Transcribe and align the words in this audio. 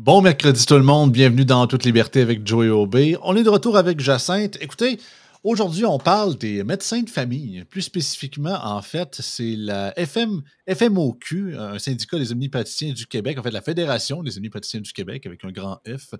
Bon 0.00 0.20
mercredi 0.22 0.64
tout 0.64 0.76
le 0.76 0.84
monde, 0.84 1.10
bienvenue 1.10 1.44
dans 1.44 1.66
Toute 1.66 1.84
Liberté 1.84 2.20
avec 2.20 2.46
Joey 2.46 2.68
Obey. 2.68 3.16
On 3.20 3.34
est 3.34 3.42
de 3.42 3.48
retour 3.48 3.76
avec 3.76 3.98
Jacinthe. 3.98 4.56
Écoutez, 4.60 5.00
aujourd'hui 5.42 5.84
on 5.86 5.98
parle 5.98 6.36
des 6.36 6.62
médecins 6.62 7.02
de 7.02 7.10
famille. 7.10 7.64
Plus 7.64 7.82
spécifiquement, 7.82 8.56
en 8.62 8.80
fait, 8.80 9.16
c'est 9.20 9.56
la 9.56 9.98
FM, 9.98 10.42
FMOQ, 10.72 11.56
un 11.58 11.80
syndicat 11.80 12.16
des 12.16 12.30
omnipraticiens 12.30 12.92
du 12.92 13.08
Québec, 13.08 13.40
en 13.40 13.42
fait 13.42 13.50
la 13.50 13.60
Fédération 13.60 14.22
des 14.22 14.38
omnipraticiens 14.38 14.80
du 14.80 14.92
Québec 14.92 15.26
avec 15.26 15.44
un 15.44 15.50
grand 15.50 15.80
F, 15.84 16.14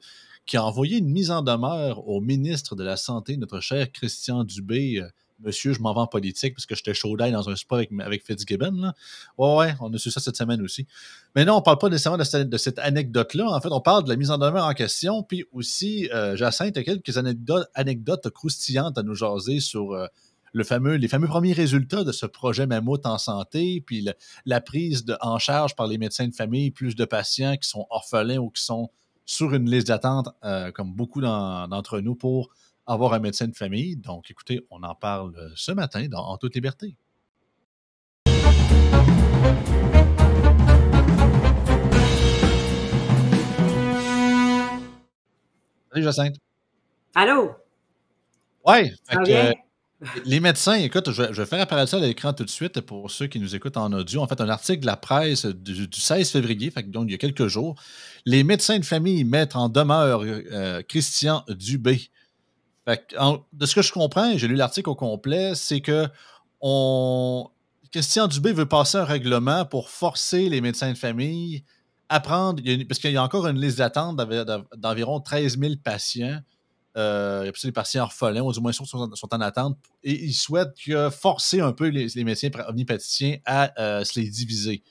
qui 0.45 0.57
a 0.57 0.65
envoyé 0.65 0.99
une 0.99 1.09
mise 1.09 1.31
en 1.31 1.43
demeure 1.43 2.05
au 2.09 2.21
ministre 2.21 2.75
de 2.75 2.83
la 2.83 2.97
Santé, 2.97 3.37
notre 3.37 3.61
cher 3.61 3.93
Christian 3.93 4.43
Dubé, 4.43 5.05
Monsieur, 5.41 5.73
je 5.73 5.81
m'en 5.81 5.95
vais 5.95 6.01
en 6.01 6.07
politique 6.07 6.55
parce 6.55 6.67
que 6.67 6.75
j'étais 6.75 6.95
chaud 6.95 7.17
dans 7.17 7.49
un 7.49 7.57
sport 7.57 7.79
avec, 7.79 7.91
avec 8.01 8.25
Fitzgibbon. 8.27 8.73
Là. 8.73 8.95
Ouais, 9.37 9.57
ouais, 9.57 9.75
on 9.81 9.93
a 9.93 9.99
su 9.99 10.11
ça 10.11 10.21
cette 10.21 10.37
semaine 10.37 10.63
aussi. 10.63 10.87
Mais 11.37 11.45
non, 11.45 11.55
on 11.55 11.59
ne 11.59 11.63
parle 11.63 11.79
pas 11.79 11.89
nécessairement 11.89 12.19
de, 12.19 12.57
cette, 12.57 12.79
anecdote-là. 12.79 13.47
En 13.49 13.61
fait, 13.61 13.71
on 13.71 13.81
parle 13.81 14.05
de 14.05 14.09
la 14.09 14.17
mise 14.17 14.31
en 14.31 14.39
demeure 14.39 14.65
en 14.65 14.75
question. 14.75 15.23
Puis 15.23 15.45
aussi, 15.53 16.09
euh, 16.13 16.37
Jacinthe 16.37 16.77
a 16.77 16.83
quelques 16.83 17.17
anecdotes, 17.17 17.69
anecdotes, 17.75 18.31
croustillantes 18.31 18.99
à 18.99 19.03
nous 19.03 19.15
jaser 19.15 19.61
sur 19.61 19.93
euh, 19.93 20.07
le 20.53 20.65
fameux, 20.65 20.95
les 20.95 21.09
fameux 21.09 21.29
premiers 21.29 21.53
résultats 21.53 22.05
de 22.05 22.13
ce 22.13 22.27
projet 22.27 22.67
Mammouth 22.67 23.07
en 23.07 23.19
santé, 23.19 23.83
puis 23.85 24.07
la 24.45 24.61
prise 24.61 25.05
de, 25.05 25.17
en 25.21 25.39
charge 25.39 25.77
par 25.77 25.87
les 25.87 25.99
médecins 25.99 26.27
de 26.27 26.35
famille, 26.35 26.71
plus 26.71 26.97
de 26.97 27.05
patients 27.05 27.57
qui 27.57 27.69
sont 27.69 27.87
orphelins 27.91 28.39
ou 28.39 28.51
qui 28.51 28.63
sont 28.63 28.91
sur 29.29 29.53
une 29.53 29.71
liste 29.71 29.89
d'attente, 29.89 30.31
euh, 30.43 30.73
comme 30.73 30.95
beaucoup 30.95 31.21
d'entre 31.21 32.01
nous, 32.01 32.15
pour 32.15 32.49
avoir 32.89 33.13
un 33.13 33.21
médecin 33.21 33.47
de 33.47 33.55
famille. 33.55 33.97
Donc, 33.97 34.31
écoutez, 34.31 34.67
on 34.71 34.83
en 34.83 34.95
parle 34.95 35.37
euh, 35.37 35.51
ce 35.55 35.73
matin 35.73 36.07
dans 36.09 36.25
En 36.25 36.39
toute 36.39 36.55
liberté. 36.55 36.97
Salut 45.91 46.05
Jacinthe. 46.05 46.37
Allô? 47.15 47.53
Oui. 48.67 48.93
Euh, 49.15 49.53
les 50.25 50.41
médecins, 50.41 50.75
écoute, 50.75 51.11
je, 51.11 51.23
vais 51.23 51.47
faire 51.47 51.61
apparaître 51.61 51.91
ça 51.91 51.97
à 51.97 52.01
l'écran 52.01 52.33
tout 52.33 52.45
de 52.45 52.51
suite 52.51 52.81
pour 52.83 53.11
ceux 53.11 53.27
qui 53.27 53.41
nous 53.41 53.57
écoutent 53.57 53.77
en 53.77 53.93
audio. 53.93 54.21
En 54.21 54.29
fait, 54.29 54.41
un 54.41 54.49
article 54.49 54.81
de 54.81 54.87
la 54.87 54.97
presse 54.97 55.45
du, 55.45 55.89
16 55.93 56.31
février, 56.31 56.71
fait, 56.71 56.89
donc 56.91 57.07
il 57.09 57.13
y 57.13 57.15
a 57.15 57.19
quelques 57.19 57.49
jours. 57.49 57.75
Les 58.25 58.45
médecins 58.45 58.79
de 58.79 58.85
famille 58.85 59.25
mettent 59.25 59.57
en 59.57 59.69
demeure 59.69 60.23
euh, 60.23 60.83
Christian 60.83 61.45
Dubé 61.49 62.11
de 63.53 63.67
ce 63.67 63.75
que 63.75 63.83
je 63.83 63.93
comprends, 63.93 64.37
j'ai 64.37 64.49
lu 64.49 64.55
l'article 64.55 64.91
au 64.91 64.95
complet, 64.95 65.55
c'est 65.55 65.81
que 65.81 66.07
on... 66.61 67.49
Christian 67.93 68.29
Dubé 68.29 68.53
veut 68.53 68.67
passer 68.67 68.99
un 68.99 69.05
règlement 69.05 69.65
pour 69.65 69.89
forcer 69.89 70.49
les 70.49 70.61
médecins 70.61 70.93
de 70.93 70.99
famille 70.99 71.65
à 72.11 72.21
prendre, 72.21 72.63
parce 72.87 73.01
qu'il 73.01 73.13
y 73.13 73.17
a 73.17 73.23
encore 73.23 73.47
une 73.47 73.61
liste 73.61 73.79
d'attente 73.79 74.17
d'environ 74.77 75.21
13 75.21 75.59
000 75.59 75.75
patients. 75.83 76.41
Euh, 76.97 77.43
il 77.45 77.47
y 77.47 77.49
a 77.49 77.53
des 77.63 77.73
patients 77.73 78.03
orphelins, 78.03 78.43
ou 78.43 78.53
du 78.53 78.61
moins 78.61 78.73
sont, 78.73 78.85
sont, 78.85 79.35
en 79.35 79.41
attente, 79.41 79.79
et 80.03 80.25
ils 80.25 80.33
souhaitent 80.33 80.75
forcer 81.11 81.61
un 81.61 81.73
peu 81.73 81.89
les, 81.89 82.25
médecins 82.25 82.49
omnipaticiens 82.67 83.37
à 83.47 83.73
euh, 83.81 84.05
se 84.05 84.19
les 84.19 84.29
diviser. 84.29 84.83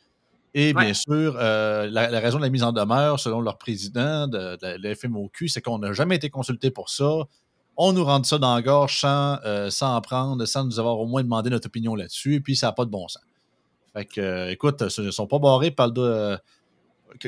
Et 0.54 0.74
bien 0.74 0.94
sûr, 0.94 1.36
euh, 1.38 1.88
la, 1.92 2.20
raison 2.20 2.38
de 2.38 2.44
la 2.44 2.50
mise 2.50 2.64
en 2.64 2.72
demeure, 2.72 3.20
selon 3.20 3.42
leur 3.42 3.58
président 3.58 4.28
de, 4.28 4.58
de 4.58 4.82
la 4.82 4.96
FMOQ, 4.96 5.50
c'est 5.50 5.62
qu'on 5.62 5.80
n'a 5.80 5.94
jamais 5.94 6.16
été 6.16 6.30
consulté 6.30 6.72
pour 6.72 6.90
ça 6.90 7.26
on 7.78 7.94
nous 7.94 8.04
rentre 8.04 8.28
ça 8.28 8.38
dans 8.40 8.56
la 8.56 8.62
gorge 8.62 9.00
sans, 9.00 9.38
euh, 9.46 9.70
sans 9.70 9.96
en 9.96 10.02
prendre, 10.02 10.44
sans 10.46 10.66
nous 10.66 10.80
avoir 10.80 11.00
au 11.00 11.06
moins 11.06 11.24
demandé 11.24 11.50
notre 11.50 11.68
opinion 11.68 11.96
là-dessus, 11.96 12.42
puis 12.42 12.56
ça 12.56 12.68
n'a 12.68 12.74
pas 12.74 12.86
de 12.86 12.90
bon 12.90 13.08
sens. 13.08 13.24
Fait 13.94 14.06
que, 14.06 14.20
euh, 14.20 14.52
écoute, 14.52 14.84
ils 14.98 15.06
ne 15.06 15.12
sont 15.12 15.28
pas 15.28 15.40
barrés 15.40 15.72
par 15.72 15.88
le 15.88 15.94
dos, 15.94 16.04
euh, 16.04 16.38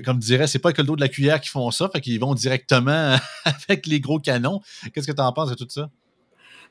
comme 0.04 0.18
dirais, 0.18 0.48
c'est 0.48 0.60
pas 0.60 0.70
avec 0.70 0.80
le 0.80 0.84
dos 0.84 0.96
de 0.96 1.02
la 1.02 1.08
cuillère 1.08 1.40
qu'ils 1.40 1.52
font 1.52 1.70
ça, 1.72 1.90
fait 1.90 2.02
qu'ils 2.02 2.20
vont 2.20 2.34
directement 2.34 3.16
avec 3.46 3.86
les 3.86 4.00
gros 4.00 4.20
canons. 4.20 4.62
Qu'est-ce 4.94 5.08
que 5.08 5.12
tu 5.12 5.22
en 5.22 5.32
penses 5.32 5.52
de 5.52 5.56
tout 5.56 5.68
ça? 5.70 5.90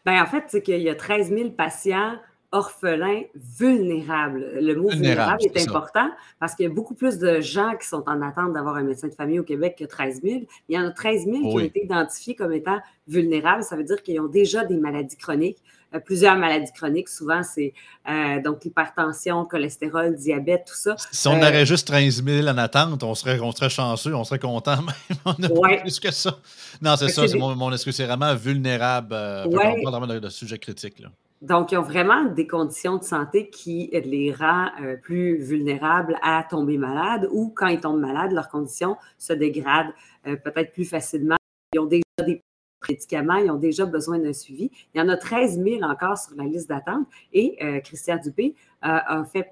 Ben, 0.04 0.20
en 0.22 0.26
fait, 0.26 0.44
c'est 0.48 0.62
qu'il 0.62 0.80
y 0.80 0.88
a 0.88 0.94
13 0.94 1.30
000 1.30 1.50
patients 1.50 2.16
orphelin 2.52 3.22
vulnérable. 3.34 4.46
Le 4.60 4.74
mot 4.74 4.88
vulnérable, 4.88 5.42
est, 5.42 5.68
important 5.68 6.10
parce 6.40 6.54
qu'il 6.54 6.64
y 6.64 6.66
a 6.66 6.72
beaucoup 6.72 6.94
plus 6.94 7.18
de 7.18 7.40
gens 7.40 7.74
qui 7.80 7.86
sont 7.86 8.04
en 8.06 8.22
attente 8.22 8.54
d'avoir 8.54 8.76
un 8.76 8.82
médecin 8.82 9.08
de 9.08 9.14
famille 9.14 9.38
au 9.38 9.44
Québec 9.44 9.76
que 9.78 9.84
13 9.84 10.22
000. 10.22 10.40
Il 10.68 10.76
y 10.76 10.78
en 10.78 10.86
a 10.86 10.90
13 10.90 11.24
000 11.24 11.36
qui 11.38 11.44
ont 11.44 11.58
été 11.58 11.84
identifiés 11.84 12.34
comme 12.34 12.52
étant 12.52 12.78
vulnérables. 13.06 13.62
Ça 13.62 13.76
veut 13.76 13.84
dire 13.84 14.02
qu'ils 14.02 14.20
ont 14.20 14.28
déjà 14.28 14.64
des 14.64 14.76
maladies 14.76 15.16
chroniques. 15.16 15.58
Euh, 15.94 16.00
plusieurs 16.00 16.36
maladies 16.36 16.72
chroniques, 16.72 17.08
souvent, 17.08 17.42
c'est 17.42 17.72
euh, 18.08 18.42
donc 18.42 18.64
l'hypertension, 18.64 19.46
cholestérol, 19.46 20.16
diabète, 20.16 20.66
tout 20.66 20.74
ça. 20.74 20.96
Si 21.10 21.28
on 21.28 21.36
euh, 21.36 21.48
aurait 21.48 21.64
juste 21.64 21.86
13 21.86 22.22
000 22.24 22.46
en 22.46 22.58
attente, 22.58 23.02
on 23.02 23.14
serait, 23.14 23.40
on 23.40 23.52
serait 23.52 23.70
chanceux, 23.70 24.14
on 24.14 24.24
serait 24.24 24.38
content 24.38 24.76
même. 24.82 25.18
On 25.24 25.32
a 25.32 25.78
plus 25.80 25.98
que 25.98 26.10
ça. 26.10 26.38
Non, 26.82 26.96
c'est 26.96 27.08
ça, 27.08 27.26
c'est 27.26 27.38
mon, 27.38 27.54
mon 27.56 27.72
excuse, 27.72 27.96
c'est 27.96 28.04
vraiment 28.04 28.34
vulnérable. 28.34 29.14
on 29.46 29.50
parle 29.50 29.80
vraiment 29.82 30.06
de, 30.06 30.18
de 30.18 30.28
sujet 30.28 30.58
critique. 30.58 30.98
Là. 30.98 31.08
Donc, 31.40 31.70
ils 31.70 31.78
ont 31.78 31.82
vraiment 31.82 32.24
des 32.24 32.46
conditions 32.46 32.96
de 32.96 33.04
santé 33.04 33.48
qui 33.48 33.90
les 33.92 34.32
rend 34.32 34.70
euh, 34.82 34.96
plus 34.96 35.36
vulnérables 35.36 36.16
à 36.22 36.44
tomber 36.48 36.78
malade 36.78 37.28
ou 37.30 37.52
quand 37.54 37.68
ils 37.68 37.80
tombent 37.80 38.00
malades, 38.00 38.32
leurs 38.32 38.48
conditions 38.48 38.96
se 39.18 39.32
dégradent 39.32 39.92
euh, 40.26 40.36
peut-être 40.36 40.72
plus 40.72 40.84
facilement. 40.84 41.36
Ils 41.74 41.80
ont 41.80 41.86
déjà 41.86 42.02
des 42.26 42.42
médicaments, 42.88 43.36
ils 43.36 43.50
ont 43.50 43.56
déjà 43.56 43.86
besoin 43.86 44.18
d'un 44.18 44.32
suivi. 44.32 44.70
Il 44.94 44.98
y 44.98 45.00
en 45.00 45.08
a 45.08 45.16
13 45.16 45.62
000 45.62 45.82
encore 45.82 46.18
sur 46.18 46.34
la 46.36 46.44
liste 46.44 46.68
d'attente 46.68 47.06
et 47.32 47.56
euh, 47.62 47.80
Christian 47.80 48.16
Dupé 48.16 48.54
a 48.80 49.24
fait 49.24 49.50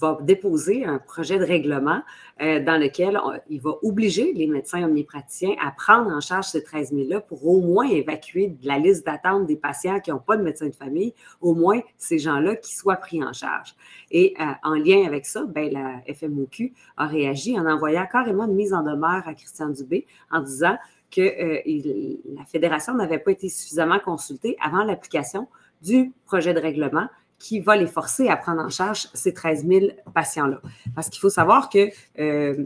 va 0.00 0.18
déposer 0.20 0.84
un 0.84 0.98
projet 0.98 1.38
de 1.38 1.44
règlement 1.44 2.02
euh, 2.40 2.62
dans 2.62 2.80
lequel 2.80 3.18
il 3.48 3.60
va 3.60 3.72
obliger 3.82 4.32
les 4.32 4.46
médecins 4.46 4.84
omnipraticiens 4.84 5.54
à 5.60 5.70
prendre 5.70 6.10
en 6.10 6.20
charge 6.20 6.46
ces 6.46 6.62
13 6.62 6.92
000-là 6.92 7.20
pour 7.20 7.46
au 7.46 7.60
moins 7.60 7.88
évacuer 7.88 8.48
de 8.48 8.66
la 8.66 8.78
liste 8.78 9.04
d'attente 9.04 9.46
des 9.46 9.56
patients 9.56 10.00
qui 10.00 10.10
n'ont 10.10 10.18
pas 10.18 10.36
de 10.36 10.42
médecin 10.42 10.66
de 10.66 10.74
famille, 10.74 11.14
au 11.40 11.54
moins 11.54 11.80
ces 11.96 12.18
gens-là 12.18 12.56
qui 12.56 12.74
soient 12.74 12.96
pris 12.96 13.22
en 13.22 13.32
charge. 13.32 13.74
Et 14.10 14.34
euh, 14.40 14.44
en 14.62 14.74
lien 14.74 15.04
avec 15.06 15.26
ça, 15.26 15.44
ben, 15.44 15.72
la 15.72 16.14
FMOQ 16.14 16.72
a 16.96 17.06
réagi 17.06 17.58
en 17.58 17.66
envoyant 17.66 18.06
carrément 18.10 18.46
une 18.46 18.54
mise 18.54 18.72
en 18.72 18.82
demeure 18.82 19.26
à 19.26 19.34
Christian 19.34 19.68
Dubé 19.68 20.06
en 20.30 20.40
disant 20.40 20.76
que 21.10 21.20
euh, 21.20 22.16
la 22.36 22.44
fédération 22.44 22.94
n'avait 22.94 23.18
pas 23.18 23.32
été 23.32 23.48
suffisamment 23.48 23.98
consultée 23.98 24.56
avant 24.60 24.84
l'application 24.84 25.48
du 25.82 26.12
projet 26.26 26.54
de 26.54 26.60
règlement 26.60 27.08
qui 27.38 27.60
va 27.60 27.76
les 27.76 27.86
forcer 27.86 28.28
à 28.28 28.36
prendre 28.36 28.60
en 28.60 28.68
charge 28.68 29.08
ces 29.14 29.32
13 29.32 29.66
000 29.66 29.86
patients-là. 30.12 30.60
Parce 30.94 31.08
qu'il 31.08 31.20
faut 31.20 31.30
savoir 31.30 31.68
que 31.68 31.88
euh, 32.18 32.64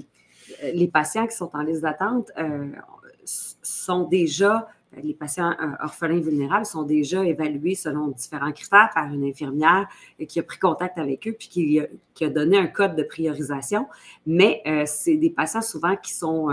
les 0.73 0.89
patients 0.89 1.27
qui 1.27 1.37
sont 1.37 1.51
en 1.53 1.63
liste 1.63 1.83
d'attente 1.83 2.31
euh, 2.39 2.71
sont 3.25 4.05
déjà, 4.05 4.69
les 5.03 5.15
patients 5.15 5.53
euh, 5.61 5.85
orphelins 5.85 6.21
vulnérables 6.21 6.67
sont 6.67 6.85
déjà 6.85 7.25
évalués 7.25 7.75
selon 7.75 8.09
différents 8.09 8.53
critères 8.53 8.91
par 8.95 9.13
une 9.13 9.25
infirmière 9.25 9.89
qui 10.27 10.41
a 10.41 10.43
pris 10.43 10.59
contact 10.59 10.99
avec 10.99 11.27
eux 11.29 11.35
puis 11.39 11.49
qui, 11.49 11.81
qui 12.15 12.25
a 12.25 12.31
donné 12.31 12.57
un 12.57 12.67
code 12.67 12.97
de 12.97 13.03
priorisation. 13.03 13.89
Mais 14.27 14.63
c'est 14.87 15.17
des 15.17 15.31
patients 15.31 15.63
souvent 15.63 15.97
qui 15.97 16.13
sont 16.13 16.49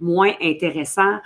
moins 0.00 0.32
intéressants 0.42 1.18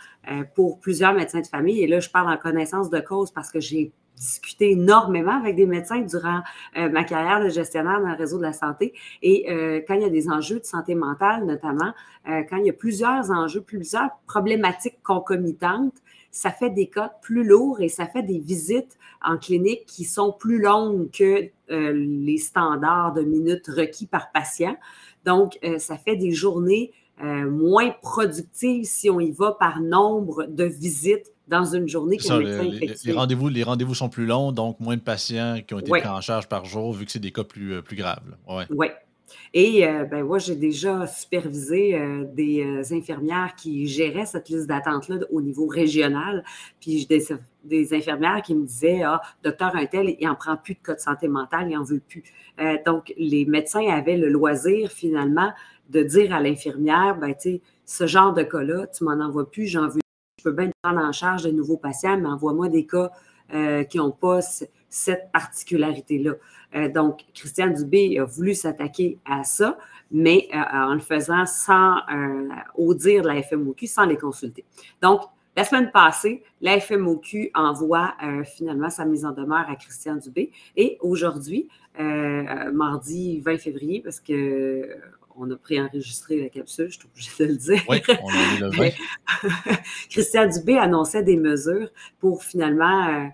pour 0.55 0.79
plusieurs 0.79 1.15
médecins 1.15 1.41
de 1.41 1.47
famille. 1.47 1.83
Et 1.83 1.89
là, 1.89 1.99
je 1.99 2.11
parle 2.11 2.33
en 2.33 2.37
connaissance 2.37 2.91
de 2.91 3.01
cause 3.01 3.33
parce 3.33 3.51
que 3.51 3.59
j'ai 3.59 3.93
discuté 4.17 4.73
énormément 4.73 5.39
avec 5.39 5.57
des 5.57 5.67
médecins 5.67 6.01
durant 6.01 6.41
euh, 6.77 6.89
ma 6.89 7.05
carrière 7.05 7.43
de 7.43 7.49
gestionnaire 7.49 8.01
dans 8.01 8.09
le 8.09 8.17
réseau 8.17 8.39
de 8.39 8.43
la 8.43 8.53
santé. 8.53 8.95
Et 9.23 9.51
euh, 9.51 9.81
quand 9.87 9.95
il 9.95 10.03
y 10.03 10.05
a 10.05 10.11
des 10.11 10.29
enjeux 10.29 10.61
de 10.61 10.65
santé 10.65 10.95
mentale, 10.95 11.45
notamment, 11.45 11.93
euh, 12.29 12.43
quand 12.49 12.57
il 12.57 12.67
y 12.67 12.71
a 12.71 12.75
plusieurs 12.75 13.31
enjeux, 13.31 13.61
plusieurs 13.61 14.11
problématiques 14.27 15.03
concomitantes, 15.03 15.95
ça 16.31 16.51
fait 16.51 16.71
des 16.71 16.87
cas 16.87 17.13
plus 17.21 17.45
lourds 17.45 17.81
et 17.81 17.89
ça 17.89 18.07
fait 18.07 18.23
des 18.23 18.39
visites 18.39 18.97
en 19.23 19.37
clinique 19.37 19.85
qui 19.87 20.05
sont 20.05 20.33
plus 20.33 20.59
longues 20.59 21.11
que 21.11 21.51
les 21.69 22.39
standards 22.39 23.13
de 23.13 23.23
minutes 23.23 23.67
requis 23.69 24.07
par 24.07 24.33
patient. 24.33 24.77
Donc, 25.27 25.59
ça 25.77 25.99
fait 25.99 26.17
des 26.17 26.33
journées 26.33 26.93
moins 27.21 27.91
productives 28.01 28.85
si 28.85 29.11
on 29.11 29.21
y 29.21 29.31
va 29.31 29.53
par 29.53 29.81
nombre 29.81 30.47
de 30.47 30.65
visites 30.65 31.32
dans 31.49 31.65
une 31.65 31.89
journée 31.89 32.17
qu'un 32.17 32.39
médecin 32.39 32.65
Les, 33.05 33.13
rendez-vous, 33.13 33.49
les 33.49 33.63
rendez-vous 33.63 33.95
sont 33.95 34.09
plus 34.09 34.27
longs, 34.27 34.53
donc 34.53 34.79
moins 34.81 34.97
de 34.97 35.03
patients 35.03 35.61
qui 35.67 35.75
ont 35.75 35.79
été 35.79 35.91
pris 35.91 36.09
en 36.09 36.21
charge 36.21 36.49
par 36.49 36.65
jour, 36.65 36.93
vu 36.93 37.05
que 37.05 37.13
c'est 37.13 37.19
des 37.19 37.33
cas 37.33 37.45
plus, 37.45 37.75
euh, 37.75 37.83
plus 37.83 37.97
graves. 37.97 38.37
Oui. 38.49 38.65
Ouais. 38.71 38.95
Et 39.55 39.87
euh, 39.87 40.05
ben, 40.05 40.25
moi, 40.25 40.39
j'ai 40.39 40.57
déjà 40.57 41.07
supervisé 41.07 41.95
euh, 41.95 42.25
des 42.25 42.93
infirmières 42.93 43.55
qui 43.57 43.87
géraient 43.87 44.27
cette 44.27 44.51
liste 44.51 44.67
d'attente-là 44.67 45.17
au 45.31 45.41
niveau 45.41 45.67
régional. 45.67 46.45
Puis 46.81 47.07
des, 47.07 47.27
des 47.65 47.95
infirmières 47.95 48.43
qui 48.43 48.55
me 48.55 48.67
disaient 48.67 49.03
Ah, 49.03 49.23
docteur 49.43 49.75
Untel, 49.75 50.17
il 50.21 50.27
n'en 50.27 50.35
prend 50.35 50.57
plus 50.57 50.75
de 50.75 50.81
cas 50.81 50.95
de 50.95 51.01
santé 51.01 51.29
mentale, 51.29 51.69
il 51.71 51.77
n'en 51.77 51.85
veut 51.85 52.03
plus. 52.07 52.25
donc, 52.85 53.13
les 53.17 53.47
médecins 53.47 53.89
avaient 53.89 54.19
le 54.19 54.29
loisir, 54.29 54.91
finalement, 54.91 55.51
de 55.89 56.03
dire 56.03 56.35
à 56.35 56.41
l'infirmière 56.41 57.17
ben, 57.19 57.33
tu 57.35 57.41
sais, 57.41 57.61
ce 57.87 58.07
genre 58.07 58.35
de 58.35 58.43
cas-là, 58.43 58.87
tu 58.87 59.05
m'en 59.05 59.13
envoies 59.13 59.51
plus, 59.51 59.67
j'en 59.67 59.89
veux 59.89 60.02
je 60.43 60.51
peux 60.51 60.57
bien 60.57 60.71
prendre 60.83 61.01
en 61.01 61.13
charge 61.13 61.45
de 61.45 61.51
nouveaux 61.51 61.77
patients, 61.77 62.19
mais 62.19 62.29
envoie-moi 62.29 62.69
des 62.69 62.85
cas 62.85 63.13
euh, 63.55 63.85
qui 63.85 63.99
n'ont 63.99 64.11
pas 64.11 64.41
cette 64.89 65.31
particularité-là. 65.33 66.33
Euh, 66.75 66.89
donc, 66.89 67.25
Christian 67.33 67.69
Dubé 67.69 68.19
a 68.19 68.25
voulu 68.25 68.55
s'attaquer 68.55 69.19
à 69.25 69.45
ça, 69.45 69.79
mais 70.11 70.49
en 70.53 70.95
le 70.95 71.01
faisant 71.01 71.47
sans, 71.47 71.97
au 72.75 72.93
dire 72.95 73.23
de 73.23 73.29
la 73.29 73.43
FMOQ, 73.43 73.87
sans 73.87 74.05
les 74.05 74.17
consulter. 74.17 74.65
Donc, 75.01 75.23
la 75.57 75.65
semaine 75.65 75.91
passée, 75.91 76.43
la 76.61 76.81
FMOQ 76.81 77.51
envoie 77.55 78.15
finalement 78.45 78.91
sa 78.91 79.05
mise 79.05 79.25
en 79.25 79.33
demeure 79.33 79.65
à 79.69 79.77
Christian 79.77 80.17
Dubé. 80.17 80.51
Et 80.77 80.99
aujourd'hui, 81.01 81.69
mardi 81.99 83.41
20 83.41 83.59
février, 83.59 84.01
parce 84.01 84.21
que 84.21 84.99
on 85.37 85.51
a 85.51 85.57
préenregistré 85.57 86.41
la 86.41 86.49
capsule, 86.49 86.91
je 86.91 86.99
suis 86.99 87.07
obligée 87.07 87.31
de 87.41 87.45
le 87.45 87.57
dire. 87.57 87.83
Oui, 87.89 88.03
on 88.23 88.29
a 88.29 88.61
le 88.61 88.71
20. 88.77 88.91
Christian 90.11 90.47
Dubé 90.47 90.79
annonçait 90.79 91.23
des 91.23 91.37
mesures 91.37 91.89
pour 92.21 92.43
finalement 92.43 93.31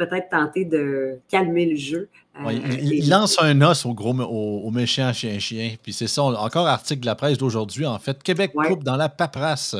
peut-être 0.00 0.30
tenter 0.30 0.64
de 0.64 1.18
calmer 1.28 1.66
le 1.66 1.76
jeu. 1.76 2.08
Euh, 2.38 2.52
il, 2.52 3.08
lance 3.08 3.36
un 3.40 3.60
os 3.60 3.84
au 3.84 3.92
gros 3.92 4.14
au, 4.14 4.70
méchant 4.70 5.12
chien-chien. 5.12 5.76
Puis 5.82 5.92
c'est 5.92 6.06
ça, 6.06 6.22
encore 6.22 6.66
article 6.66 7.00
de 7.00 7.06
la 7.06 7.14
presse 7.14 7.36
d'aujourd'hui, 7.36 7.86
en 7.86 7.98
fait. 7.98 8.22
Québec 8.22 8.52
coupe 8.54 8.82
dans 8.82 8.96
la 8.96 9.08
paperasse. 9.08 9.76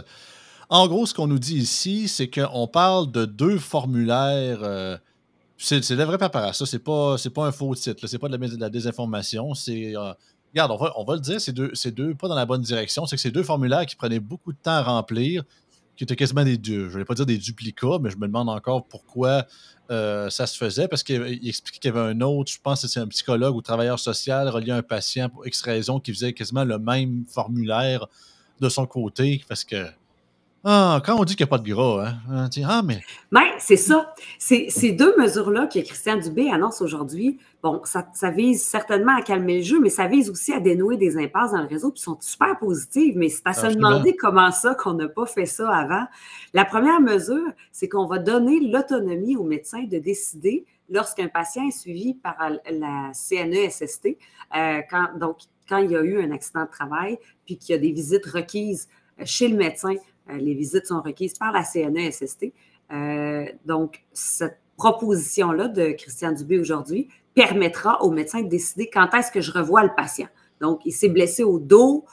En 0.69 0.87
gros, 0.87 1.07
ce 1.07 1.15
qu'on 1.15 1.27
nous 1.27 1.39
dit 1.39 1.57
ici, 1.57 2.07
c'est 2.07 2.29
qu'on 2.29 2.69
parle 2.69 3.11
de 3.11 3.25
deux 3.25 3.59
formulaires. 3.59 4.61
Euh, 4.63 4.97
c'est 5.57 5.91
de 5.91 5.95
la 5.97 6.05
vraie 6.05 6.19
paperasse. 6.19 6.59
Ça, 6.59 6.67
c'est 6.67 6.79
pas, 6.79 7.17
pas 7.35 7.47
un 7.47 7.53
faux 7.53 7.75
titre. 7.75 8.07
C'est 8.07 8.19
pas 8.19 8.29
de 8.29 8.61
la, 8.61 8.69
désinformation. 8.69 9.55
C'est. 9.55 9.97
Euh, 9.97 10.13
regarde, 10.53 10.73
on 10.97 11.05
va, 11.05 11.15
le 11.15 11.21
dire, 11.21 11.41
c'est 11.41 11.53
deux, 11.53 11.73
deux 11.93 12.15
pas 12.15 12.29
dans 12.29 12.35
la 12.35 12.47
bonne 12.47 12.63
direction. 12.63 13.07
C'est 13.07 13.17
que 13.17 13.23
c'est 13.23 13.31
deux 13.31 13.43
formulaires 13.43 13.87
qui 13.87 13.97
prenaient 13.97 14.21
beaucoup 14.21 14.53
de 14.53 14.59
temps 14.59 14.73
à 14.73 14.83
remplir, 14.83 15.45
qui 15.97 16.05
étaient 16.05 16.17
quasiment 16.17 16.45
des, 16.45 16.59
je 16.63 16.73
ne 16.73 16.89
vais 16.89 17.05
pas 17.05 17.15
dire 17.15 17.27
des 17.27 17.39
duplicats, 17.39 17.99
mais 18.01 18.11
je 18.11 18.17
me 18.17 18.27
demande 18.27 18.49
encore 18.49 18.87
pourquoi 18.87 19.47
euh, 19.91 20.31
ça 20.31 20.47
se 20.47 20.57
faisait 20.57 20.89
parce 20.89 21.03
qu'il 21.03 21.21
expliquait 21.47 21.79
qu'il 21.81 21.95
y 21.95 21.99
avait 21.99 22.11
un 22.11 22.21
autre, 22.21 22.53
je 22.53 22.59
pense 22.63 22.83
que 22.83 22.89
c'est 22.89 23.01
un 23.01 23.09
psychologue 23.09 23.57
ou 23.57 23.61
travailleur 23.61 23.99
social 23.99 24.49
relié 24.49 24.71
à 24.71 24.77
un 24.77 24.83
patient 24.83 25.29
pour 25.29 25.47
X 25.47 25.63
raison 25.63 25.99
qui 25.99 26.13
faisait 26.13 26.33
quasiment 26.33 26.65
le 26.65 26.79
même 26.79 27.25
formulaire 27.29 28.07
de 28.61 28.69
son 28.69 28.87
côté 28.87 29.43
parce 29.49 29.65
que 29.65 29.87
ah, 30.63 31.01
quand 31.07 31.19
on 31.19 31.25
dit 31.25 31.37
qu'il 31.37 31.45
n'y 31.45 31.49
a 31.49 31.57
pas 31.57 31.59
de 31.59 31.71
gras, 31.71 32.07
hein, 32.07 32.19
on 32.29 32.49
dit 32.49 32.63
Ah, 32.67 32.83
mais. 32.85 33.01
Ben, 33.33 33.45
c'est 33.59 33.79
ça. 33.79 34.15
Ces 34.39 34.93
deux 34.93 35.15
mesures-là 35.17 35.67
que 35.67 35.79
Christian 35.79 36.19
Dubé 36.19 36.51
annonce 36.51 36.83
aujourd'hui, 36.83 37.39
bon, 37.63 37.81
ça, 37.85 38.31
vise 38.31 38.63
certainement 38.63 39.17
à 39.17 39.23
calmer 39.23 39.59
le 39.59 39.63
jeu, 39.63 39.81
mais 39.81 39.89
ça 39.89 40.07
vise 40.07 40.29
aussi 40.29 40.53
à 40.53 40.61
dénouer 40.61 40.99
des 40.99 41.17
impasses 41.17 41.53
dans 41.53 41.63
le 41.63 41.67
réseau, 41.67 41.91
qui 41.91 42.03
sont 42.03 42.19
super 42.21 42.59
positives. 42.59 43.17
Mais 43.17 43.31
c'est 43.31 43.47
à 43.47 43.55
se 43.55 43.69
demander 43.69 44.15
comment 44.17 44.51
ça 44.51 44.75
qu'on 44.75 44.93
n'a 44.95 45.09
pas 45.09 45.25
fait 45.25 45.47
ça 45.47 45.71
avant. 45.71 46.05
La 46.53 46.67
première 46.67 47.01
mesure, 47.01 47.53
c'est 47.73 47.89
qu'on 47.89 48.07
va 48.07 48.19
donner 48.19 48.61
l'autonomie 48.61 49.37
aux 49.37 49.45
médecins 49.45 49.85
de 49.85 49.99
décider 49.99 50.67
lorsqu'un 50.91 51.29
patient 51.29 51.67
est 51.67 51.79
suivi 51.79 52.15
par 52.15 52.37
la 52.69 53.13
CNESST, 53.15 54.09
euh, 54.57 54.81
quand, 54.91 55.07
donc 55.19 55.39
quand 55.69 55.79
il 55.79 55.93
y 55.93 55.97
a 55.97 56.03
eu 56.03 56.21
un 56.21 56.33
accident 56.33 56.65
de 56.65 56.71
travail, 56.71 57.19
puis 57.47 57.57
qu'il 57.57 57.75
y 57.75 57.79
a 57.79 57.81
des 57.81 57.93
visites 57.93 58.27
requises 58.27 58.89
chez 59.25 59.49
le 59.49 59.57
médecin 59.57 59.95
les 60.29 60.55
visites 60.55 60.87
sont 60.87 61.01
requises 61.01 61.35
par 61.35 61.53
la 61.53 61.65
CNESST. 61.65 62.53
Euh, 62.93 63.47
donc, 63.65 64.05
cette 64.13 64.59
proposition-là 64.77 65.69
de 65.69 65.93
Christian 65.93 66.33
Dubé 66.33 66.59
aujourd'hui 66.59 67.09
permettra 67.35 68.03
au 68.03 68.11
médecin 68.11 68.43
de 68.43 68.49
décider 68.49 68.89
quand 68.89 69.13
est-ce 69.15 69.31
que 69.31 69.41
je 69.41 69.53
revois 69.53 69.83
le 69.83 69.95
patient. 69.95 70.29
Donc, 70.61 70.83
il 70.85 70.93
s'est 70.93 71.09
blessé 71.09 71.43
au 71.43 71.59
dos 71.59 72.05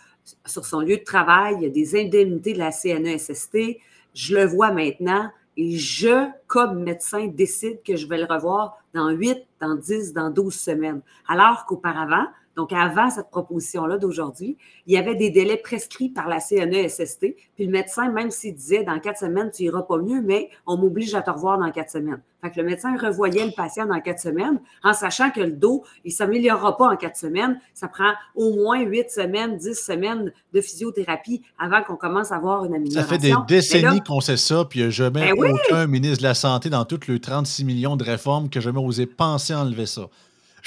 sur 0.46 0.66
son 0.66 0.82
lieu 0.82 0.98
de 0.98 1.04
travail, 1.04 1.56
il 1.58 1.64
y 1.64 1.66
a 1.66 1.70
des 1.70 2.00
indemnités 2.00 2.54
de 2.54 2.60
la 2.60 2.72
CNESST, 2.72 3.80
je 4.14 4.36
le 4.36 4.46
vois 4.46 4.72
maintenant 4.72 5.30
et 5.56 5.78
je, 5.78 6.28
comme 6.48 6.84
médecin, 6.84 7.28
décide 7.28 7.82
que 7.84 7.96
je 7.96 8.08
vais 8.08 8.18
le 8.18 8.26
revoir 8.26 8.78
dans 8.94 9.10
8, 9.10 9.38
dans 9.60 9.76
10, 9.76 10.14
dans 10.14 10.30
12 10.30 10.54
semaines. 10.54 11.02
Alors 11.28 11.66
qu'auparavant, 11.66 12.28
donc, 12.58 12.74
avant 12.74 13.12
cette 13.12 13.30
proposition-là 13.30 14.00
d'aujourd'hui, 14.00 14.58
il 14.88 14.94
y 14.96 14.98
avait 14.98 15.14
des 15.14 15.30
délais 15.30 15.58
prescrits 15.58 16.10
par 16.10 16.28
la 16.28 16.40
CNESST. 16.40 17.36
Puis 17.56 17.66
le 17.66 17.72
médecin, 17.72 18.12
même 18.12 18.32
s'il 18.32 18.56
disait 18.56 18.84
dans 18.84 19.00
quatre 19.00 19.20
semaines, 19.20 19.52
tu 19.54 19.64
iras 19.64 19.84
pas 19.84 20.00
mieux, 20.00 20.24
mais 20.24 20.50
on 20.66 20.76
m'oblige 20.76 21.14
à 21.14 21.22
te 21.22 21.30
revoir 21.30 21.60
dans 21.60 21.70
quatre 21.70 21.92
semaines. 21.92 22.20
Fait 22.42 22.50
que 22.50 22.60
le 22.60 22.66
médecin 22.66 22.98
revoyait 22.98 23.46
le 23.46 23.52
patient 23.52 23.86
dans 23.86 24.00
quatre 24.02 24.20
semaines 24.20 24.60
en 24.84 24.94
sachant 24.94 25.30
que 25.30 25.40
le 25.40 25.52
dos, 25.52 25.84
il 26.04 26.10
ne 26.10 26.14
s'améliorera 26.14 26.78
pas 26.78 26.88
en 26.92 26.96
quatre 26.96 27.16
semaines. 27.16 27.60
Ça 27.76 27.88
prend 27.88 28.14
au 28.36 28.56
moins 28.56 28.82
huit 28.82 29.12
semaines, 29.12 29.58
dix 29.58 29.76
semaines 29.76 30.32
de 30.52 30.62
physiothérapie 30.62 31.44
avant 31.60 31.84
qu'on 31.84 31.96
commence 31.96 32.32
à 32.32 32.38
avoir 32.38 32.66
une 32.66 32.74
amélioration. 32.74 33.08
Ça 33.08 33.20
fait 33.20 33.22
des 33.22 33.36
décennies 33.48 34.02
qu'on 34.02 34.22
sait 34.22 34.38
ça, 34.38 34.66
puis 34.66 34.80
il 34.80 34.84
n'y 34.84 34.88
a 34.88 34.92
jamais 34.92 35.32
ben 35.32 35.52
aucun 35.54 35.86
ministre 35.86 36.20
de 36.20 36.24
la 36.24 36.34
Santé 36.34 36.72
dans 36.72 36.86
toutes 36.86 37.08
les 37.08 37.20
36 37.20 37.66
millions 37.66 37.96
de 37.96 38.04
réformes 38.04 38.50
qui 38.50 38.58
a 38.58 38.62
jamais 38.62 38.80
osé 38.80 39.06
penser 39.06 39.54
enlever 39.54 39.86
ça. 39.86 40.10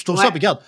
Je 0.00 0.04
trouve 0.04 0.16
ça, 0.16 0.30
regarde, 0.30 0.60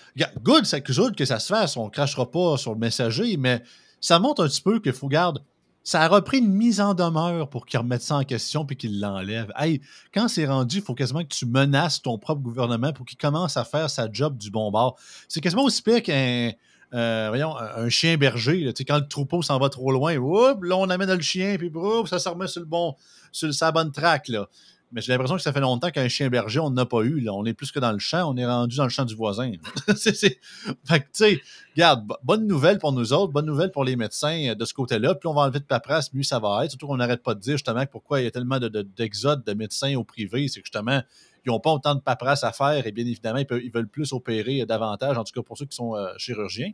good, 0.43 0.67
c'est 0.67 0.87
good 0.87 1.17
que 1.17 1.25
ça 1.25 1.39
se 1.39 1.47
fasse, 1.47 1.77
on 1.79 1.87
ne 1.87 1.91
crachera 1.91 2.31
pas 2.31 2.59
sur 2.59 2.73
le 2.73 2.79
messager, 2.79 3.39
mais 3.39 3.63
ça 3.99 4.19
montre 4.19 4.45
un 4.45 4.49
petit 4.49 4.61
peu 4.61 4.79
qu'il 4.79 4.93
faut, 4.93 5.09
garder. 5.09 5.41
ça 5.83 6.03
a 6.03 6.09
repris 6.09 6.39
une 6.39 6.53
mise 6.53 6.83
en 6.83 6.93
demeure 6.93 7.49
pour 7.49 7.65
qu'il 7.65 7.79
remette 7.79 8.03
ça 8.03 8.17
en 8.17 8.25
question 8.25 8.67
puis 8.67 8.77
qu'il 8.77 9.01
l'enlève. 9.01 9.51
Hey, 9.57 9.81
quand 10.13 10.29
c'est 10.29 10.45
rendu, 10.45 10.79
il 10.79 10.83
faut 10.83 10.95
quasiment 10.95 11.23
que 11.23 11.35
tu 11.35 11.47
menaces 11.47 12.03
ton 12.03 12.19
propre 12.19 12.43
gouvernement 12.43 12.93
pour 12.93 13.07
qu'il 13.07 13.17
commence 13.17 13.57
à 13.57 13.65
faire 13.65 13.89
sa 13.89 14.13
job 14.13 14.37
du 14.37 14.51
bon 14.51 14.71
bord. 14.71 14.99
C'est 15.29 15.41
quasiment 15.41 15.65
aussi 15.65 15.83
pire 15.83 16.03
qu'un 16.03 16.53
euh, 16.95 17.29
voyons, 17.29 17.57
un 17.57 17.89
chien 17.89 18.19
berger. 18.19 18.71
quand 18.87 18.99
le 18.99 19.09
troupeau 19.09 19.41
s'en 19.41 19.59
va 19.59 19.71
trop 19.71 19.93
loin, 19.93 20.13
là, 20.13 20.77
on 20.77 20.91
amène 20.91 21.15
le 21.15 21.23
chien, 21.23 21.57
puis 21.57 21.73
ça 22.07 22.19
se 22.19 22.29
remet 22.29 22.49
sur 22.49 22.61
le 22.61 22.67
bon, 22.67 22.97
sur 23.31 23.53
sa 23.55 23.73
bonne 23.73 23.93
traque. 23.93 24.29
Là. 24.29 24.47
Mais 24.93 25.01
j'ai 25.01 25.11
l'impression 25.11 25.37
que 25.37 25.43
ça 25.43 25.55
fait 25.55 25.61
longtemps 25.61 25.91
qu'un 25.91 26.09
chien 26.09 26.29
berger, 26.29 26.61
on 26.61 26.71
n'a 26.71 26.85
pas 26.85 27.01
eu. 27.01 27.21
Là. 27.21 27.33
On 27.33 27.47
est 27.47 27.55
plus 27.55 27.73
que 27.73 27.79
dans 27.79 27.93
le 27.93 27.99
champ, 27.99 28.31
on 28.31 28.37
est 28.37 28.45
rendu 28.45 28.77
dans 28.77 28.85
le 28.85 28.91
champ 28.91 29.07
du 29.07 29.15
voisin. 29.15 29.53
c'est, 29.97 30.15
Fait 30.15 31.01
que, 31.01 31.05
tu 31.05 31.09
sais, 31.13 31.41
regarde, 31.75 32.07
bonne 32.23 32.47
nouvelle 32.47 32.79
pour 32.79 32.93
nous 32.93 33.15
autres, 33.15 33.33
bonne 33.33 33.47
nouvelle 33.47 33.71
pour 33.71 33.85
les 33.85 33.97
médecins 33.97 34.51
euh, 34.51 34.55
de 34.55 34.65
ce 34.67 34.75
côté-là. 34.75 35.15
Puis 35.15 35.27
on 35.29 35.35
va 35.35 35.43
enlever 35.43 35.61
de 35.61 35.65
paperasse, 35.65 36.13
mieux 36.13 36.23
ça 36.23 36.39
va 36.39 36.65
être. 36.65 36.73
Surtout 36.73 36.89
qu'on 36.89 36.99
n'arrête 36.99 37.23
pas 37.23 37.35
de 37.35 37.41
dire 37.41 37.55
justement 37.55 37.87
pourquoi 37.87 38.21
il 38.21 38.25
y 38.25 38.27
a 38.27 38.31
tellement 38.31 38.59
d'exode 38.59 39.45
de, 39.45 39.55
médecins 39.55 39.95
au 39.97 40.05
privé. 40.05 40.47
C'est 40.49 40.61
que 40.61 40.67
justement, 40.67 41.01
ils 41.47 41.49
n'ont 41.49 41.61
pas 41.61 41.73
autant 41.73 41.95
de 41.95 42.01
paperasse 42.01 42.45
à 42.45 42.53
faire 42.53 42.87
et 42.87 42.93
bien 42.93 43.07
évidemment, 43.07 43.39
ils, 43.39 43.71
veulent 43.73 43.89
plus 43.89 44.13
opérer 44.13 44.65
davantage, 44.67 45.17
en 45.17 45.25
tout 45.25 45.33
cas 45.33 45.43
pour 45.43 45.57
ceux 45.57 45.65
qui 45.65 45.77
sont 45.77 45.97
euh, 45.97 46.13
chirurgiens. 46.19 46.73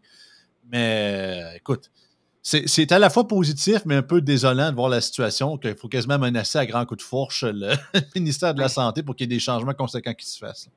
Mais 0.70 1.54
écoute, 1.56 1.90
c'est 2.43 2.93
à 2.93 2.99
la 2.99 3.11
fois 3.11 3.26
positif, 3.26 3.82
mais 3.85 3.96
un 3.96 4.02
peu 4.02 4.20
désolant 4.20 4.70
de 4.70 4.75
voir 4.75 4.88
la 4.88 5.00
situation 5.00 5.58
qu'il 5.58 5.76
faut 5.76 5.88
quasiment 5.88 6.19
menacer 6.19 6.58
à 6.58 6.67
grands 6.67 6.87
coups 6.87 7.02
de 7.02 7.06
fourche 7.06 7.44
le 7.44 7.75
ministère 8.14 8.55
de 8.55 8.61
la 8.61 8.69
Santé 8.69 9.02
pour 9.02 9.17
qu'il 9.17 9.31
y 9.31 9.32
ait 9.32 9.37
des 9.37 9.40
changements 9.40 9.75
conséquents 9.75 10.14
qui 10.14 10.26
se 10.26 10.38
fassent. 10.38 10.70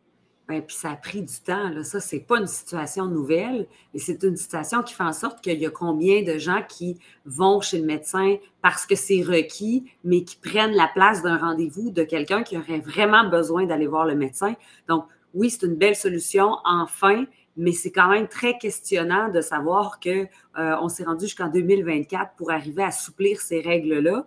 Oui, 0.50 0.60
puis 0.62 0.76
ça 0.76 0.92
a 0.92 0.96
pris 0.98 1.22
du 1.22 1.40
temps. 1.46 1.70
Là. 1.70 1.84
Ça, 1.84 2.02
c'est 2.02 2.20
pas 2.20 2.40
une 2.40 2.48
situation 2.48 3.06
nouvelle, 3.06 3.68
mais 3.94 4.00
c'est 4.00 4.22
une 4.24 4.36
situation 4.36 4.84
qui 4.84 4.94
fait 4.94 5.04
en 5.04 5.14
sorte 5.14 5.42
qu'il 5.42 5.58
y 5.60 5.66
a 5.66 5.70
combien 5.70 6.24
de 6.24 6.38
gens 6.38 6.62
qui 6.68 7.00
vont 7.26 7.62
chez 7.62 7.80
le 7.80 7.86
médecin 7.86 8.36
parce 8.62 8.86
que 8.86 8.96
c'est 8.96 9.22
requis, 9.22 9.86
mais 10.04 10.24
qui 10.24 10.36
prennent 10.36 10.74
la 10.74 10.90
place 10.94 11.24
d'un 11.24 11.38
rendez-vous 11.38 11.92
de 11.92 12.04
quelqu'un 12.04 12.44
qui 12.44 12.58
aurait 12.58 12.80
vraiment 12.80 13.30
besoin 13.30 13.66
d'aller 13.66 13.88
voir 13.88 14.06
le 14.06 14.16
médecin. 14.16 14.56
Donc, 14.90 15.06
oui, 15.34 15.50
c'est 15.50 15.66
une 15.66 15.76
belle 15.76 15.96
solution, 15.96 16.58
enfin, 16.66 17.26
mais 17.58 17.72
c'est 17.72 17.92
quand 17.92 18.08
même 18.08 18.28
très 18.28 18.58
questionnant 18.58 19.30
de 19.30 19.42
savoir 19.42 20.00
qu'on 20.00 20.28
euh, 20.58 20.88
s'est 20.88 21.04
rendu 21.04 21.26
jusqu'en 21.26 21.50
2024 21.50 22.36
pour 22.36 22.52
arriver 22.52 22.84
à 22.84 22.88
assouplir 22.88 23.42
ces 23.42 23.62
règles-là. 23.62 24.26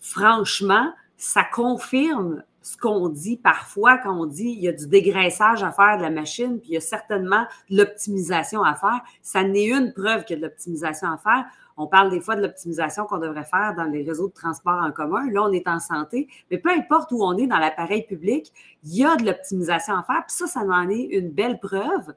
Franchement, 0.00 0.92
ça 1.16 1.44
confirme 1.44 2.42
ce 2.66 2.76
qu'on 2.76 3.08
dit 3.08 3.36
parfois 3.36 3.96
quand 3.96 4.20
on 4.20 4.26
dit 4.26 4.48
il 4.48 4.60
y 4.60 4.66
a 4.66 4.72
du 4.72 4.88
dégraissage 4.88 5.62
à 5.62 5.70
faire 5.70 5.98
de 5.98 6.02
la 6.02 6.10
machine, 6.10 6.58
puis 6.58 6.70
il 6.70 6.74
y 6.74 6.76
a 6.76 6.80
certainement 6.80 7.44
de 7.70 7.76
l'optimisation 7.76 8.64
à 8.64 8.74
faire. 8.74 9.00
Ça 9.22 9.44
n'est 9.44 9.66
une 9.66 9.92
preuve 9.92 10.24
qu'il 10.24 10.34
y 10.34 10.38
a 10.38 10.42
de 10.42 10.46
l'optimisation 10.46 11.08
à 11.08 11.16
faire. 11.16 11.44
On 11.76 11.86
parle 11.86 12.10
des 12.10 12.20
fois 12.20 12.34
de 12.34 12.42
l'optimisation 12.42 13.04
qu'on 13.04 13.18
devrait 13.18 13.44
faire 13.44 13.74
dans 13.76 13.84
les 13.84 14.02
réseaux 14.02 14.28
de 14.28 14.32
transport 14.32 14.82
en 14.82 14.90
commun. 14.90 15.30
Là, 15.30 15.42
on 15.44 15.52
est 15.52 15.68
en 15.68 15.78
santé, 15.78 16.26
mais 16.50 16.58
peu 16.58 16.70
importe 16.70 17.12
où 17.12 17.22
on 17.22 17.36
est 17.36 17.46
dans 17.46 17.58
l'appareil 17.58 18.04
public, 18.04 18.52
il 18.82 18.96
y 18.96 19.04
a 19.04 19.14
de 19.14 19.24
l'optimisation 19.24 19.94
à 19.94 20.02
faire. 20.02 20.24
Puis 20.26 20.36
ça, 20.36 20.46
ça 20.46 20.60
en 20.60 20.88
est 20.88 21.04
une 21.04 21.30
belle 21.30 21.60
preuve. 21.60 22.14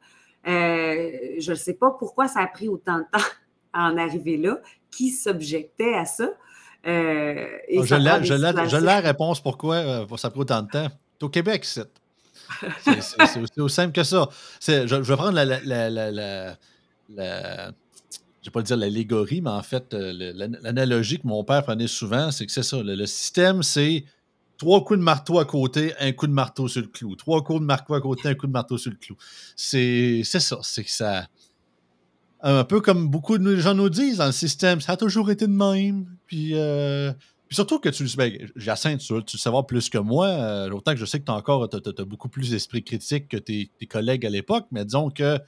Euh, 0.47 1.35
je 1.39 1.51
ne 1.51 1.55
sais 1.55 1.73
pas 1.73 1.91
pourquoi 1.91 2.27
ça 2.27 2.41
a 2.41 2.47
pris 2.47 2.67
autant 2.67 2.99
de 2.99 3.05
temps 3.11 3.25
à 3.73 3.89
en 3.89 3.97
arriver 3.97 4.37
là. 4.37 4.59
Qui 4.91 5.11
s'objectait 5.11 5.93
à 5.93 6.05
ça? 6.05 6.29
Euh, 6.87 7.45
ah, 7.77 8.21
je 8.23 8.75
l'ai 8.75 8.85
la 8.85 8.99
réponse 9.01 9.41
pourquoi 9.41 9.75
euh, 9.75 10.17
ça 10.17 10.29
a 10.29 10.31
pris 10.31 10.39
autant 10.41 10.61
de 10.61 10.69
temps. 10.69 10.87
C'est 11.19 11.25
au 11.25 11.29
Québec, 11.29 11.65
c'est. 11.65 11.87
C'est 12.81 13.59
aussi 13.59 13.75
simple 13.75 13.91
que 13.91 14.03
ça. 14.03 14.27
Je, 14.65 14.87
je, 14.87 14.95
vais 14.95 15.15
prendre 15.15 15.33
la, 15.33 15.45
la, 15.45 15.89
la, 15.89 16.57
la 17.09 17.71
je 18.41 18.49
vais 18.49 18.51
pas 18.51 18.59
le 18.59 18.65
dire 18.65 18.77
l'allégorie, 18.77 19.41
mais 19.41 19.49
en 19.49 19.61
fait, 19.61 19.93
l'analogie 19.93 21.19
que 21.19 21.27
mon 21.27 21.43
père 21.43 21.63
prenait 21.63 21.87
souvent, 21.87 22.31
c'est 22.31 22.45
que 22.45 22.51
c'est 22.51 22.63
ça. 22.63 22.77
Le, 22.81 23.05
système, 23.05 23.63
c'est 23.63 24.05
trois 24.59 24.83
coups 24.83 24.99
de 24.99 25.03
marteau 25.03 25.39
à 25.39 25.45
côté, 25.45 25.93
un 25.99 26.11
coup 26.11 26.27
de 26.27 26.31
marteau 26.31 26.67
sur 26.67 26.81
le 26.81 26.87
clou. 26.87 27.15
Trois 27.15 27.43
coups 27.43 27.61
de 27.61 27.65
marteau 27.65 27.95
à 27.95 28.01
côté, 28.01 28.29
un 28.29 28.35
coup 28.35 28.45
de 28.45 28.51
marteau 28.51 28.77
sur 28.77 28.91
le 28.91 28.97
clou. 28.97 29.15
C'est 29.55 30.21
ça. 30.23 30.59
C'est 30.61 30.83
que 30.83 30.91
ça. 30.91 31.27
Un 32.41 32.63
peu 32.63 32.79
comme 32.79 33.09
beaucoup 33.09 33.37
de 33.37 33.55
gens 33.55 33.73
nous 33.73 33.89
disent 33.89 34.17
dans 34.17 34.27
le 34.27 34.31
système, 34.31 34.79
ça 34.79 34.93
a 34.93 34.97
toujours 34.97 35.31
été 35.31 35.47
de 35.47 35.51
même. 35.51 36.05
Puis, 36.27 36.51
euh, 36.53 37.11
surtout 37.49 37.79
que 37.79 37.89
tu 37.89 38.03
le 38.03 38.15
ben, 38.15 38.31
Jacinthe, 38.55 38.99
tu, 38.99 39.07
tu 39.25 39.37
le 39.37 39.39
savoir 39.39 39.65
plus 39.65 39.89
que 39.89 39.97
moi. 39.97 40.27
Euh, 40.27 40.69
autant 40.71 40.93
que 40.93 40.99
je 40.99 41.05
sais 41.05 41.19
que 41.19 41.25
tu 41.25 41.31
as 41.31 41.35
encore 41.35 41.67
beaucoup 42.05 42.29
plus 42.29 42.51
d'esprit 42.51 42.83
critique 42.83 43.27
que 43.27 43.37
tes, 43.37 43.71
collègues 43.89 44.25
à 44.25 44.29
l'époque, 44.29 44.67
mais 44.71 44.85
disons 44.85 45.09
que 45.09 45.39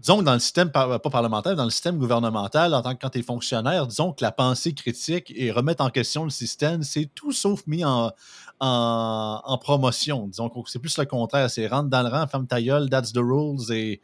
disons 0.00 0.18
que 0.18 0.24
dans 0.24 0.34
le 0.34 0.40
système, 0.40 0.70
pas 0.70 0.98
parlementaire, 0.98 1.54
dans 1.54 1.64
le 1.64 1.70
système 1.70 1.98
gouvernemental, 1.98 2.74
en 2.74 2.82
tant 2.82 2.94
que 2.94 3.00
quand 3.00 3.10
tu 3.10 3.18
es 3.18 3.22
fonctionnaire, 3.22 3.86
disons 3.86 4.12
que 4.12 4.24
la 4.24 4.32
pensée 4.32 4.72
critique 4.72 5.32
et 5.36 5.50
remettre 5.52 5.84
en 5.84 5.90
question 5.90 6.24
le 6.24 6.30
système, 6.30 6.82
c'est 6.82 7.10
tout 7.14 7.32
sauf 7.32 7.66
mis 7.66 7.84
en, 7.84 8.10
en, 8.60 9.58
promotion. 9.58 10.26
Disons 10.26 10.48
que 10.48 10.70
c'est 10.70 10.78
plus 10.78 10.96
le 10.96 11.04
contraire. 11.04 11.50
C'est 11.50 11.66
rentre 11.66 11.90
dans 11.90 12.02
le 12.02 12.08
rang, 12.08 12.26
ferme 12.26 12.46
ta 12.46 12.62
gueule, 12.62 12.88
that's 12.88 13.12
the 13.12 13.18
rules. 13.18 13.70
Et 13.72 14.00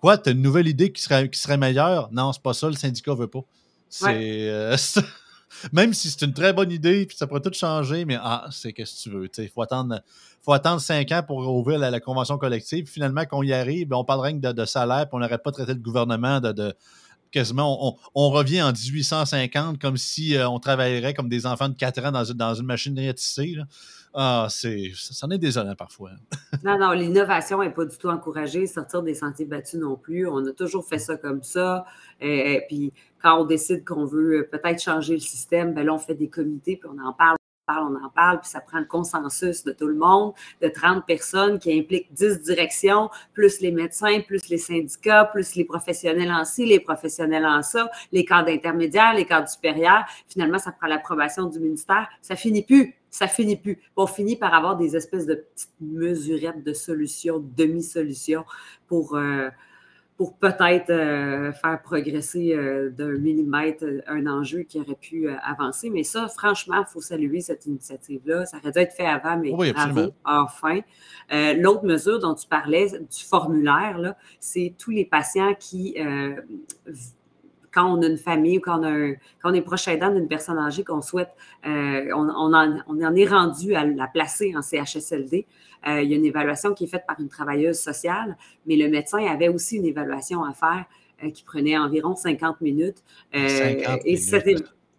quoi, 0.00 0.18
tu 0.18 0.30
as 0.30 0.32
une 0.32 0.42
nouvelle 0.42 0.68
idée 0.68 0.92
qui 0.92 1.00
serait, 1.00 1.30
qui 1.30 1.38
serait 1.38 1.58
meilleure? 1.58 2.10
Non, 2.12 2.32
c'est 2.32 2.42
pas 2.42 2.54
ça, 2.54 2.66
le 2.66 2.74
syndicat 2.74 3.14
veut 3.14 3.28
pas. 3.28 3.44
C'est. 3.88 4.48
Euh, 4.48 4.76
même 5.72 5.94
si 5.94 6.10
c'est 6.10 6.24
une 6.24 6.32
très 6.32 6.52
bonne 6.52 6.70
idée, 6.70 7.06
puis 7.06 7.16
ça 7.16 7.26
pourrait 7.26 7.40
tout 7.40 7.52
changer, 7.52 8.04
mais 8.04 8.16
ah, 8.20 8.46
c'est 8.50 8.72
qu'est-ce 8.72 9.04
que 9.04 9.10
tu 9.10 9.16
veux. 9.16 9.28
Il 9.38 9.48
faut 9.48 9.62
attendre, 9.62 10.00
faut 10.42 10.52
attendre 10.52 10.80
cinq 10.80 11.12
ans 11.12 11.22
pour 11.26 11.38
ouvrir 11.38 11.78
la, 11.78 12.00
convention 12.00 12.38
collective. 12.38 12.86
Finalement, 12.86 13.22
quand 13.22 13.38
on 13.38 13.42
y 13.42 13.52
arrive, 13.52 13.88
on 13.92 14.04
parlerait 14.04 14.34
de, 14.34 14.52
de 14.52 14.64
salaire, 14.64 15.08
puis 15.08 15.14
on 15.14 15.18
n'aurait 15.18 15.38
pas 15.38 15.52
traité 15.52 15.74
le 15.74 15.80
gouvernement 15.80 16.40
de, 16.40 16.74
quasiment. 17.30 17.98
On, 18.14 18.30
revient 18.30 18.62
en 18.62 18.72
1850 18.72 19.78
comme 19.78 19.96
si 19.96 20.36
euh, 20.36 20.48
on 20.48 20.58
travaillerait 20.58 21.14
comme 21.14 21.28
des 21.28 21.46
enfants 21.46 21.68
de 21.68 21.74
4 21.74 22.06
ans 22.06 22.12
dans, 22.12 22.24
dans 22.34 22.54
une 22.54 22.66
machine 22.66 22.98
à 22.98 23.12
tisser. 23.12 23.56
Ah, 24.18 24.46
c'est, 24.48 24.92
ça 24.94 25.26
en 25.26 25.30
est 25.30 25.38
désolant 25.38 25.74
parfois. 25.74 26.12
non, 26.64 26.78
non, 26.78 26.92
l'innovation 26.92 27.60
n'est 27.60 27.70
pas 27.70 27.84
du 27.84 27.98
tout 27.98 28.08
encouragée. 28.08 28.66
Sortir 28.66 29.02
des 29.02 29.14
sentiers 29.14 29.44
battus 29.44 29.78
non 29.78 29.96
plus. 29.96 30.26
On 30.26 30.44
a 30.46 30.52
toujours 30.52 30.86
fait 30.86 30.98
ça 30.98 31.18
comme 31.18 31.42
ça. 31.42 31.84
Et, 32.18 32.62
puis 32.66 32.94
quand 33.26 33.40
on 33.40 33.44
décide 33.44 33.84
qu'on 33.84 34.04
veut 34.04 34.48
peut-être 34.52 34.80
changer 34.80 35.14
le 35.14 35.20
système, 35.20 35.74
ben 35.74 35.84
là, 35.84 35.94
on 35.94 35.98
fait 35.98 36.14
des 36.14 36.28
comités, 36.28 36.76
puis 36.76 36.88
on 36.88 37.04
en 37.04 37.12
parle 37.12 37.36
on 37.68 37.96
en 37.96 38.10
parle, 38.10 38.40
puis 38.40 38.48
ça 38.48 38.60
prend 38.60 38.78
le 38.78 38.84
consensus 38.84 39.64
de 39.64 39.72
tout 39.72 39.88
le 39.88 39.96
monde, 39.96 40.34
de 40.62 40.68
30 40.68 41.04
personnes 41.04 41.58
qui 41.58 41.76
impliquent 41.76 42.12
10 42.12 42.42
directions, 42.42 43.10
plus 43.34 43.60
les 43.60 43.72
médecins, 43.72 44.20
plus 44.20 44.48
les 44.48 44.58
syndicats, 44.58 45.24
plus 45.24 45.56
les 45.56 45.64
professionnels 45.64 46.30
en 46.30 46.44
ci, 46.44 46.64
les 46.64 46.78
professionnels 46.78 47.44
en 47.44 47.62
ça, 47.62 47.90
les 48.12 48.24
cadres 48.24 48.50
intermédiaires, 48.50 49.14
les 49.14 49.24
cadres 49.24 49.48
supérieurs. 49.48 50.04
Finalement, 50.28 50.60
ça 50.60 50.70
prend 50.70 50.86
l'approbation 50.86 51.46
du 51.46 51.58
ministère. 51.58 52.08
Ça 52.22 52.36
finit 52.36 52.62
plus. 52.62 52.94
Ça 53.10 53.26
finit 53.26 53.56
plus. 53.56 53.80
On 53.96 54.06
finit 54.06 54.36
par 54.36 54.54
avoir 54.54 54.76
des 54.76 54.94
espèces 54.94 55.26
de 55.26 55.34
petites 55.34 55.74
mesurettes 55.80 56.62
de 56.62 56.72
solutions, 56.72 57.42
demi-solutions 57.56 58.44
pour, 58.86 59.16
euh, 59.16 59.48
pour 60.16 60.38
peut-être 60.38 60.90
euh, 60.90 61.52
faire 61.52 61.80
progresser 61.82 62.54
euh, 62.54 62.90
d'un 62.90 63.18
millimètre 63.18 63.84
euh, 63.84 64.00
un 64.06 64.26
enjeu 64.26 64.60
qui 64.60 64.80
aurait 64.80 64.94
pu 64.94 65.28
avancer. 65.28 65.90
Mais 65.90 66.04
ça, 66.04 66.26
franchement, 66.28 66.78
il 66.78 66.90
faut 66.90 67.02
saluer 67.02 67.40
cette 67.40 67.66
initiative-là. 67.66 68.46
Ça 68.46 68.56
aurait 68.56 68.72
dû 68.72 68.78
être 68.78 68.94
fait 68.94 69.06
avant, 69.06 69.36
mais 69.36 69.52
oui, 69.52 69.72
bravo, 69.72 70.12
enfin. 70.24 70.80
L'autre 71.30 71.84
mesure 71.84 72.18
dont 72.18 72.34
tu 72.34 72.46
parlais, 72.46 72.88
du 72.88 73.24
formulaire, 73.28 74.14
c'est 74.40 74.74
tous 74.78 74.90
les 74.90 75.04
patients 75.04 75.54
qui 75.58 75.96
quand 77.76 77.92
on 77.92 78.00
a 78.02 78.06
une 78.06 78.16
famille 78.16 78.58
ou 78.58 78.60
quand 78.62 78.80
on, 79.44 79.54
est 79.54 79.60
proche 79.60 79.86
aidant 79.88 80.10
d'une 80.10 80.28
personne 80.28 80.58
âgée 80.58 80.82
qu'on 80.82 81.02
souhaite, 81.02 81.30
on, 81.64 82.28
en, 82.28 82.82
on, 82.88 83.02
en, 83.04 83.14
est 83.14 83.26
rendu 83.26 83.74
à 83.74 83.84
la 83.84 84.06
placer 84.06 84.54
en 84.56 84.62
CHSLD. 84.62 85.46
Euh, 85.86 86.02
il 86.02 86.10
y 86.10 86.14
a 86.14 86.16
une 86.16 86.24
évaluation 86.24 86.74
qui 86.74 86.84
est 86.84 86.88
faite 86.88 87.04
par 87.06 87.18
une 87.20 87.28
travailleuse 87.28 87.78
sociale, 87.78 88.36
mais 88.66 88.76
le 88.76 88.88
médecin 88.88 89.24
avait 89.26 89.48
aussi 89.48 89.76
une 89.76 89.84
évaluation 89.84 90.42
à 90.44 90.52
faire 90.52 90.84
euh, 91.22 91.30
qui 91.30 91.44
prenait 91.44 91.78
environ 91.78 92.16
50 92.16 92.60
minutes. 92.60 92.98
50 93.32 93.88
euh, 93.88 93.96
et 94.04 94.16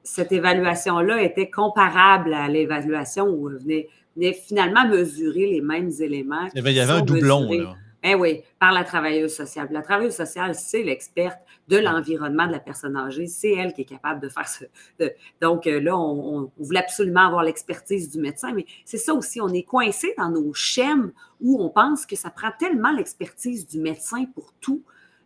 Cette, 0.03 0.31
évaluation-là 0.31 1.21
était 1.21 1.49
comparable 1.49 2.33
à 2.33 2.47
l'évaluation 2.47 3.25
où 3.25 3.49
on 3.49 3.57
venait, 3.57 3.89
finalement 4.33 4.87
mesurer 4.87 5.47
les 5.47 5.61
mêmes 5.61 5.91
éléments. 5.99 6.47
Il 6.55 6.63
y 6.63 6.79
avait, 6.79 6.89
un 6.89 7.01
doublon. 7.01 7.51
Là. 7.51 7.75
Eh 8.03 8.15
oui, 8.15 8.41
par 8.57 8.71
la 8.71 8.85
travailleuse 8.85 9.35
sociale. 9.35 9.67
La 9.71 9.81
travailleuse 9.81 10.15
sociale, 10.15 10.55
c'est 10.55 10.83
l'experte 10.83 11.39
de 11.67 11.77
l'environnement 11.77 12.47
de 12.47 12.51
la 12.51 12.59
personne 12.59 12.95
âgée. 12.95 13.27
C'est 13.27 13.51
elle 13.51 13.73
qui 13.73 13.81
est 13.81 13.85
capable 13.85 14.21
de 14.21 14.29
faire 14.29 14.47
ça. 14.47 14.65
Donc 15.41 15.67
euh, 15.67 15.79
là, 15.79 15.97
on, 15.97 16.51
voulait 16.57 16.79
absolument 16.79 17.27
avoir 17.27 17.43
l'expertise 17.43 18.09
du 18.09 18.19
médecin, 18.19 18.53
mais 18.53 18.65
c'est 18.85 18.97
ça 18.97 19.13
aussi, 19.13 19.41
on 19.41 19.49
est 19.49 19.63
coincé 19.63 20.13
dans 20.17 20.29
nos 20.29 20.53
schèmes 20.53 21.11
où 21.41 21.61
on 21.61 21.69
pense 21.69 22.05
que 22.05 22.15
ça 22.15 22.29
prend 22.29 22.51
tellement 22.57 22.91
l'expertise 22.91 23.67
du 23.67 23.79
médecin 23.79 24.25
pour 24.33 24.53
tout 24.59 24.81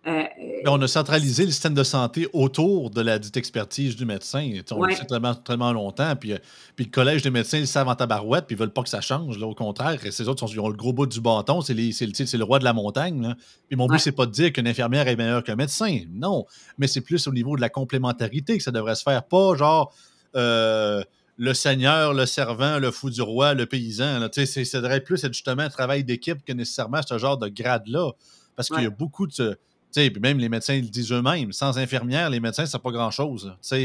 euh, 0.07 0.23
on 0.65 0.81
a 0.81 0.87
centralisé 0.87 1.45
le 1.45 1.51
système 1.51 1.75
de 1.75 1.83
santé 1.83 2.27
autour 2.33 2.89
de 2.89 3.01
la 3.01 3.19
dite 3.19 3.37
expertise 3.37 3.95
du 3.95 4.05
médecin. 4.05 4.51
On 4.71 4.83
le 4.83 4.95
sait 4.95 5.05
tellement, 5.05 5.73
longtemps. 5.73 6.15
Puis, 6.15 6.33
euh, 6.33 6.37
puis, 6.75 6.85
le 6.85 6.91
collège 6.91 7.21
des 7.21 7.29
médecins, 7.29 7.59
ils 7.59 7.67
savent 7.67 7.87
en 7.87 7.93
tabarouette, 7.93 8.47
puis 8.47 8.55
ils 8.55 8.59
veulent 8.59 8.73
pas 8.73 8.81
que 8.81 8.89
ça 8.89 9.01
change. 9.01 9.37
Là, 9.37 9.45
au 9.45 9.53
contraire, 9.53 9.99
ces 10.09 10.27
autres 10.27 10.43
ils 10.51 10.59
ont 10.59 10.69
le 10.69 10.75
gros 10.75 10.91
bout 10.91 11.05
du 11.05 11.21
bâton, 11.21 11.61
c'est 11.61 11.75
le, 11.75 12.43
roi 12.43 12.57
de 12.57 12.63
la 12.63 12.73
montagne. 12.73 13.35
Puis 13.67 13.77
mon 13.77 13.85
but, 13.85 13.99
c'est 13.99 14.11
pas 14.11 14.25
de 14.25 14.31
dire 14.31 14.51
qu'une 14.51 14.67
infirmière 14.67 15.07
est 15.07 15.15
meilleure 15.15 15.43
qu'un 15.43 15.55
médecin. 15.55 15.99
Non. 16.09 16.45
Mais 16.79 16.87
c'est 16.87 17.01
plus 17.01 17.27
au 17.27 17.31
niveau 17.31 17.55
de 17.55 17.61
la 17.61 17.69
complémentarité 17.69 18.57
que 18.57 18.63
ça 18.63 18.71
devrait 18.71 18.95
se 18.95 19.03
faire. 19.03 19.23
Pas 19.23 19.55
genre. 19.55 19.93
Euh, 20.35 21.03
le 21.37 21.55
seigneur, 21.55 22.13
le 22.13 22.27
servant, 22.27 22.77
le 22.77 22.91
fou 22.91 23.09
du 23.09 23.21
roi, 23.21 23.55
le 23.55 23.65
paysan. 23.65 24.27
Ça 24.31 24.81
devrait 24.81 25.01
plus 25.01 25.23
être 25.23 25.33
justement 25.33 25.63
un 25.63 25.69
travail 25.69 26.03
d'équipe 26.03 26.45
que 26.45 26.53
nécessairement 26.53 27.01
ce 27.01 27.17
genre 27.17 27.37
de 27.37 27.47
grade-là. 27.47 28.11
Parce 28.55 28.69
qu'il 28.69 28.83
y 28.83 28.85
a 28.85 28.91
beaucoup 28.91 29.25
de 29.25 29.57
puis 29.93 30.19
même 30.21 30.37
les 30.37 30.49
médecins 30.49 30.75
le 30.75 30.87
disent 30.87 31.11
eux-mêmes. 31.11 31.51
Sans 31.51 31.77
infirmière, 31.77 32.29
les 32.29 32.39
médecins, 32.39 32.65
c'est 32.65 32.81
pas 32.81 32.91
grand-chose. 32.91 33.55
Ou, 33.71 33.75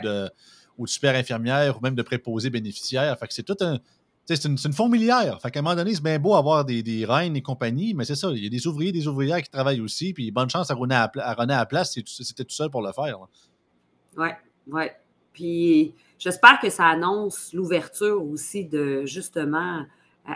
de, 0.00 0.30
ou 0.78 0.84
de 0.84 0.90
super 0.90 1.14
infirmière 1.14 1.78
ou 1.78 1.80
même 1.80 1.94
de 1.94 2.02
préposés 2.02 2.50
bénéficiaires. 2.50 3.18
Fait 3.18 3.26
que 3.26 3.34
c'est 3.34 3.42
tout 3.42 3.56
un. 3.60 3.78
C'est 4.28 4.44
une, 4.44 4.56
une, 4.64 4.72
fourmilière. 4.72 5.40
Fait 5.40 5.52
qu'à 5.52 5.60
un 5.60 5.62
moment 5.62 5.76
donné, 5.76 5.94
c'est 5.94 6.02
bien 6.02 6.18
beau 6.18 6.34
avoir 6.34 6.64
des, 6.64 6.82
des 6.82 7.04
reines 7.04 7.36
et 7.36 7.42
compagnie, 7.42 7.94
mais 7.94 8.04
c'est 8.04 8.16
ça. 8.16 8.32
Il 8.32 8.42
y 8.42 8.46
a 8.46 8.50
des 8.50 8.66
ouvriers, 8.66 8.90
des 8.90 9.06
ouvrières 9.06 9.40
qui 9.40 9.48
travaillent 9.48 9.80
aussi. 9.80 10.12
Puis 10.12 10.32
bonne 10.32 10.50
chance 10.50 10.68
à 10.68 10.74
René 10.74 10.96
à, 10.96 11.08
à, 11.18 11.34
René 11.34 11.54
à 11.54 11.58
la 11.58 11.66
place 11.66 11.92
si 11.92 12.02
c'était 12.04 12.42
tout 12.42 12.54
seul 12.54 12.68
pour 12.68 12.82
le 12.82 12.90
faire. 12.90 13.18
Oui, 14.16 14.28
oui. 14.66 14.84
Puis 15.32 15.94
j'espère 16.18 16.58
que 16.60 16.70
ça 16.70 16.86
annonce 16.86 17.52
l'ouverture 17.52 18.24
aussi 18.24 18.64
de 18.64 19.04
justement 19.04 19.84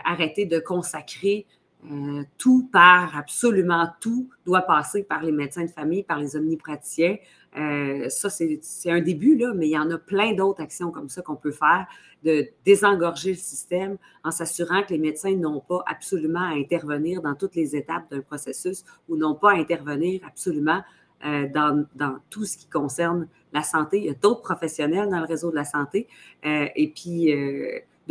arrêter 0.05 0.45
de 0.45 0.59
consacrer 0.59 1.45
euh, 1.89 2.23
tout 2.37 2.69
par, 2.71 3.17
absolument 3.17 3.87
tout, 3.99 4.29
doit 4.45 4.61
passer 4.61 5.01
par 5.01 5.23
les 5.23 5.31
médecins 5.31 5.63
de 5.63 5.69
famille, 5.71 6.03
par 6.03 6.19
les 6.19 6.35
omnipraticiens. 6.35 7.17
Euh, 7.57 8.07
ça, 8.07 8.29
c'est 8.29 8.91
un 8.91 9.01
début, 9.01 9.35
là, 9.35 9.53
mais 9.55 9.67
il 9.67 9.71
y 9.71 9.77
en 9.77 9.89
a 9.89 9.97
plein 9.97 10.33
d'autres 10.33 10.61
actions 10.61 10.91
comme 10.91 11.09
ça 11.09 11.23
qu'on 11.23 11.35
peut 11.35 11.51
faire, 11.51 11.87
de 12.23 12.47
désengorger 12.65 13.31
le 13.31 13.37
système 13.37 13.97
en 14.23 14.29
s'assurant 14.29 14.83
que 14.83 14.89
les 14.89 14.99
médecins 14.99 15.35
n'ont 15.35 15.59
pas 15.59 15.83
absolument 15.87 16.43
à 16.43 16.53
intervenir 16.53 17.23
dans 17.23 17.33
toutes 17.33 17.55
les 17.55 17.75
étapes 17.75 18.11
d'un 18.11 18.21
processus 18.21 18.85
ou 19.09 19.17
n'ont 19.17 19.35
pas 19.35 19.53
à 19.53 19.55
intervenir 19.55 20.21
absolument 20.27 20.83
euh, 21.25 21.47
dans, 21.51 21.85
dans, 21.95 22.19
tout 22.29 22.45
ce 22.45 22.57
qui 22.57 22.67
concerne 22.67 23.27
la 23.53 23.63
santé. 23.63 23.97
Il 23.97 24.05
y 24.05 24.09
a 24.09 24.13
d'autres 24.13 24.41
professionnels 24.41 25.09
dans 25.09 25.19
le 25.19 25.25
réseau 25.25 25.49
de 25.49 25.55
la 25.55 25.65
santé. 25.65 26.07
et 26.43 26.93
puis, 26.95 27.33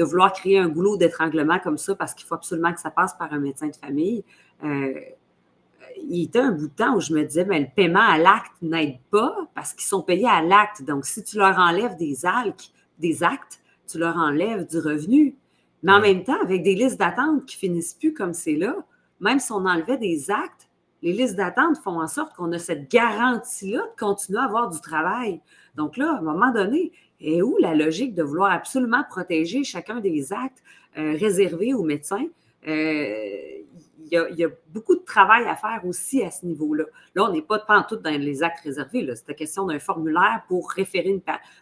de 0.00 0.04
vouloir 0.04 0.32
créer 0.32 0.58
un 0.58 0.68
goulot 0.68 0.96
d'étranglement 0.96 1.58
comme 1.58 1.76
ça 1.76 1.94
parce 1.94 2.14
qu'il 2.14 2.26
faut 2.26 2.34
absolument 2.34 2.72
que 2.72 2.80
ça 2.80 2.90
passe 2.90 3.12
par 3.18 3.30
un 3.34 3.38
médecin 3.38 3.68
de 3.68 3.76
famille. 3.76 4.24
Euh, 4.64 4.94
il 6.08 6.22
était 6.22 6.38
un 6.38 6.52
bout 6.52 6.68
de 6.68 6.72
temps 6.72 6.96
où 6.96 7.00
je 7.00 7.12
me 7.12 7.22
disais, 7.22 7.44
mais 7.44 7.60
le 7.60 7.66
paiement 7.76 8.00
à 8.00 8.16
l'acte 8.16 8.52
n'aide 8.62 8.98
pas 9.10 9.36
parce 9.54 9.74
qu'ils 9.74 9.86
sont 9.86 10.00
payés 10.00 10.26
à 10.26 10.40
l'acte. 10.40 10.82
Donc, 10.84 11.04
si 11.04 11.22
tu 11.22 11.36
leur 11.36 11.58
enlèves 11.58 11.96
des, 11.98 12.24
alques, 12.24 12.70
des 12.98 13.22
actes, 13.22 13.60
tu 13.86 13.98
leur 13.98 14.16
enlèves 14.16 14.66
du 14.66 14.78
revenu. 14.78 15.36
Mais 15.82 15.92
en 15.92 16.00
même 16.00 16.24
temps, 16.24 16.40
avec 16.42 16.62
des 16.62 16.74
listes 16.74 16.98
d'attente 16.98 17.44
qui 17.44 17.56
finissent 17.56 17.94
plus 17.94 18.14
comme 18.14 18.32
c'est 18.32 18.56
là, 18.56 18.74
même 19.20 19.38
si 19.38 19.52
on 19.52 19.66
enlevait 19.66 19.98
des 19.98 20.30
actes, 20.30 20.70
les 21.02 21.12
listes 21.12 21.36
d'attente 21.36 21.76
font 21.76 22.00
en 22.00 22.08
sorte 22.08 22.34
qu'on 22.36 22.52
a 22.52 22.58
cette 22.58 22.90
garantie-là 22.90 23.82
de 23.82 23.98
continuer 23.98 24.38
à 24.38 24.44
avoir 24.44 24.70
du 24.70 24.80
travail. 24.80 25.42
Donc 25.74 25.98
là, 25.98 26.14
à 26.14 26.18
un 26.18 26.22
moment 26.22 26.52
donné, 26.52 26.92
et 27.20 27.42
où 27.42 27.56
la 27.58 27.74
logique 27.74 28.14
de 28.14 28.22
vouloir 28.22 28.52
absolument 28.52 29.04
protéger 29.08 29.64
chacun 29.64 30.00
des 30.00 30.32
actes 30.32 30.62
euh, 30.98 31.16
réservés 31.18 31.74
aux 31.74 31.82
médecins? 31.82 32.26
Euh, 32.66 33.60
il 34.12 34.38
y, 34.38 34.44
a, 34.44 34.48
beaucoup 34.72 34.96
de 34.96 35.04
travail 35.04 35.44
à 35.46 35.54
faire 35.54 35.82
aussi 35.86 36.22
à 36.24 36.32
ce 36.32 36.44
niveau-là. 36.44 36.84
Là, 37.14 37.24
on 37.24 37.32
n'est 37.32 37.42
pas 37.42 37.64
en 37.68 37.82
tout 37.84 37.96
dans 37.96 38.10
les 38.10 38.42
actes 38.42 38.64
réservés. 38.64 39.06
C'est 39.14 39.28
la 39.28 39.34
question 39.34 39.66
d'un 39.66 39.78
formulaire 39.78 40.42
pour 40.48 40.68
référer, 40.70 41.10
une, 41.10 41.20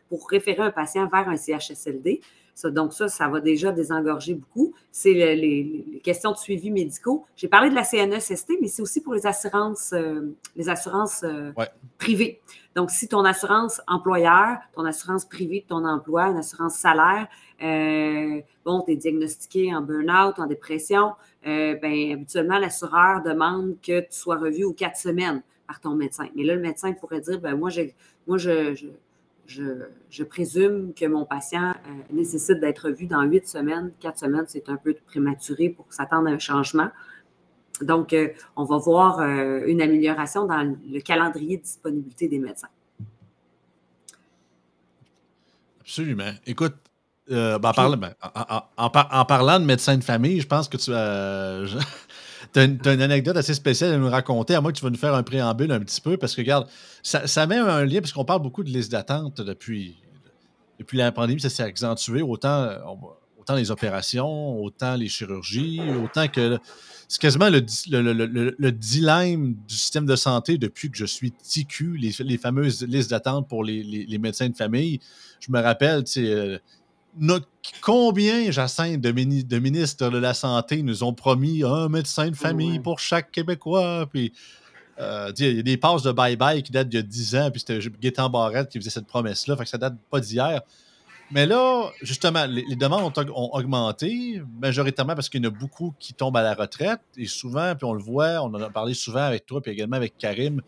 pour 0.09 0.27
référer 0.31 0.63
un 0.63 0.71
patient 0.71 1.07
vers 1.09 1.29
un 1.29 1.37
CHSLD 1.37 2.23
donc, 2.65 2.93
ça, 2.93 3.09
ça 3.09 3.29
va 3.29 3.41
déjà 3.41 3.71
désengorger 3.73 4.35
beaucoup. 4.35 4.75
C'est 4.91 5.13
les, 5.13 6.01
questions 6.03 6.33
de 6.33 6.37
suivi 6.37 6.71
médicaux. 6.71 7.25
J'ai 7.37 7.49
parlé 7.49 7.71
de 7.71 7.75
la 7.75 7.85
CNESST, 7.85 8.53
mais 8.61 8.69
c'est 8.69 8.83
aussi 8.83 9.01
pour 9.01 9.15
les 9.15 9.27
assurances, 9.27 9.93
euh, 9.93 10.35
les 10.57 10.69
assurances 10.69 11.23
euh, 11.23 11.53
privées. 11.99 12.41
Donc, 12.75 12.91
si 12.91 13.09
ton 13.09 13.25
assurance 13.25 13.81
employeur, 13.87 14.59
ton 14.73 14.85
assurance 14.85 15.25
privée 15.25 15.61
de 15.61 15.67
ton 15.67 15.85
emploi, 15.85 16.29
une 16.29 16.39
assurance 16.39 16.75
salaire, 16.75 17.29
euh, 17.63 18.41
bon, 18.65 18.83
tu 18.83 18.93
es 18.93 18.97
diagnostiqué 18.97 19.75
en 19.75 19.81
burn-out, 19.81 20.39
en 20.39 20.47
dépression, 20.47 21.13
bien, 21.45 22.13
habituellement, 22.13 22.59
l'assureur 22.59 23.23
demande 23.23 23.77
que 23.83 24.01
tu 24.01 24.07
sois 24.11 24.37
revu 24.37 24.65
aux 24.65 24.75
quatre 24.75 24.97
semaines 24.97 25.43
par 25.67 25.81
ton 25.81 25.95
médecin. 25.95 26.29
Mais 26.35 26.45
là, 26.45 26.55
le 26.55 26.61
médecin 26.61 26.93
pourrait 26.93 27.21
dire, 27.21 27.41
ben 27.41 27.57
moi, 27.57 27.71
moi 28.27 28.39
je 28.39 28.75
je, 28.75 28.87
présume 30.25 30.93
que 30.95 31.07
mon 31.07 31.25
patient 31.25 31.71
euh, 31.71 31.91
nécessite 32.13 32.61
d'être 32.61 32.91
vu 32.91 33.07
dans 33.07 33.23
huit 33.23 33.47
semaines. 33.47 33.93
Quatre 34.01 34.19
semaines, 34.19 34.45
c'est 34.47 34.69
un 34.69 34.77
peu 34.77 34.95
prématuré 35.07 35.71
pour 35.71 35.87
s'attendre 35.91 36.29
à 36.29 36.33
un 36.33 36.39
changement. 36.39 36.89
Donc, 37.81 38.15
on 38.57 38.65
va 38.65 38.77
voir 38.79 39.21
une 39.21 39.81
amélioration 39.81 40.47
dans 40.47 40.77
le 40.85 41.01
calendrier 41.01 41.59
de 41.59 41.63
disponibilité 41.63 42.27
des 42.27 42.41
médecins. 42.41 42.69
Absolument. 45.81 46.33
Écoute, 46.45 46.75
ben, 47.29 47.59
ben, 47.61 48.15
en, 48.77 49.25
parlant 49.25 49.61
de 49.61 49.65
médecin 49.65 49.97
de 49.97 50.03
famille, 50.03 50.41
je 50.41 50.47
pense 50.49 50.69
que 50.69 50.77
tu 50.77 50.93
as, 50.93 51.67
as, 52.57 52.65
une, 52.65 53.03
anecdote 53.03 53.37
assez 53.37 53.55
spéciale 53.55 53.93
à 53.93 53.99
nous 53.99 54.09
raconter, 54.09 54.55
à 54.55 54.63
que 54.63 54.71
tu 54.73 54.83
vas 54.83 54.91
nous 54.91 54.99
faire 54.99 55.15
un 55.15 55.23
préambule 55.23 55.73
un 55.73 55.81
petit 55.81 56.01
peu, 56.01 56.17
parce 56.17 56.35
que 56.35 56.41
regarde, 56.41 56.69
ça, 57.03 57.47
met 57.47 57.57
un 57.57 57.85
lien, 57.85 58.01
parce 58.01 58.13
qu'on 58.13 58.25
parle 58.25 58.43
beaucoup 58.43 58.63
de 58.63 58.71
liste 58.71 58.93
d'attente 58.93 59.41
depuis, 59.41 59.97
depuis 60.79 60.99
la 60.99 61.13
pandémie, 61.13 61.41
ça 61.41 61.51
s'est 61.51 61.63
accentué, 61.63 62.23
autant, 62.23 62.69
autant 63.39 63.55
les 63.55 63.71
opérations, 63.71 64.61
autant 64.63 64.97
les 64.97 65.09
chirurgies, 65.09 65.81
autant 66.03 66.29
que. 66.29 66.59
C'est 67.11 67.23
quasiment 67.23 67.49
le, 67.49 67.61
le, 68.59 68.71
dilemme 68.73 69.55
du 69.67 69.75
système 69.75 70.05
de 70.05 70.15
santé 70.15 70.59
depuis 70.59 70.91
que 70.91 70.99
je 70.99 71.07
suis 71.07 71.33
TQ, 71.33 71.97
les, 71.97 72.37
fameuses 72.37 72.83
listes 72.83 73.09
d'attente 73.09 73.49
pour 73.49 73.65
les, 73.65 73.83
les, 73.83 74.19
médecins 74.19 74.51
de 74.51 74.55
famille. 74.55 75.01
Je 75.41 75.51
me 75.51 75.59
rappelle, 75.59 76.05
tu 76.05 76.27
sais, 76.27 76.61
combien, 77.81 78.51
Jacinthe, 78.51 79.01
de, 79.01 79.11
de, 79.11 79.59
ministres 79.59 80.09
de 80.09 80.19
la 80.19 80.35
Santé 80.35 80.83
nous 80.83 81.05
ont 81.05 81.13
promis 81.13 81.63
un 81.65 81.89
médecin 81.89 82.31
de 82.31 82.37
famille 82.37 82.79
pour 82.81 82.99
chaque 82.99 83.31
Québécois? 83.31 84.07
Puis, 84.13 84.33
euh, 85.01 85.33
il 85.39 85.57
y 85.57 85.59
a 85.61 85.63
des 85.63 85.77
passes 85.77 86.03
de 86.03 86.13
bye-bye 86.13 86.63
qui 86.63 86.73
datent 86.73 86.89
d'il 86.89 86.99
y 86.99 87.01
a 87.01 87.03
10 87.03 87.37
ans, 87.37 87.51
puis 87.51 87.61
c'était 87.61 87.79
Gaétan 88.01 88.29
Barrette 88.31 88.69
qui 88.69 88.79
faisait 88.79 88.91
cette 88.91 89.07
promesse-là, 89.07 89.57
fait 89.57 89.65
que 89.65 89.71
ça 89.71 89.79
date 89.79 89.95
pas 90.11 90.21
d'hier. 90.21 90.63
Mais 91.31 91.45
là, 91.45 91.91
justement, 92.01 92.47
les, 92.47 92.75
demandes 92.75 93.13
ont, 93.35 93.51
augmenté, 93.53 94.43
majoritairement 94.61 95.15
parce 95.15 95.29
qu'il 95.29 95.45
y 95.45 95.47
en 95.47 95.51
a 95.51 95.53
beaucoup 95.53 95.95
qui 95.99 96.15
tombent 96.15 96.39
à 96.39 96.43
la 96.43 96.55
retraite. 96.55 97.01
Et 97.19 97.27
souvent, 97.27 97.75
puis 97.77 97.85
on 97.85 97.93
le 97.93 98.03
voit, 98.03 98.43
on 98.43 98.47
en 98.47 98.61
a 98.61 98.71
parlé 98.71 98.95
souvent 98.95 99.21
avec 99.21 99.45
toi, 99.45 99.61
puis 99.61 99.73
également 99.73 99.97
avec 99.97 100.17
Karim, 100.17 100.63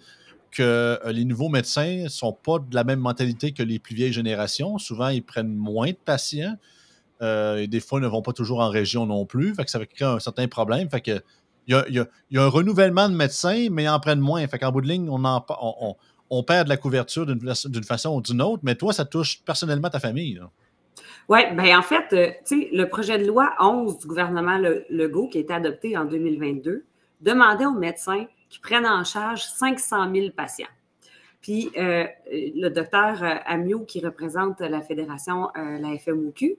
que 0.51 0.63
euh, 0.63 1.13
les 1.13 1.25
nouveaux 1.25 1.49
médecins 1.49 2.05
ne 2.05 2.09
sont 2.09 2.33
pas 2.33 2.59
de 2.59 2.75
la 2.75 2.85
même 2.85 3.01
mentalité 3.01 3.53
que 3.53 3.63
les 3.63 3.79
plus 3.79 3.95
vieilles 3.95 4.13
générations. 4.13 4.79
Souvent, 4.79 5.09
ils 5.09 5.23
prennent 5.23 5.55
moins 5.55 5.89
de 5.89 5.99
patients. 6.05 6.57
Euh, 7.23 7.59
et 7.59 7.67
des 7.67 7.81
fois, 7.81 8.01
ils 8.01 8.03
ne 8.03 8.09
vont 8.09 8.23
pas 8.23 8.33
toujours 8.33 8.61
en 8.61 8.69
région 8.69 9.07
non 9.07 9.27
plus. 9.27 9.55
Fait 9.55 9.65
que 9.65 9.71
ça 9.71 9.79
va 9.79 9.87
créer 9.87 10.09
un 10.09 10.19
certain 10.19 10.49
problème. 10.49 10.89
Fait 10.91 11.01
que, 11.01 11.21
il, 11.67 11.75
y 12.31 12.39
a, 12.39 12.43
un 12.43 12.49
renouvellement 12.49 13.09
de 13.09 13.15
médecins, 13.15 13.69
mais 13.71 13.85
ils 13.85 13.89
en 13.89 14.01
prennent 14.01 14.21
moins. 14.21 14.47
Fait 14.49 14.59
qu'en 14.59 14.73
bout 14.73 14.81
de 14.81 14.89
ligne, 14.89 15.09
on, 15.09 15.23
on, 16.31 16.43
perd 16.43 16.65
de 16.65 16.71
la 16.71 16.77
couverture 16.77 17.27
d'une 17.27 17.85
façon 17.85 18.17
ou 18.17 18.23
d'une 18.23 18.43
autre. 18.43 18.63
Mais 18.65 18.75
toi, 18.75 18.93
ça 18.93 19.05
touche 19.05 19.43
personnellement 19.45 19.91
ta 19.91 20.01
famille. 20.01 20.41
Oui, 21.29 21.41
bien 21.55 21.79
en 21.79 21.83
fait, 21.83 22.13
euh, 22.13 22.33
le 22.73 22.85
projet 22.87 23.19
de 23.19 23.27
loi 23.27 23.55
11 23.61 23.99
du 23.99 24.07
gouvernement 24.09 24.59
Legault, 24.89 25.29
qui 25.29 25.39
a 25.39 25.41
été 25.43 25.53
adopté 25.53 25.97
en 25.97 26.05
2022, 26.05 26.85
demandait 27.21 27.67
aux 27.67 27.79
médecins 27.79 28.27
qui 28.51 28.59
prennent 28.59 28.87
en 28.87 29.05
charge 29.05 29.45
500 29.45 30.13
000 30.13 30.31
patients. 30.37 30.67
Puis 31.41 31.71
euh, 31.77 32.05
le 32.31 32.69
docteur 32.69 33.23
euh, 33.23 33.37
Amiot, 33.47 33.85
qui 33.85 34.05
représente 34.05 34.61
la 34.61 34.83
fédération, 34.83 35.49
euh, 35.57 35.79
la 35.79 35.97
FMOQ, 35.97 36.59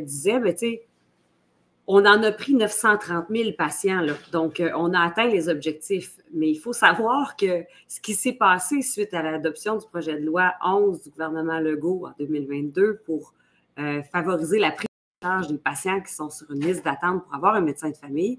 disait, 0.00 0.38
ben, 0.40 0.52
tu 0.52 0.58
sais, 0.58 0.82
on 1.86 2.04
en 2.04 2.22
a 2.22 2.32
pris 2.32 2.54
930 2.54 3.26
000 3.30 3.52
patients, 3.56 4.00
là. 4.00 4.12
donc 4.30 4.62
on 4.76 4.92
a 4.92 5.00
atteint 5.00 5.26
les 5.26 5.48
objectifs. 5.48 6.16
Mais 6.34 6.50
il 6.50 6.56
faut 6.56 6.74
savoir 6.74 7.34
que 7.34 7.64
ce 7.88 8.00
qui 8.00 8.14
s'est 8.14 8.34
passé 8.34 8.82
suite 8.82 9.14
à 9.14 9.22
l'adoption 9.22 9.76
du 9.76 9.86
projet 9.86 10.20
de 10.20 10.24
loi 10.24 10.52
11 10.64 11.02
du 11.02 11.10
gouvernement 11.10 11.58
Legault 11.58 12.06
en 12.06 12.12
2022 12.18 13.00
pour 13.06 13.32
favoriser 14.12 14.58
la 14.58 14.70
prise 14.72 14.86
en 15.22 15.28
charge 15.28 15.48
des 15.48 15.58
patients 15.58 16.00
qui 16.00 16.12
sont 16.12 16.28
sur 16.28 16.50
une 16.50 16.60
liste 16.60 16.84
d'attente 16.84 17.24
pour 17.24 17.34
avoir 17.34 17.54
un 17.54 17.62
médecin 17.62 17.90
de 17.90 17.96
famille, 17.96 18.38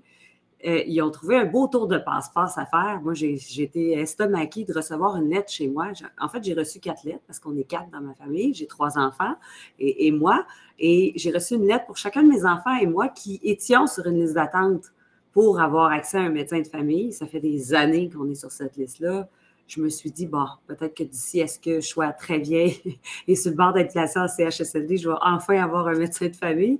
euh, 0.66 0.84
ils 0.86 1.02
ont 1.02 1.10
trouvé 1.10 1.38
un 1.38 1.46
beau 1.46 1.68
tour 1.68 1.88
de 1.88 1.98
passe-passe 1.98 2.58
à 2.58 2.66
faire. 2.66 3.02
Moi, 3.02 3.14
j'ai 3.14 3.36
été 3.62 3.94
estomaquée 3.94 4.64
de 4.64 4.74
recevoir 4.74 5.18
une 5.18 5.30
lettre 5.30 5.52
chez 5.52 5.68
moi. 5.68 5.88
En 6.20 6.30
fait, 6.30 6.44
j'ai 6.44 6.54
reçu 6.54 6.80
quatre 6.80 7.04
lettres 7.04 7.24
parce 7.26 7.40
qu'on 7.40 7.56
est 7.56 7.64
quatre 7.64 7.90
dans 7.90 8.02
ma 8.02 8.14
famille. 8.14 8.54
J'ai 8.54 8.68
trois 8.68 8.98
enfants 8.98 9.36
et, 9.80 10.12
moi. 10.12 10.46
Et 10.80 11.14
j'ai 11.16 11.32
reçu 11.32 11.56
une 11.56 11.66
lettre 11.66 11.86
pour 11.86 11.98
chacun 11.98 12.24
de 12.24 12.30
mes 12.30 12.46
enfants 12.46 12.76
et 12.80 12.86
moi 12.86 13.08
qui 13.08 13.40
étions 13.44 13.88
sur 13.88 14.06
une 14.06 14.20
liste 14.20 14.36
d'attente 14.36 14.86
pour 15.32 15.60
avoir 15.60 15.92
accès 15.92 16.18
à 16.18 16.22
un 16.22 16.30
médecin 16.30 16.60
de 16.60 16.68
famille. 16.68 17.12
Ça 17.12 17.26
fait 17.26 17.40
des 17.40 17.74
années 17.74 18.10
qu'on 18.10 18.30
est 18.30 18.36
sur 18.36 18.52
cette 18.52 18.78
liste-là 18.78 19.30
je 19.72 19.82
me 19.82 19.90
suis 19.90 20.12
dit, 20.12 20.26
bon, 20.26 20.46
peut-être 20.68 20.96
que 20.96 21.04
d'ici 21.04 21.42
à 21.42 21.48
ce 21.48 21.58
que 21.58 21.80
je 21.80 21.88
sois 21.88 22.12
très 22.12 22.40
vieille 22.40 23.00
et 23.28 23.36
sur 23.36 23.52
le 23.52 23.58
bord 23.58 23.72
d'être 23.72 23.94
placée 23.94 24.20
en 24.20 24.28
CHSLD, 24.28 24.98
je 24.98 25.10
vais 25.10 25.16
enfin 25.22 25.62
avoir 25.62 25.88
un 25.88 25.96
médecin 25.96 26.28
de 26.28 26.36
famille. 26.36 26.80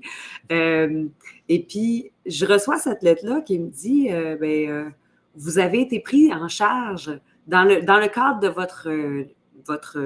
Euh, 0.52 1.06
et 1.48 1.64
puis, 1.64 2.12
je 2.26 2.46
reçois 2.46 2.80
cette 2.80 3.02
lettre-là 3.02 3.42
qui 3.42 3.60
me 3.60 3.70
dit, 3.70 4.12
euh, 4.12 4.36
ben, 4.36 4.70
euh, 4.70 4.90
vous 5.36 5.58
avez 5.58 5.82
été 5.82 6.02
pris 6.02 6.34
en 6.34 6.50
charge 6.50 7.18
dans 7.48 7.64
le, 7.64 7.82
dans 7.82 7.98
le 7.98 8.08
cadre 8.08 8.42
de 8.42 8.50
votre, 8.50 8.90
votre 9.66 9.98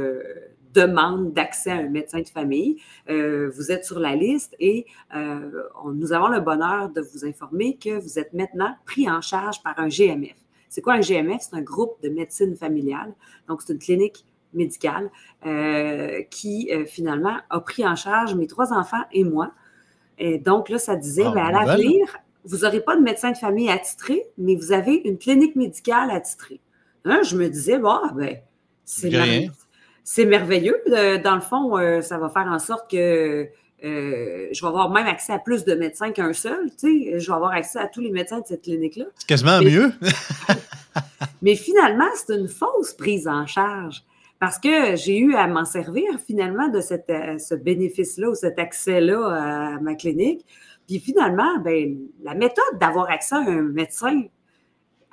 demande 0.73 1.33
d'accès 1.33 1.71
à 1.71 1.77
un 1.77 1.89
médecin 1.89 2.21
de 2.21 2.29
famille. 2.29 2.77
vous 3.07 3.71
êtes 3.71 3.85
sur 3.85 3.99
la 3.99 4.15
liste 4.15 4.55
et 4.59 4.85
nous 5.13 6.13
avons 6.13 6.27
le 6.27 6.41
bonheur 6.41 6.89
de 6.89 7.01
vous 7.01 7.25
informer 7.25 7.77
que 7.77 7.97
vous 7.97 8.19
êtes 8.19 8.33
maintenant 8.33 8.75
pris 8.85 9.09
en 9.09 9.21
charge 9.21 9.63
par 9.63 9.79
un 9.79 9.87
GMF. 9.87 10.44
C'est 10.75 10.81
quoi 10.81 10.95
un 10.95 10.99
GMF? 10.99 11.37
C'est 11.39 11.55
un 11.55 11.61
groupe 11.61 11.95
de 12.03 12.09
médecine 12.09 12.53
familiale. 12.57 13.13
Donc, 13.47 13.61
c'est 13.61 13.71
une 13.71 13.79
clinique 13.79 14.25
médicale 14.51 15.09
euh, 15.45 16.21
qui, 16.29 16.69
euh, 16.69 16.83
finalement, 16.85 17.37
a 17.49 17.61
pris 17.61 17.87
en 17.87 17.95
charge 17.95 18.35
mes 18.35 18.45
trois 18.45 18.73
enfants 18.73 19.03
et 19.13 19.23
moi. 19.23 19.53
Et 20.17 20.37
donc, 20.37 20.67
là, 20.67 20.77
ça 20.77 20.97
disait, 20.97 21.23
ah, 21.27 21.31
ben, 21.33 21.45
à 21.45 21.51
l'avenir, 21.63 22.17
vous 22.43 22.57
n'aurez 22.57 22.81
pas 22.81 22.97
de 22.97 23.01
médecin 23.01 23.31
de 23.31 23.37
famille 23.37 23.69
attitré, 23.69 24.25
mais 24.37 24.57
vous 24.57 24.73
avez 24.73 24.95
une 25.05 25.17
clinique 25.17 25.55
médicale 25.55 26.11
attitrée. 26.11 26.59
Hein, 27.05 27.21
je 27.23 27.37
me 27.37 27.47
disais, 27.47 27.79
ah, 27.81 28.11
ben, 28.13 28.39
c'est 28.83 30.25
merveilleux. 30.25 30.83
Dans 31.23 31.35
le 31.35 31.41
fond, 31.41 31.77
euh, 31.77 32.01
ça 32.01 32.17
va 32.17 32.27
faire 32.27 32.47
en 32.47 32.59
sorte 32.59 32.91
que 32.91 33.47
euh, 33.85 34.47
je 34.51 34.61
vais 34.61 34.67
avoir 34.67 34.89
même 34.89 35.05
accès 35.05 35.33
à 35.33 35.39
plus 35.39 35.63
de 35.63 35.75
médecins 35.75 36.11
qu'un 36.11 36.33
seul. 36.33 36.71
Tu 36.77 37.11
sais, 37.11 37.19
je 37.19 37.27
vais 37.27 37.35
avoir 37.35 37.51
accès 37.51 37.79
à 37.79 37.87
tous 37.87 38.01
les 38.01 38.11
médecins 38.11 38.39
de 38.39 38.45
cette 38.47 38.63
clinique-là. 38.63 39.05
C'est 39.15 39.27
quasiment 39.27 39.61
mieux. 39.61 39.91
mais 41.41 41.55
finalement, 41.55 42.09
c'est 42.15 42.35
une 42.35 42.47
fausse 42.47 42.93
prise 42.93 43.27
en 43.27 43.45
charge 43.45 44.03
parce 44.39 44.57
que 44.57 44.95
j'ai 44.95 45.19
eu 45.19 45.35
à 45.35 45.47
m'en 45.47 45.65
servir 45.65 46.03
finalement 46.25 46.67
de 46.67 46.81
cette, 46.81 47.09
euh, 47.09 47.37
ce 47.37 47.53
bénéfice-là 47.55 48.29
ou 48.29 48.35
cet 48.35 48.59
accès-là 48.59 49.75
à 49.75 49.79
ma 49.79 49.95
clinique. 49.95 50.45
Puis 50.87 50.99
finalement, 50.99 51.59
ben, 51.59 51.97
la 52.23 52.33
méthode 52.33 52.79
d'avoir 52.79 53.09
accès 53.09 53.35
à 53.35 53.39
un 53.39 53.61
médecin, 53.61 54.23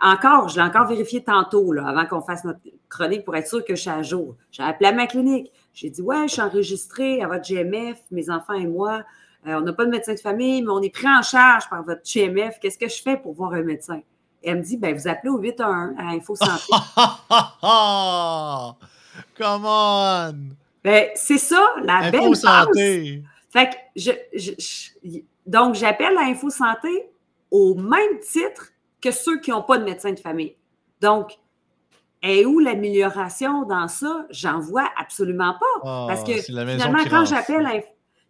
encore, 0.01 0.49
je 0.49 0.57
l'ai 0.57 0.63
encore 0.63 0.87
vérifié 0.87 1.23
tantôt, 1.23 1.73
là, 1.73 1.87
avant 1.87 2.07
qu'on 2.07 2.21
fasse 2.21 2.45
notre 2.45 2.61
chronique 2.89 3.25
pour 3.25 3.37
être 3.37 3.47
sûr 3.47 3.65
que 3.65 3.75
je 3.75 3.83
suis 3.83 3.91
à 3.91 4.03
jour. 4.03 4.37
J'ai 4.51 4.63
appelé 4.63 4.89
à 4.89 4.93
ma 4.93 5.07
clinique. 5.07 5.53
J'ai 5.73 5.91
dit 5.91 6.03
Ouais, 6.03 6.29
je 6.29 6.35
suis 6.35 6.43
enregistrée 6.43 7.23
à 7.23 7.29
votre 7.29 7.45
GMF, 7.45 7.99
mes 8.11 8.31
enfants 8.31 8.55
et 8.55 8.67
moi. 8.67 9.05
Euh, 9.47 9.55
on 9.55 9.61
n'a 9.63 9.73
pas 9.73 9.85
de 9.85 9.91
médecin 9.91 10.15
de 10.15 10.21
famille, 10.21 10.63
mais 10.63 10.71
on 10.71 10.81
est 10.81 10.95
pris 10.95 11.09
en 11.09 11.23
charge 11.23 11.69
par 11.69 11.83
votre 11.83 12.03
GMF. 12.05 12.61
Qu'est-ce 12.61 12.79
que 12.79 12.89
je 12.89 13.03
fais 13.03 13.17
pour 13.17 13.33
voir 13.33 13.55
un 13.55 13.63
médecin? 13.63 14.01
Et 14.43 14.51
elle 14.51 14.59
me 14.59 14.63
dit 14.63 14.77
ben, 14.77 14.95
Vous 14.95 15.09
appelez 15.09 15.31
au 15.31 15.39
811 15.39 15.95
à 15.99 16.11
Info 16.11 16.37
Santé. 16.37 16.63
Come 19.39 19.65
on! 19.65 20.35
Ben, 20.85 21.09
c'est 21.15 21.39
ça, 21.39 21.75
la 21.83 21.97
Info 21.97 22.11
belle 22.11 22.37
Santé. 22.37 23.23
Fait 23.51 23.71
que 23.71 23.77
je, 23.97 24.13
donc, 25.47 25.75
j'appelle 25.75 26.17
à 26.17 26.23
Info 26.23 26.51
Santé 26.51 27.11
au 27.51 27.75
même 27.75 28.19
titre 28.21 28.69
que 29.01 29.11
ceux 29.11 29.41
qui 29.41 29.51
n'ont 29.51 29.63
pas 29.63 29.79
de 29.79 29.85
médecin 29.85 30.13
de 30.13 30.19
famille. 30.19 30.55
Donc, 31.01 31.39
et 32.23 32.47
où 32.47 32.59
l'amélioration 32.61 33.65
dans 33.65 33.89
ça? 33.89 34.27
J'en 34.31 34.61
vois 34.61 34.89
absolument 34.97 35.55
pas. 35.55 35.81
Ah, 35.85 36.07
parce 36.09 36.25
que 36.25 36.41
finalement, 36.41 37.05
quand 37.11 37.25
j'appelle 37.25 37.67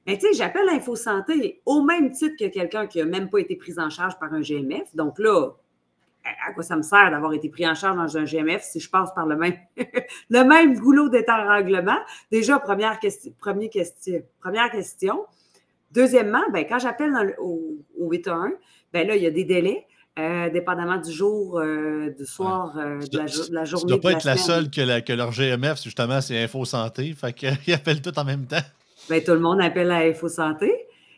mais 0.07 0.19
tu 0.19 0.27
sais, 0.27 0.33
j'appelle 0.33 0.69
Info 0.69 0.97
Santé 0.97 1.63
au 1.65 1.83
même 1.83 2.11
titre 2.11 2.35
que 2.39 2.49
quelqu'un 2.49 2.87
qui 2.87 2.99
n'a 2.99 3.05
même 3.05 3.31
pas 3.31 3.39
été 3.39 3.55
pris 3.57 3.79
en 3.79 3.89
charge 3.89 4.19
par 4.19 4.33
un 4.33 4.41
GMF. 4.41 4.95
Donc 4.95 5.19
là, 5.19 5.51
à 6.25 6.53
quoi 6.53 6.63
ça 6.63 6.77
me 6.77 6.83
sert 6.83 7.11
d'avoir 7.11 7.33
été 7.33 7.49
pris 7.49 7.67
en 7.69 7.75
charge 7.75 7.97
dans 7.97 8.19
un 8.19 8.25
GMF 8.25 8.63
si 8.63 8.81
je 8.81 8.91
passe 8.91 9.13
par 9.15 9.27
le 9.27 9.37
même, 9.37 9.55
le 10.31 10.43
même 10.43 10.79
goulot 10.79 11.09
d'étranglement? 11.09 11.99
Déjà, 12.33 12.59
première, 12.59 12.99
question, 12.99 13.33
question, 13.71 14.23
première 14.41 14.71
question. 14.71 15.25
Deuxièmement, 15.93 16.43
ben, 16.53 16.67
quand 16.69 16.79
j'appelle 16.79 17.37
au, 17.39 17.77
au 17.99 18.11
811, 18.11 18.53
ben 18.93 19.07
là, 19.07 19.15
il 19.15 19.23
y 19.23 19.27
a 19.27 19.31
des 19.31 19.45
délais. 19.45 19.87
Euh, 20.19 20.51
dépendamment 20.51 20.99
du 20.99 21.11
jour, 21.11 21.59
euh, 21.59 22.11
du 22.11 22.27
soir, 22.27 22.75
euh, 22.77 22.99
de, 23.11 23.17
la, 23.17 23.65
journée. 23.65 23.87
Tu 23.87 23.95
ne 23.95 23.99
dois 23.99 24.01
pas 24.01 24.13
être 24.13 24.25
la 24.25 24.37
seule 24.37 24.69
que, 24.69 25.01
que, 25.01 25.13
leur 25.15 25.31
GMF, 25.31 25.83
justement, 25.83 26.21
c'est 26.21 26.39
Info 26.45 26.67
Santé. 26.67 27.15
Fait 27.15 27.33
qu'ils 27.33 27.49
appellent 27.73 28.03
tout 28.03 28.19
en 28.19 28.25
même 28.25 28.45
temps. 28.45 28.61
Bien, 29.09 29.21
tout 29.21 29.33
le 29.33 29.41
monde 29.41 29.63
appelle 29.63 29.91
à 29.91 30.01
Info 30.01 30.29
Santé. 30.29 30.71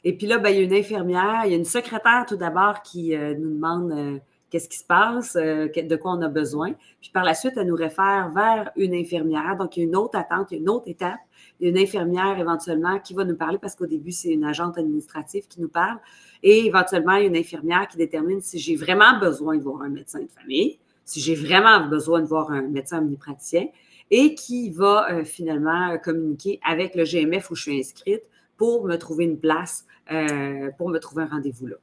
Et 0.04 0.16
puis 0.16 0.28
là, 0.28 0.38
ben, 0.38 0.50
il 0.50 0.58
y 0.58 0.60
a 0.60 0.62
une 0.62 0.74
infirmière, 0.74 1.42
il 1.44 1.50
y 1.50 1.54
a 1.54 1.56
une 1.56 1.64
secrétaire 1.64 2.24
tout 2.28 2.36
d'abord 2.36 2.82
qui 2.82 3.16
nous 3.16 3.54
demande 3.56 4.20
qu'est-ce 4.48 4.68
qui 4.68 4.78
se 4.78 4.84
passe, 4.84 5.34
de 5.34 5.96
quoi 5.96 6.12
on 6.12 6.22
a 6.22 6.28
besoin. 6.28 6.74
Puis 7.00 7.10
par 7.12 7.24
la 7.24 7.34
suite, 7.34 7.54
elle 7.56 7.66
nous 7.66 7.74
réfère 7.74 8.30
vers 8.32 8.70
une 8.76 8.94
infirmière. 8.94 9.56
Donc, 9.58 9.76
il 9.76 9.80
y 9.80 9.82
a 9.82 9.88
une 9.88 9.96
autre 9.96 10.16
attente, 10.16 10.52
il 10.52 10.54
y 10.54 10.58
a 10.58 10.60
une 10.60 10.68
autre 10.68 10.86
étape. 10.86 11.18
Une 11.60 11.78
infirmière 11.78 12.38
éventuellement 12.38 12.98
qui 12.98 13.14
va 13.14 13.24
nous 13.24 13.36
parler 13.36 13.58
parce 13.58 13.74
qu'au 13.74 13.86
début, 13.86 14.12
c'est 14.12 14.30
une 14.30 14.44
agente 14.44 14.76
administrative 14.76 15.46
qui 15.48 15.60
nous 15.60 15.68
parle. 15.68 15.98
Et 16.42 16.66
éventuellement, 16.66 17.16
une 17.16 17.36
infirmière 17.36 17.86
qui 17.88 17.96
détermine 17.96 18.40
si 18.40 18.58
j'ai 18.58 18.76
vraiment 18.76 19.18
besoin 19.18 19.56
de 19.56 19.62
voir 19.62 19.82
un 19.82 19.88
médecin 19.88 20.20
de 20.20 20.28
famille, 20.28 20.78
si 21.04 21.20
j'ai 21.20 21.34
vraiment 21.34 21.86
besoin 21.86 22.20
de 22.20 22.26
voir 22.26 22.50
un 22.50 22.62
médecin 22.62 22.98
omnipraticien 22.98 23.66
et 24.10 24.34
qui 24.34 24.70
va 24.70 25.10
euh, 25.10 25.24
finalement 25.24 25.90
euh, 25.90 25.96
communiquer 25.96 26.60
avec 26.64 26.94
le 26.94 27.04
GMF 27.04 27.50
où 27.50 27.54
je 27.54 27.62
suis 27.62 27.78
inscrite 27.78 28.22
pour 28.56 28.84
me 28.84 28.96
trouver 28.96 29.24
une 29.24 29.38
place, 29.38 29.86
euh, 30.12 30.70
pour 30.78 30.88
me 30.88 30.98
trouver 30.98 31.24
un 31.24 31.26
rendez-vous 31.26 31.66
là. 31.66 31.76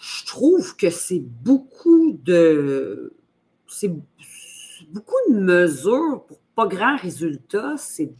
Je 0.00 0.26
trouve 0.26 0.76
que 0.76 0.90
c'est 0.90 1.20
beaucoup 1.20 2.12
de. 2.22 3.14
C'est 3.66 3.92
beaucoup 4.90 5.16
de 5.30 5.34
mesures 5.34 6.24
pour 6.26 6.38
pas 6.58 6.66
grand 6.66 6.96
résultat. 6.96 7.76
C'est 7.76 8.10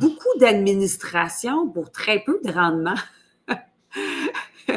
beaucoup 0.00 0.38
d'administration 0.40 1.68
pour 1.68 1.92
très 1.92 2.18
peu 2.18 2.40
de 2.44 2.50
rendement. 2.50 2.96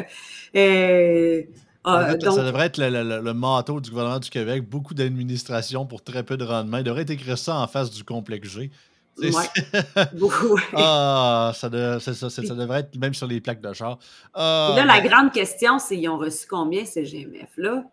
Ah, 1.84 2.18
ça 2.20 2.44
devrait 2.44 2.66
être 2.66 2.76
le, 2.76 2.90
le, 2.90 3.80
du 3.80 3.90
gouvernement 3.90 4.18
du 4.18 4.28
Québec. 4.28 4.68
Beaucoup 4.68 4.92
d'administration 4.92 5.86
pour 5.86 6.02
très 6.02 6.22
peu 6.22 6.36
de 6.36 6.44
rendement. 6.44 6.78
Il 6.78 6.84
devrait 6.84 7.02
être 7.02 7.10
écrit 7.10 7.36
ça 7.38 7.56
en 7.56 7.66
face 7.66 7.90
du 7.90 8.04
complexe 8.04 8.48
G. 8.48 8.70
Oui, 9.18 9.32
beaucoup. 10.14 10.58
ah, 10.74 11.52
ça, 11.54 11.70
ça, 12.00 12.42
devrait 12.54 12.80
être 12.80 12.98
même 12.98 13.14
sur 13.14 13.26
les 13.26 13.40
plaques 13.40 13.62
de 13.62 13.72
char. 13.72 13.98
Ah, 14.34 14.74
là, 14.76 14.84
la 14.84 15.00
grande 15.00 15.32
question, 15.32 15.78
c'est 15.78 15.96
ils 15.96 16.08
ont 16.08 16.18
reçu 16.18 16.46
combien 16.46 16.84
ces 16.84 17.04
GMF-là 17.04 17.84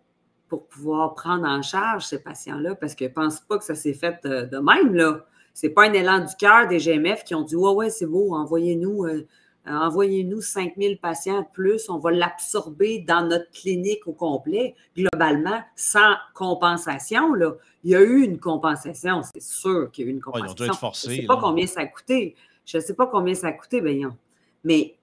pour 0.48 0.68
pouvoir 0.68 1.14
prendre 1.16 1.48
en 1.48 1.62
charge 1.62 2.06
ces 2.06 2.22
patients-là? 2.22 2.76
Parce 2.76 2.96
que 2.96 3.06
pense 3.06 3.40
pas 3.40 3.58
que 3.58 3.64
ça 3.64 3.76
s'est 3.76 3.94
fait 3.94 4.20
euh, 4.26 4.46
de 4.46 4.58
même. 4.58 4.94
là. 4.94 5.26
Ce 5.54 5.68
n'est 5.68 5.74
pas 5.74 5.88
un 5.88 5.94
élan 5.94 6.20
du 6.20 6.36
cœur 6.36 6.68
des 6.68 6.80
GMF 6.80 7.24
qui 7.24 7.36
ont 7.36 7.44
dit 7.44 7.56
Ouais, 7.56 7.72
ouais, 7.72 7.90
c'est 7.90 8.06
beau, 8.06 8.36
envoyez-nous. 8.36 9.06
Euh, 9.06 9.26
envoyez-nous 9.68 10.42
5000 10.42 11.00
patients 11.00 11.42
de 11.42 11.48
plus, 11.54 11.90
on 11.90 11.98
va 11.98 12.12
l'absorber 12.12 13.00
dans 13.00 13.26
notre 13.26 13.50
clinique 13.52 14.08
au 14.08 14.14
complet, 14.14 14.76
globalement, 14.96 15.62
sans 15.76 16.16
compensation. 16.34 17.34
Là. 17.34 17.54
Il 17.84 17.92
y 17.92 17.96
a 17.96 18.02
eu 18.02 18.22
une 18.24 18.40
compensation, 18.40 19.22
c'est 19.24 19.42
sûr 19.42 19.90
qu'il 19.92 20.06
y 20.06 20.08
a 20.08 20.12
eu 20.12 20.14
une 20.14 20.22
compensation. 20.22 20.74
Je 20.94 21.10
ne 21.10 21.16
sais 21.16 21.26
pas 21.26 21.38
combien 21.38 21.68
ça 21.68 21.82
a 21.82 21.86
coûté. 21.88 22.36
Je 22.66 22.78
ne 22.78 22.82
sais 22.82 22.94
pas 22.94 23.08
combien 23.08 23.34
ça 23.34 23.48
a 23.48 23.52
coûté, 23.54 23.82
ben, 23.82 24.16
mais 24.64 24.96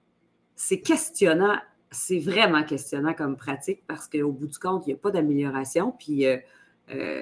c'est 0.55 0.81
questionnant, 0.81 1.57
c'est 1.93 2.19
vraiment 2.19 2.63
questionnant 2.63 3.13
comme 3.13 3.37
pratique 3.37 3.83
parce 3.87 4.07
qu'au 4.07 4.31
bout 4.31 4.47
du 4.47 4.59
compte, 4.59 4.85
il 4.85 4.89
n'y 4.89 4.93
a 4.95 4.97
pas 4.97 5.11
d'amélioration. 5.11 5.93
Puis 5.97 6.25
euh, 6.25 6.37
euh, 6.93 7.21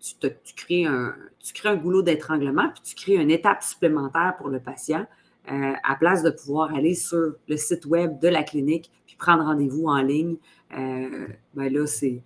tu, 0.00 0.54
crées 0.56 0.86
un, 0.86 1.14
tu 1.38 1.52
crées 1.52 1.68
un 1.68 1.76
goulot 1.76 2.02
d'étranglement, 2.02 2.68
puis 2.70 2.82
tu 2.82 2.94
crées 2.94 3.16
une 3.16 3.30
étape 3.30 3.62
supplémentaire 3.62 4.34
pour 4.38 4.48
le 4.48 4.60
patient. 4.60 5.06
Euh, 5.50 5.72
à 5.84 5.96
place 5.96 6.22
de 6.22 6.30
pouvoir 6.30 6.74
aller 6.74 6.94
sur 6.94 7.34
le 7.48 7.56
site 7.56 7.86
web 7.86 8.20
de 8.20 8.28
la 8.28 8.42
clinique 8.42 8.90
puis 9.06 9.16
prendre 9.16 9.44
rendez-vous 9.44 9.86
en 9.86 10.02
ligne, 10.02 10.36
ben 10.70 11.72
là, 11.72 11.86
c'est, 11.86 12.22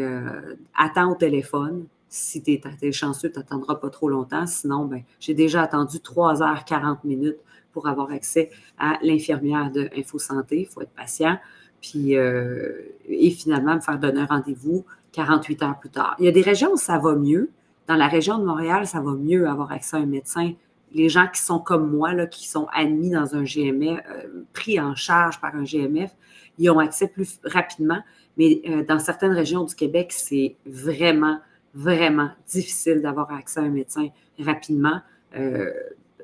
euh, 0.00 0.54
attends 0.76 1.12
au 1.12 1.14
téléphone. 1.14 1.86
Si 2.08 2.42
tu 2.42 2.60
es, 2.82 2.92
chanceux, 2.92 3.30
tu 3.30 3.38
n'attendras 3.38 3.76
pas 3.76 3.90
trop 3.90 4.08
longtemps. 4.08 4.46
Sinon, 4.46 4.84
ben, 4.84 5.02
j'ai 5.18 5.34
déjà 5.34 5.62
attendu 5.62 5.98
3h40 5.98 6.98
minutes 7.04 7.38
pour 7.76 7.88
avoir 7.88 8.10
accès 8.10 8.48
à 8.78 8.98
l'infirmière 9.02 9.70
de 9.70 9.90
InfoSanté. 9.94 10.60
Il 10.60 10.66
faut 10.66 10.80
être 10.80 10.94
patient. 10.96 11.38
Puis, 11.82 12.12
et 12.14 13.30
finalement, 13.30 13.74
me 13.74 13.80
faire 13.80 13.98
donner 13.98 14.20
un 14.20 14.26
rendez-vous 14.26 14.84
48 15.12 15.62
heures 15.62 15.78
plus 15.78 15.90
tard. 15.90 16.16
Il 16.18 16.24
y 16.24 16.28
a 16.28 16.32
des 16.32 16.40
régions 16.40 16.72
où 16.72 16.76
ça 16.78 16.98
va 16.98 17.14
mieux. 17.14 17.50
Dans 17.86 17.96
la 17.96 18.08
région 18.08 18.38
de 18.38 18.44
Montréal, 18.44 18.86
ça 18.86 19.00
va 19.00 19.12
mieux 19.12 19.46
avoir 19.46 19.70
accès 19.70 19.96
à 19.96 20.00
un 20.00 20.06
médecin 20.06 20.52
les 20.92 21.08
gens 21.08 21.26
qui 21.28 21.40
sont 21.40 21.58
comme 21.58 21.90
moi, 21.90 22.14
là, 22.14 22.26
qui 22.26 22.48
sont 22.48 22.66
admis 22.72 23.10
dans 23.10 23.34
un 23.34 23.44
GMF, 23.44 24.00
euh, 24.08 24.44
pris 24.52 24.80
en 24.80 24.94
charge 24.94 25.40
par 25.40 25.54
un 25.54 25.64
GMF, 25.64 26.10
ils 26.58 26.70
ont 26.70 26.78
accès 26.78 27.08
plus 27.08 27.38
rapidement. 27.44 28.00
Mais 28.36 28.62
euh, 28.66 28.84
dans 28.84 28.98
certaines 28.98 29.32
régions 29.32 29.64
du 29.64 29.74
Québec, 29.74 30.12
c'est 30.12 30.56
vraiment, 30.64 31.38
vraiment 31.74 32.30
difficile 32.48 33.02
d'avoir 33.02 33.32
accès 33.32 33.60
à 33.60 33.64
un 33.64 33.68
médecin 33.68 34.08
rapidement. 34.38 35.00
Euh, 35.36 35.70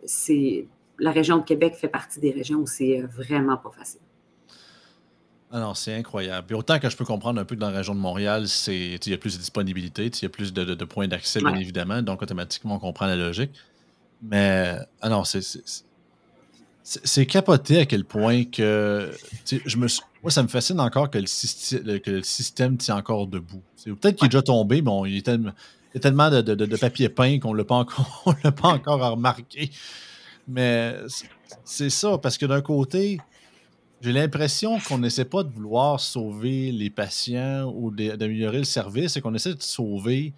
c'est, 0.04 0.66
la 1.02 1.10
région 1.10 1.38
de 1.38 1.42
Québec 1.42 1.74
fait 1.74 1.88
partie 1.88 2.20
des 2.20 2.30
régions 2.30 2.58
où 2.58 2.66
c'est 2.66 3.02
vraiment 3.02 3.56
pas 3.56 3.72
facile. 3.76 4.00
Alors, 5.50 5.72
ah 5.72 5.74
c'est 5.74 5.94
incroyable. 5.94 6.46
Puis 6.46 6.56
autant 6.56 6.78
que 6.78 6.88
je 6.88 6.96
peux 6.96 7.04
comprendre 7.04 7.40
un 7.40 7.44
peu 7.44 7.56
que 7.56 7.60
dans 7.60 7.70
la 7.70 7.76
région 7.76 7.94
de 7.94 8.00
Montréal, 8.00 8.46
il 8.68 9.06
y 9.06 9.12
a 9.12 9.18
plus 9.18 9.34
de 9.34 9.38
disponibilité, 9.38 10.06
il 10.06 10.22
y 10.22 10.26
a 10.26 10.30
plus 10.30 10.52
de, 10.52 10.84
points 10.84 11.08
d'accès, 11.08 11.40
bien 11.40 11.56
évidemment, 11.56 12.00
donc 12.00 12.22
automatiquement, 12.22 12.76
on 12.76 12.78
comprend 12.78 13.06
la 13.06 13.16
logique. 13.16 13.50
Mais, 14.22 14.76
ah 15.02 15.08
non, 15.08 15.24
c'est. 15.24 15.42
C'est 16.84 17.26
capoté 17.26 17.78
à 17.78 17.86
quel 17.86 18.04
point 18.04 18.44
que. 18.44 19.12
Je 19.44 19.76
me, 19.76 19.86
moi, 20.22 20.30
ça 20.30 20.42
me 20.42 20.48
fascine 20.48 20.80
encore 20.80 21.10
que 21.10 21.18
le, 21.18 21.98
que 21.98 22.10
le 22.10 22.22
système 22.22 22.76
tient 22.76 22.96
encore 22.96 23.26
debout. 23.26 23.62
Peut-être 23.84 24.16
qu'il 24.16 24.26
est 24.26 24.30
déjà 24.30 24.42
tombé, 24.42 24.82
bon, 24.82 25.04
il, 25.04 25.14
y 25.14 25.18
a 25.18 26.00
tellement 26.00 26.30
de, 26.30 26.40
de, 26.40 26.76
papier 26.76 27.08
peint 27.08 27.38
qu'on 27.38 27.52
ne 27.52 27.58
l'a 27.58 27.64
pas 28.52 28.68
encore 28.68 29.12
remarqué. 29.12 29.70
Mais 30.52 30.96
c'est 31.64 31.90
ça, 31.90 32.18
parce 32.18 32.36
que 32.38 32.46
d'un 32.46 32.60
côté, 32.60 33.18
j'ai 34.00 34.12
l'impression 34.12 34.78
qu'on 34.80 34.98
n'essaie 34.98 35.24
pas 35.24 35.42
de 35.42 35.50
vouloir 35.50 36.00
sauver 36.00 36.72
les 36.72 36.90
patients 36.90 37.72
ou 37.74 37.90
d'améliorer 37.90 38.58
le 38.58 38.64
service, 38.64 39.16
et 39.16 39.20
qu'on 39.20 39.34
essaie 39.34 39.54
de 39.54 39.62
sauver 39.62 40.32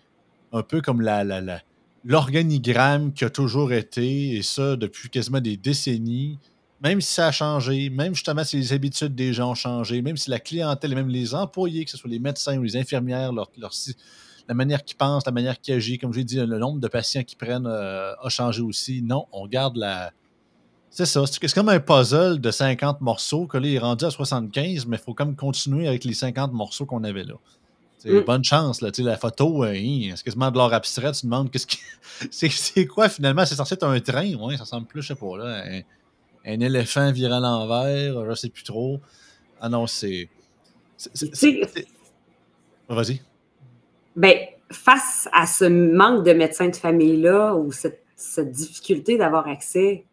un 0.52 0.62
peu 0.62 0.80
comme 0.80 1.00
la, 1.00 1.24
la, 1.24 1.60
l'organigramme 2.04 3.12
qui 3.12 3.24
a 3.24 3.30
toujours 3.30 3.72
été, 3.72 4.36
et 4.36 4.42
ça 4.42 4.76
depuis 4.76 5.08
quasiment 5.08 5.40
des 5.40 5.56
décennies, 5.56 6.38
même 6.80 7.00
si 7.00 7.14
ça 7.14 7.28
a 7.28 7.32
changé, 7.32 7.88
même 7.88 8.14
justement 8.14 8.44
si 8.44 8.56
les 8.58 8.72
habitudes 8.72 9.14
des 9.14 9.32
gens 9.32 9.52
ont 9.52 9.54
changé, 9.54 10.02
même 10.02 10.16
si 10.16 10.30
la 10.30 10.38
clientèle 10.38 10.94
même 10.94 11.08
les 11.08 11.34
employés, 11.34 11.84
que 11.84 11.90
ce 11.90 11.96
soit 11.96 12.10
les 12.10 12.18
médecins 12.18 12.58
ou 12.58 12.62
les 12.62 12.76
infirmières, 12.76 13.32
leur, 13.32 13.50
la 14.48 14.54
manière 14.54 14.84
qu'ils 14.84 14.96
pensent, 14.96 15.24
la 15.26 15.32
manière 15.32 15.60
qu'ils 15.60 15.74
agissent, 15.74 15.98
comme 15.98 16.12
j'ai 16.12 16.24
dit, 16.24 16.36
le 16.36 16.58
nombre 16.58 16.80
de 16.80 16.88
patients 16.88 17.22
qu'ils 17.22 17.38
prennent 17.38 17.66
euh, 17.66 18.14
a 18.20 18.28
changé 18.28 18.60
aussi. 18.62 19.02
Non, 19.02 19.26
on 19.32 19.46
garde 19.46 19.76
la. 19.76 20.12
C'est 20.90 21.06
ça. 21.06 21.24
C'est 21.26 21.52
comme 21.54 21.68
un 21.68 21.80
puzzle 21.80 22.40
de 22.40 22.50
50 22.50 23.00
morceaux 23.00 23.46
que 23.46 23.58
là, 23.58 23.66
il 23.66 23.74
est 23.74 23.78
rendu 23.78 24.04
à 24.04 24.10
75, 24.10 24.86
mais 24.86 24.96
il 24.96 25.02
faut 25.02 25.14
comme 25.14 25.34
continuer 25.34 25.88
avec 25.88 26.04
les 26.04 26.14
50 26.14 26.52
morceaux 26.52 26.86
qu'on 26.86 27.02
avait 27.04 27.24
là. 27.24 27.34
Mm. 28.04 28.20
Bonne 28.20 28.44
chance, 28.44 28.82
là. 28.82 28.90
la 28.98 29.16
photo, 29.16 29.64
euh, 29.64 29.74
c'est 30.14 30.24
quasiment 30.24 30.50
de 30.50 30.58
l'art 30.58 30.74
abstrait. 30.74 31.12
Tu 31.12 31.22
te 31.22 31.26
demandes 31.26 31.50
qu'est-ce 31.50 31.66
qui... 31.66 31.78
c'est, 32.30 32.86
quoi 32.86 33.08
finalement? 33.08 33.46
C'est 33.46 33.54
censé 33.54 33.74
être 33.74 33.86
un 33.86 33.98
train, 34.00 34.34
ouais, 34.34 34.56
ça 34.58 34.66
semble 34.66 34.86
plus, 34.86 35.02
je 35.02 35.08
sais 35.08 35.14
pas, 35.14 35.38
là. 35.38 35.64
Un, 36.46 36.60
éléphant 36.60 37.10
viré 37.10 37.32
à 37.32 37.40
l'envers, 37.40 38.26
je 38.28 38.34
sais 38.34 38.50
plus 38.50 38.64
trop. 38.64 39.00
Ah 39.58 39.70
non, 39.70 39.86
c'est. 39.86 40.28
Vas-y. 42.88 43.22
Ben, 44.16 44.36
face 44.70 45.28
à 45.32 45.46
ce 45.46 45.64
manque 45.64 46.24
de 46.24 46.32
médecins 46.32 46.68
de 46.68 46.76
famille-là, 46.76 47.54
ou 47.56 47.72
cette, 47.72 48.04
cette 48.16 48.52
difficulté 48.52 49.16
d'avoir 49.18 49.48
accès 49.48 50.04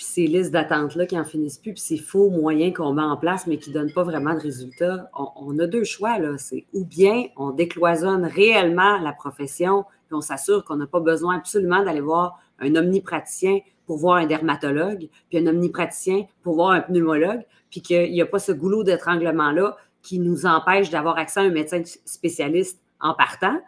puis 0.00 0.06
ces 0.06 0.26
listes 0.26 0.50
d'attente-là 0.50 1.04
qui 1.04 1.14
n'en 1.14 1.26
finissent 1.26 1.58
plus, 1.58 1.74
puis 1.74 1.82
ces 1.82 1.98
faux 1.98 2.30
moyens 2.30 2.72
qu'on 2.72 2.94
met 2.94 3.02
en 3.02 3.18
place, 3.18 3.46
mais 3.46 3.58
qui 3.58 3.68
ne 3.68 3.74
donnent 3.74 3.92
pas 3.92 4.02
vraiment 4.02 4.32
de 4.32 4.38
résultats, 4.40 5.10
on, 5.14 5.58
a 5.58 5.66
deux 5.66 5.84
choix. 5.84 6.18
là. 6.18 6.38
C'est 6.38 6.64
ou 6.72 6.86
bien 6.86 7.24
on 7.36 7.50
décloisonne 7.50 8.24
réellement 8.24 8.98
la 9.00 9.12
profession, 9.12 9.84
puis 10.06 10.14
on 10.14 10.22
s'assure 10.22 10.64
qu'on 10.64 10.76
n'a 10.76 10.86
pas 10.86 11.00
besoin 11.00 11.36
absolument 11.36 11.84
d'aller 11.84 12.00
voir 12.00 12.38
un 12.60 12.76
omnipraticien 12.76 13.58
pour 13.84 13.98
voir 13.98 14.16
un 14.16 14.26
dermatologue, 14.26 15.10
puis 15.28 15.38
un 15.38 15.46
omnipraticien 15.46 16.24
pour 16.42 16.54
voir 16.54 16.70
un 16.70 16.80
pneumologue, 16.80 17.44
puis 17.70 17.82
qu'il 17.82 18.10
n'y 18.10 18.22
a 18.22 18.26
pas 18.26 18.38
ce 18.38 18.52
goulot 18.52 18.84
d'étranglement-là 18.84 19.76
qui 20.00 20.18
nous 20.18 20.46
empêche 20.46 20.88
d'avoir 20.88 21.18
accès 21.18 21.40
à 21.40 21.42
un 21.42 21.50
médecin 21.50 21.82
spécialiste 22.06 22.80
en 23.00 23.14
partant. 23.14 23.60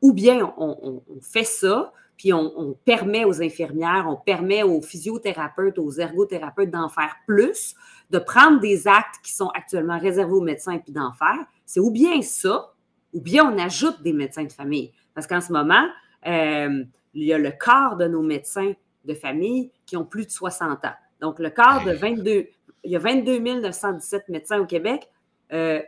Ou 0.00 0.12
bien 0.12 0.52
on 0.56 1.02
fait 1.20 1.44
ça, 1.44 1.92
puis 2.22 2.32
on, 2.32 2.76
permet 2.84 3.24
aux 3.24 3.42
infirmières, 3.42 4.06
on 4.08 4.14
permet 4.14 4.62
aux 4.62 4.80
physiothérapeutes, 4.80 5.76
aux 5.78 5.90
ergothérapeutes 5.90 6.70
d'en 6.70 6.88
faire 6.88 7.16
plus, 7.26 7.74
de 8.10 8.20
prendre 8.20 8.60
des 8.60 8.86
actes 8.86 9.16
qui 9.24 9.32
sont 9.32 9.48
actuellement 9.48 9.98
réservés 9.98 10.32
aux 10.32 10.40
médecins 10.40 10.74
et 10.74 10.78
puis 10.78 10.92
d'en 10.92 11.12
faire. 11.12 11.44
C'est 11.66 11.80
ou 11.80 11.90
bien 11.90 12.22
ça, 12.22 12.74
ou 13.12 13.20
bien 13.20 13.50
on 13.52 13.58
ajoute 13.58 14.02
des 14.04 14.12
médecins 14.12 14.44
de 14.44 14.52
famille. 14.52 14.92
Parce 15.14 15.26
qu'en 15.26 15.40
ce 15.40 15.52
moment, 15.52 15.84
euh, 16.28 16.84
il 17.14 17.24
y 17.24 17.32
a 17.32 17.38
le 17.38 17.50
quart 17.50 17.96
de 17.96 18.06
nos 18.06 18.22
médecins 18.22 18.72
de 19.04 19.14
famille 19.14 19.72
qui 19.84 19.96
ont 19.96 20.04
plus 20.04 20.26
de 20.26 20.30
60 20.30 20.84
ans. 20.84 20.94
Donc, 21.20 21.40
le 21.40 21.50
quart 21.50 21.84
de 21.84 21.90
22, 21.90 22.46
il 22.84 22.90
y 22.90 22.94
a 22.94 23.00
22 23.00 23.38
917 23.38 24.28
médecins 24.28 24.60
au 24.60 24.66
Québec. 24.66 25.08
Euh, 25.52 25.82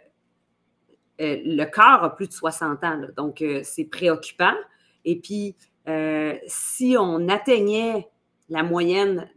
euh, 1.20 1.38
le 1.44 1.64
quart 1.64 2.02
a 2.04 2.14
plus 2.14 2.28
de 2.28 2.32
60 2.32 2.84
ans. 2.84 3.00
donc, 3.16 3.42
c'est 3.62 3.84
préoccupant. 3.84 4.54
Et 5.04 5.16
puis, 5.20 5.54
euh, 5.88 6.34
si 6.46 6.96
on 6.98 7.28
atteignait 7.28 8.08
la 8.48 8.62
moyenne 8.62 9.28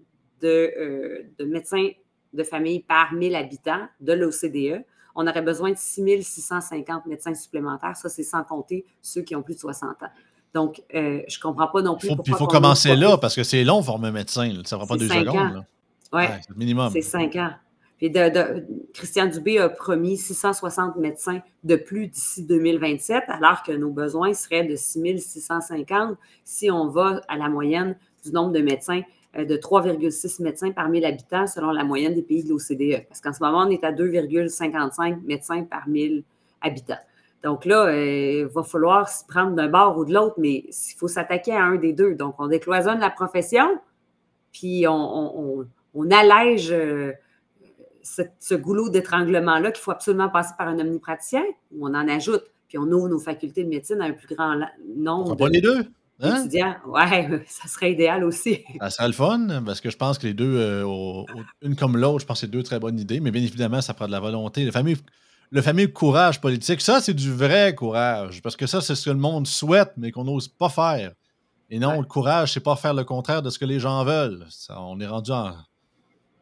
de, 0.41 0.47
euh, 0.77 1.23
de, 1.37 1.45
médecins 1.45 1.89
de 2.33 2.43
famille 2.43 2.81
par 2.81 3.13
1000 3.13 3.35
habitants 3.35 3.87
de 3.99 4.13
l'OCDE, 4.13 4.83
on 5.15 5.27
aurait 5.27 5.41
besoin 5.41 5.71
de 5.71 5.77
6 5.77 6.23
650 6.23 7.05
médecins 7.07 7.33
supplémentaires. 7.33 7.97
Ça, 7.97 8.07
c'est 8.07 8.23
sans 8.23 8.43
compter 8.43 8.85
ceux 9.01 9.23
qui 9.23 9.35
ont 9.35 9.41
plus 9.41 9.55
de 9.55 9.59
60 9.59 10.03
ans. 10.03 10.09
Donc, 10.53 10.81
euh, 10.93 11.21
je 11.27 11.37
ne 11.37 11.41
comprends 11.41 11.67
pas 11.67 11.81
non 11.81 11.97
plus. 11.97 12.09
il 12.25 12.35
faut 12.35 12.47
commencer 12.47 12.95
là 12.95 13.17
parce 13.17 13.35
que 13.35 13.43
c'est 13.43 13.63
long, 13.63 13.81
former 13.81 14.07
un 14.07 14.11
médecin. 14.11 14.49
Ça 14.63 14.75
ne 14.75 14.79
prend 14.79 14.87
pas 14.87 14.97
deux 14.97 15.09
secondes. 15.09 15.65
Oui, 16.13 16.23
c'est 16.47 16.55
minimum. 16.55 16.89
C'est 16.93 17.01
cinq 17.01 17.35
ans. 17.35 17.51
Puis 17.97 18.13
Christian 18.93 19.25
Dubé 19.25 19.57
a 19.57 19.69
promis 19.69 20.17
660 20.17 20.97
médecins 20.97 21.41
de 21.63 21.75
plus 21.75 22.07
d'ici 22.07 22.43
2027, 22.45 23.23
alors 23.27 23.63
que 23.63 23.71
nos 23.71 23.89
besoins 23.89 24.33
seraient 24.33 24.65
de 24.65 24.75
6650 24.75 26.17
si 26.43 26.69
on 26.69 26.87
va 26.89 27.21
à 27.27 27.37
la 27.37 27.49
moyenne 27.49 27.97
du 28.23 28.31
nombre 28.31 28.51
de 28.51 28.59
médecins 28.59 29.01
euh, 29.35 29.45
de 29.45 29.57
3,6 29.57 30.43
médecins 30.43 30.71
par 30.71 30.89
1000 30.89 31.05
habitants 31.05 31.47
selon 31.47 31.71
la 31.71 31.83
moyenne 31.83 32.13
des 32.13 32.21
pays 32.21 32.43
de 32.43 32.49
l'OCDE. 32.49 33.07
Parce 33.07 33.19
qu'en 33.19 33.33
ce 33.33 33.43
moment, 33.43 33.65
on 33.67 33.69
est 33.69 33.83
à 33.83 33.91
2,55 33.91 35.23
médecins 35.25 35.63
par 35.63 35.87
1000 35.87 36.23
habitants. 36.61 36.99
Donc 37.43 37.65
là, 37.65 37.91
il 37.91 38.43
euh, 38.43 38.47
va 38.47 38.63
falloir 38.63 39.09
se 39.09 39.25
prendre 39.25 39.55
d'un 39.55 39.69
bord 39.69 39.97
ou 39.97 40.05
de 40.05 40.13
l'autre, 40.13 40.35
mais 40.37 40.65
il 40.67 40.95
faut 40.97 41.07
s'attaquer 41.07 41.53
à 41.53 41.63
un 41.63 41.75
des 41.75 41.93
deux. 41.93 42.13
Donc, 42.13 42.35
on 42.39 42.47
décloisonne 42.47 42.99
la 42.99 43.09
profession, 43.09 43.79
puis 44.51 44.85
on, 44.87 45.65
allège 46.11 46.73
ce, 48.39 48.55
goulot 48.55 48.89
d'étranglement-là 48.89 49.71
qu'il 49.71 49.81
faut 49.81 49.91
absolument 49.91 50.29
passer 50.29 50.53
par 50.57 50.67
un 50.67 50.79
omnipraticien, 50.79 51.43
ou 51.71 51.87
on 51.87 51.93
en 51.93 52.07
ajoute, 52.07 52.43
puis 52.67 52.77
on 52.77 52.83
ouvre 52.83 53.09
nos 53.09 53.19
facultés 53.19 53.63
de 53.63 53.69
médecine 53.69 54.01
à 54.01 54.05
un 54.05 54.11
plus 54.11 54.33
grand 54.33 54.59
nombre. 54.95 55.35
Pas 55.35 55.49
les 55.49 55.61
deux. 55.61 55.85
Hein? 56.19 56.39
Étudiants. 56.39 56.75
Ouais, 56.87 57.43
ça 57.47 57.67
serait 57.67 57.91
idéal 57.91 58.23
aussi. 58.23 58.63
Ça 58.79 58.89
serait 58.89 59.07
le 59.07 59.13
fun, 59.13 59.61
parce 59.65 59.81
que 59.81 59.89
je 59.89 59.97
pense 59.97 60.17
que 60.17 60.25
les 60.25 60.33
deux, 60.33 60.57
euh, 60.57 61.23
une 61.61 61.75
comme 61.75 61.95
l'autre, 61.95 62.21
je 62.21 62.25
pense 62.25 62.41
que 62.41 62.47
c'est 62.47 62.51
deux 62.51 62.63
très 62.63 62.79
bonnes 62.79 62.99
idées, 62.99 63.19
mais 63.19 63.31
bien 63.31 63.43
évidemment, 63.43 63.81
ça 63.81 63.93
prend 63.93 64.07
de 64.07 64.11
la 64.11 64.19
volonté. 64.19 64.65
Le 64.65 64.71
fameux, 64.71 64.95
le 65.51 65.61
fameux 65.61 65.87
courage 65.87 66.41
politique, 66.41 66.81
ça, 66.81 67.01
c'est 67.01 67.13
du 67.13 67.31
vrai 67.31 67.75
courage, 67.75 68.41
parce 68.41 68.55
que 68.55 68.65
ça, 68.65 68.81
c'est 68.81 68.95
ce 68.95 69.05
que 69.05 69.11
le 69.11 69.17
monde 69.17 69.45
souhaite, 69.45 69.93
mais 69.97 70.11
qu'on 70.11 70.23
n'ose 70.23 70.47
pas 70.47 70.69
faire. 70.69 71.13
Et 71.69 71.79
non, 71.79 71.99
le 71.99 72.07
courage, 72.07 72.53
c'est 72.53 72.61
pas 72.61 72.75
faire 72.75 72.93
le 72.93 73.03
contraire 73.03 73.41
de 73.41 73.49
ce 73.49 73.59
que 73.59 73.65
les 73.65 73.79
gens 73.79 74.03
veulent. 74.03 74.45
on 74.69 74.99
est 74.99 75.07
rendu 75.07 75.31
en, 75.31 75.53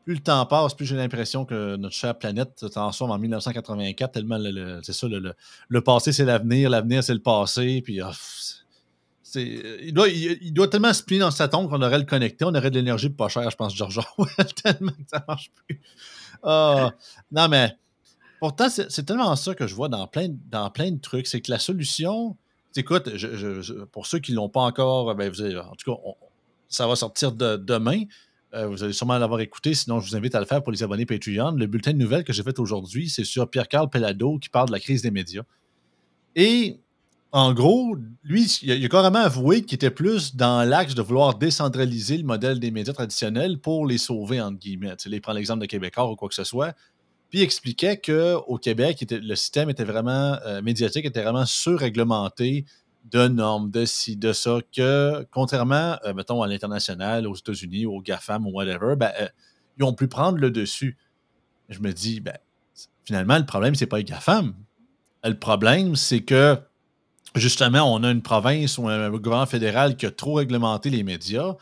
plus 0.06 0.14
le 0.14 0.22
temps 0.22 0.46
passe, 0.46 0.76
plus 0.76 0.86
j'ai 0.86 0.96
l'impression 0.96 1.46
que 1.46 1.76
notre 1.78 1.96
chère 1.96 2.18
planète 2.18 2.52
se 2.60 2.68
transforme 2.68 3.12
en 3.12 3.18
1984, 3.18 4.12
tellement 4.12 4.40
c'est 4.84 4.94
ça, 4.94 5.08
le, 5.08 5.82
passé 5.82 6.14
c'est 6.14 6.26
l'avenir, 6.26 6.70
l'avenir 6.70 7.04
c'est 7.04 7.16
le 7.16 7.22
passé, 7.22 7.82
puis 7.84 8.00
ah, 8.02 8.12
il, 9.34 9.94
doit, 9.94 10.08
il, 10.08 10.54
doit 10.54 10.68
tellement 10.68 10.94
se 10.94 11.02
plier 11.02 11.20
dans 11.20 11.32
sa 11.32 11.48
tombe 11.48 11.70
qu'on 11.70 11.82
aurait 11.82 11.98
le 11.98 12.06
connecté, 12.06 12.46
on 12.46 12.54
aurait 12.54 12.70
de 12.70 12.76
l'énergie 12.76 13.10
pas 13.10 13.30
cher, 13.30 13.50
je 13.50 13.56
pense, 13.56 13.76
George 13.76 14.00
tellement 14.64 14.92
que 14.92 15.10
ça 15.12 15.26
marche 15.28 15.52
plus. 15.66 15.82
Ah, 16.44 16.92
non, 17.32 17.48
mais 17.50 17.76
pourtant, 18.40 18.70
c'est 18.70 19.04
tellement 19.04 19.36
ça 19.36 19.56
que 19.56 19.66
je 19.66 19.74
vois 19.74 19.90
dans 19.90 20.06
plein, 20.06 20.28
dans 20.52 20.70
plein 20.70 20.92
de 20.92 21.00
trucs, 21.00 21.26
c'est 21.26 21.42
que 21.42 21.50
la 21.50 21.60
solution, 21.60 22.38
écoute, 22.76 23.10
pour 23.92 24.06
ceux 24.06 24.20
qui 24.20 24.34
ne 24.34 24.38
l'ont 24.38 24.50
pas 24.50 24.62
encore, 24.62 25.16
ben, 25.16 25.32
en 25.32 25.76
tout 25.76 25.92
cas, 25.92 26.00
ça 26.70 26.86
va 26.86 26.96
sortir 26.96 27.32
de, 27.32 27.56
demain. 27.58 28.04
Euh, 28.56 28.68
vous 28.68 28.84
allez 28.84 28.94
sûrement 28.94 29.18
l'avoir 29.18 29.42
écouté, 29.42 29.74
sinon 29.74 30.00
je 30.00 30.10
vous 30.10 30.16
invite 30.16 30.34
à 30.34 30.40
le 30.40 30.46
faire 30.46 30.64
pour 30.64 30.72
les 30.72 30.82
abonnés 30.82 31.06
Patreon. 31.06 31.52
Le 31.52 31.68
bulletin 31.68 31.92
de 31.92 31.98
nouvelles 31.98 32.24
que 32.24 32.32
j'ai 32.32 32.44
fait 32.44 32.58
aujourd'hui, 32.60 33.10
c'est 33.10 33.26
sur 33.26 33.50
Pierre-Carl 33.50 33.90
Pellado 33.90 34.40
qui 34.40 34.50
parle 34.50 34.68
de 34.68 34.72
la 34.72 34.80
crise 34.80 35.02
des 35.02 35.12
médias. 35.12 35.44
Et 36.36 36.80
en 37.32 37.54
gros, 37.54 37.98
lui, 38.24 38.46
il 38.62 38.86
a, 38.86 38.88
carrément 38.88 39.20
avoué 39.20 39.64
qu'il 39.64 39.76
était 39.76 39.92
plus 39.92 40.38
dans 40.38 40.68
l'axe 40.68 40.96
de 40.96 41.02
vouloir 41.02 41.38
décentraliser 41.38 42.18
le 42.18 42.24
modèle 42.24 42.60
des 42.62 42.72
médias 42.72 42.94
traditionnels 42.94 43.60
pour 43.60 43.86
les 43.86 43.98
sauver, 43.98 44.40
entre 44.40 44.58
guillemets. 44.58 44.96
il 45.06 45.22
prend 45.22 45.34
l'exemple 45.34 45.60
de 45.60 45.66
Québécois 45.66 46.10
ou 46.10 46.16
quoi 46.16 46.30
que 46.30 46.36
ce 46.36 46.46
soit. 46.46 46.74
Puis 47.30 47.40
il 47.40 47.42
expliquait 47.42 47.98
qu'au 48.00 48.58
Québec, 48.58 49.06
le 49.12 49.36
système 49.36 49.70
était 49.70 49.84
vraiment 49.84 50.38
euh, 50.46 50.62
médiatique, 50.62 51.06
était 51.06 51.24
vraiment 51.24 51.46
surréglementé 51.46 52.64
de 53.12 53.28
normes, 53.28 53.70
de 53.70 53.86
ci, 53.86 54.18
de 54.18 54.34
ça, 54.34 54.60
que 54.76 55.26
contrairement, 55.32 55.98
euh, 56.06 56.14
mettons, 56.14 56.42
à 56.42 56.48
l'international, 56.48 57.28
aux 57.28 57.36
États-Unis, 57.36 57.86
aux 57.86 58.02
GAFAM 58.02 58.48
ou 58.48 58.52
whatever, 58.52 58.96
ben, 58.96 59.12
euh, 59.22 59.28
ils 59.78 59.84
ont 59.84 59.94
pu 59.94 60.08
prendre 60.08 60.38
le 60.38 60.52
dessus. 60.52 60.98
Je 61.70 61.80
me 61.80 61.92
dis, 61.92 62.20
ben, 62.20 62.38
finalement, 63.06 63.38
le 63.38 63.46
problème, 63.46 63.76
c'est 63.76 63.86
pas 63.86 63.98
les 63.98 64.04
GAFAM. 64.04 64.54
Le 65.24 65.38
problème, 65.38 65.96
c'est 65.96 66.22
que 66.22 66.58
justement, 67.36 67.94
on 67.94 68.04
a 68.04 68.12
une 68.12 68.22
province 68.22 68.78
ou 68.78 68.88
un 68.88 69.10
gouvernement 69.10 69.46
fédéral 69.46 69.98
qui 69.98 70.06
a 70.06 70.12
trop 70.12 70.34
réglementé 70.36 70.90
les 70.90 71.04
médias. 71.04 71.56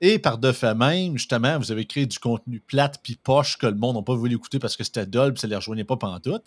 Et 0.00 0.18
par 0.18 0.38
de 0.38 0.52
fait 0.52 0.74
même, 0.74 1.18
justement, 1.18 1.58
vous 1.58 1.72
avez 1.72 1.84
créé 1.84 2.06
du 2.06 2.18
contenu 2.18 2.60
plate 2.60 3.00
puis 3.02 3.16
poche 3.16 3.58
que 3.58 3.66
le 3.66 3.74
monde 3.74 3.96
n'a 3.96 4.02
pas 4.02 4.14
voulu 4.14 4.36
écouter 4.36 4.60
parce 4.60 4.76
que 4.76 4.84
c'était 4.84 5.06
dull 5.06 5.32
et 5.34 5.38
ça 5.38 5.46
ne 5.48 5.50
les 5.50 5.56
rejoignait 5.56 5.84
pas 5.84 5.96
pantoute. 5.96 6.44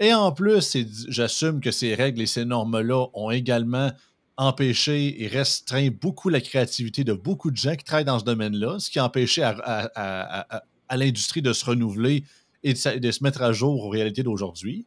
Et 0.00 0.14
en 0.14 0.32
plus, 0.32 0.76
j'assume 1.08 1.60
que 1.60 1.70
ces 1.70 1.94
règles 1.94 2.22
et 2.22 2.26
ces 2.26 2.44
normes-là 2.44 3.06
ont 3.14 3.30
également 3.30 3.90
empêché 4.36 5.24
et 5.24 5.26
restreint 5.26 5.88
beaucoup 5.90 6.28
la 6.28 6.40
créativité 6.40 7.02
de 7.02 7.12
beaucoup 7.12 7.50
de 7.50 7.56
gens 7.56 7.74
qui 7.74 7.84
travaillent 7.84 8.04
dans 8.04 8.20
ce 8.20 8.24
domaine-là, 8.24 8.78
ce 8.78 8.90
qui 8.90 9.00
a 9.00 9.04
empêché 9.04 9.42
à, 9.42 10.62
l'industrie 10.92 11.42
de 11.42 11.52
se 11.52 11.64
renouveler 11.64 12.24
et 12.62 12.72
de, 12.72 13.10
se 13.10 13.24
mettre 13.24 13.42
à 13.42 13.52
jour 13.52 13.84
aux 13.84 13.88
réalités 13.88 14.22
d'aujourd'hui. 14.22 14.86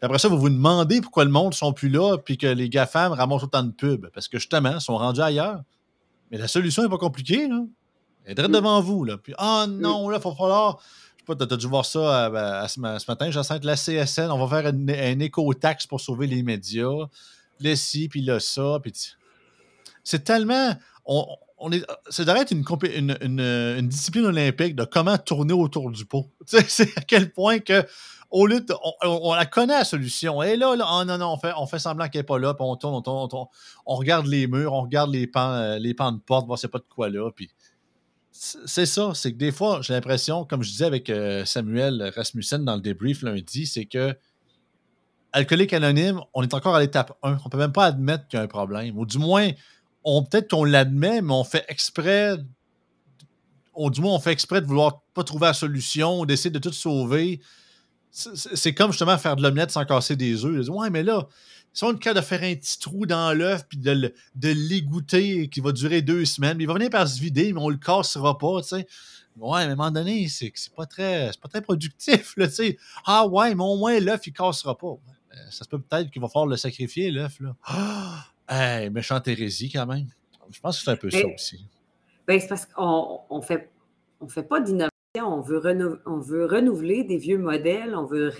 Après 0.00 0.18
ça, 0.18 0.28
vous 0.28 0.38
vous 0.38 0.50
demandez 0.50 1.00
pourquoi 1.00 1.24
le 1.24 1.30
monde 1.30 1.50
ne 1.50 1.54
sont 1.54 1.72
plus 1.72 1.88
là 1.88 2.16
puis 2.16 2.38
que 2.38 2.46
les 2.46 2.68
GAFAM 2.68 3.12
ramassent 3.12 3.44
autant 3.44 3.62
de 3.62 3.72
pubs. 3.72 4.08
Parce 4.14 4.28
que 4.28 4.38
justement, 4.38 4.74
ils 4.74 4.80
sont 4.80 4.96
rendus 4.96 5.20
ailleurs. 5.20 5.62
Mais 6.30 6.38
la 6.38 6.48
solution 6.48 6.82
n'est 6.82 6.88
pas 6.88 6.98
compliquée. 6.98 7.48
Là. 7.48 7.64
Elle 8.24 8.38
est 8.38 8.48
mm. 8.48 8.52
devant 8.52 8.80
vous. 8.80 9.04
Là. 9.04 9.16
Puis, 9.16 9.34
ah 9.38 9.64
oh 9.66 9.70
non, 9.70 10.08
là, 10.08 10.18
il 10.18 10.22
va 10.22 10.34
falloir 10.34 10.82
tu 11.34 11.42
as 11.42 11.56
dû 11.56 11.66
voir 11.66 11.84
ça 11.84 12.26
euh, 12.26 12.30
ben, 12.30 12.68
ce, 12.68 13.10
matin, 13.10 13.30
Jacinthe, 13.30 13.64
la 13.64 13.76
CSN, 13.76 14.30
on 14.30 14.44
va 14.44 14.62
faire 14.62 14.72
un, 14.72 15.20
éco-taxe 15.20 15.86
pour 15.86 16.00
sauver 16.00 16.26
les 16.26 16.42
médias. 16.42 17.06
Le 17.60 17.74
ci, 17.74 18.08
puis 18.08 18.22
le 18.22 18.38
ça. 18.38 18.78
Puis 18.82 18.92
c'est 20.04 20.24
tellement. 20.24 20.74
On, 21.04 21.26
on 21.58 21.72
est, 21.72 21.84
c'est 22.10 22.24
d'arrêter 22.24 22.54
une, 22.54 23.16
une, 23.20 23.88
discipline 23.88 24.26
olympique 24.26 24.76
de 24.76 24.84
comment 24.84 25.16
tourner 25.16 25.54
autour 25.54 25.90
du 25.90 26.04
pot. 26.04 26.26
c'est 26.46 26.96
à 26.98 27.00
quel 27.00 27.32
point 27.32 27.60
que 27.60 27.84
au 28.30 28.46
lieu 28.46 28.64
on, 29.02 29.34
la 29.34 29.46
connaît 29.46 29.78
la 29.78 29.84
solution. 29.84 30.42
Et 30.42 30.56
là, 30.56 30.74
là 30.76 30.86
oh 30.90 31.04
non, 31.04 31.16
non, 31.18 31.32
on 31.32 31.38
fait, 31.38 31.52
on 31.56 31.66
fait 31.66 31.78
semblant 31.78 32.08
qu'elle 32.08 32.20
n'est 32.20 32.26
pas 32.26 32.38
là, 32.38 32.54
puis 32.54 32.64
on 32.66 32.76
tourne, 32.76 32.94
on 32.94 33.28
tourne, 33.28 33.46
on 33.86 33.94
regarde 33.94 34.26
les 34.26 34.46
murs, 34.46 34.72
on 34.72 34.82
regarde 34.82 35.10
les 35.10 35.26
pans, 35.26 35.52
euh, 35.52 35.78
les 35.78 35.94
de 35.94 36.20
porte, 36.26 36.46
voir 36.46 36.58
c'est 36.58 36.68
pas 36.68 36.78
de 36.78 36.84
quoi 36.88 37.08
là, 37.08 37.30
puis 37.34 37.50
c'est 38.38 38.86
ça. 38.86 39.12
C'est 39.14 39.32
que 39.32 39.38
des 39.38 39.52
fois, 39.52 39.80
j'ai 39.82 39.94
l'impression, 39.94 40.44
comme 40.44 40.62
je 40.62 40.70
disais 40.70 40.84
avec 40.84 41.10
euh, 41.10 41.44
Samuel 41.44 42.12
Rasmussen 42.14 42.64
dans 42.64 42.74
le 42.74 42.80
débrief 42.80 43.22
lundi, 43.22 43.66
c'est 43.66 43.86
que 43.86 44.14
alcoolique 45.32 45.72
anonyme, 45.72 46.20
on 46.34 46.42
est 46.42 46.54
encore 46.54 46.74
à 46.74 46.80
l'étape 46.80 47.16
1. 47.22 47.32
On 47.32 47.44
ne 47.44 47.50
peut 47.50 47.58
même 47.58 47.72
pas 47.72 47.86
admettre 47.86 48.26
qu'il 48.28 48.38
y 48.38 48.40
a 48.40 48.44
un 48.44 48.48
problème. 48.48 48.98
Ou 48.98 49.06
du 49.06 49.18
moins, 49.18 49.50
on 50.04 50.22
peut-être 50.22 50.50
qu'on 50.50 50.64
l'admet, 50.64 51.20
mais 51.20 51.32
on 51.32 51.44
fait 51.44 51.64
exprès. 51.68 52.36
On, 53.74 53.90
du 53.90 54.00
moins, 54.00 54.14
on 54.14 54.20
fait 54.20 54.32
exprès 54.32 54.60
de 54.60 54.66
vouloir 54.66 55.02
pas 55.14 55.24
trouver 55.24 55.46
la 55.46 55.52
solution, 55.52 56.24
d'essayer 56.24 56.50
de 56.50 56.58
tout 56.58 56.72
sauver. 56.72 57.40
C'est 58.10 58.72
comme 58.72 58.92
justement 58.92 59.18
faire 59.18 59.36
de 59.36 59.42
l'omelette 59.42 59.70
sans 59.70 59.84
casser 59.84 60.16
des 60.16 60.44
œufs. 60.44 60.68
Ouais, 60.70 60.88
mais 60.88 61.02
là, 61.02 61.26
si 61.76 61.84
on 61.84 61.92
est 61.92 61.98
cas 61.98 62.14
de 62.14 62.22
faire 62.22 62.42
un 62.42 62.54
petit 62.54 62.78
trou 62.78 63.04
dans 63.04 63.36
l'œuf 63.36 63.68
puis 63.68 63.76
de, 63.76 63.92
de 64.34 64.48
l'égoutter 64.48 65.50
qui 65.50 65.60
va 65.60 65.72
durer 65.72 66.00
deux 66.00 66.24
semaines, 66.24 66.56
il 66.58 66.66
va 66.66 66.72
venir 66.72 66.88
par 66.88 67.06
se 67.06 67.20
vider, 67.20 67.52
mais 67.52 67.60
on 67.60 67.68
le 67.68 67.76
cassera 67.76 68.38
pas, 68.38 68.62
tu 68.62 68.68
sais. 68.68 68.86
Ouais, 69.36 69.58
mais 69.66 69.70
à 69.70 69.72
un 69.72 69.76
moment 69.76 69.90
donné, 69.90 70.26
c'est 70.26 70.50
pas 70.74 70.86
très, 70.86 71.30
pas 71.42 71.48
très 71.50 71.60
productif, 71.60 72.34
tu 72.34 72.48
sais. 72.48 72.78
Ah 73.04 73.26
ouais, 73.26 73.54
mais 73.54 73.62
au 73.62 73.76
moins 73.76 74.00
l'œuf, 74.00 74.26
il 74.26 74.32
cassera 74.32 74.78
pas. 74.78 74.96
Ça 75.50 75.64
se 75.64 75.68
peut 75.68 75.78
peut-être 75.78 76.10
qu'il 76.10 76.22
va 76.22 76.28
falloir 76.28 76.46
le 76.46 76.56
sacrifier, 76.56 77.10
l'œuf, 77.10 77.40
là. 77.40 77.54
Ah! 77.64 78.24
Hey, 78.48 78.90
méchante 78.90 79.26
hérésie, 79.26 79.72
quand 79.72 79.86
même. 79.86 80.06
Je 80.52 80.60
pense 80.60 80.78
que 80.78 80.84
c'est 80.84 80.90
un 80.92 80.96
peu 80.96 81.10
ça 81.10 81.26
aussi. 81.26 81.66
Ben, 82.28 82.38
c'est 82.38 82.46
parce 82.46 82.64
qu'on 82.64 83.18
on 83.28 83.42
fait, 83.42 83.72
on 84.20 84.28
fait 84.28 84.44
pas 84.44 84.60
d'innovation, 84.60 84.90
on 85.16 85.40
veut, 85.40 86.00
on 86.06 86.20
veut 86.20 86.46
renouveler 86.46 87.02
des 87.02 87.18
vieux 87.18 87.38
modèles, 87.38 87.96
on 87.96 88.04
veut 88.04 88.32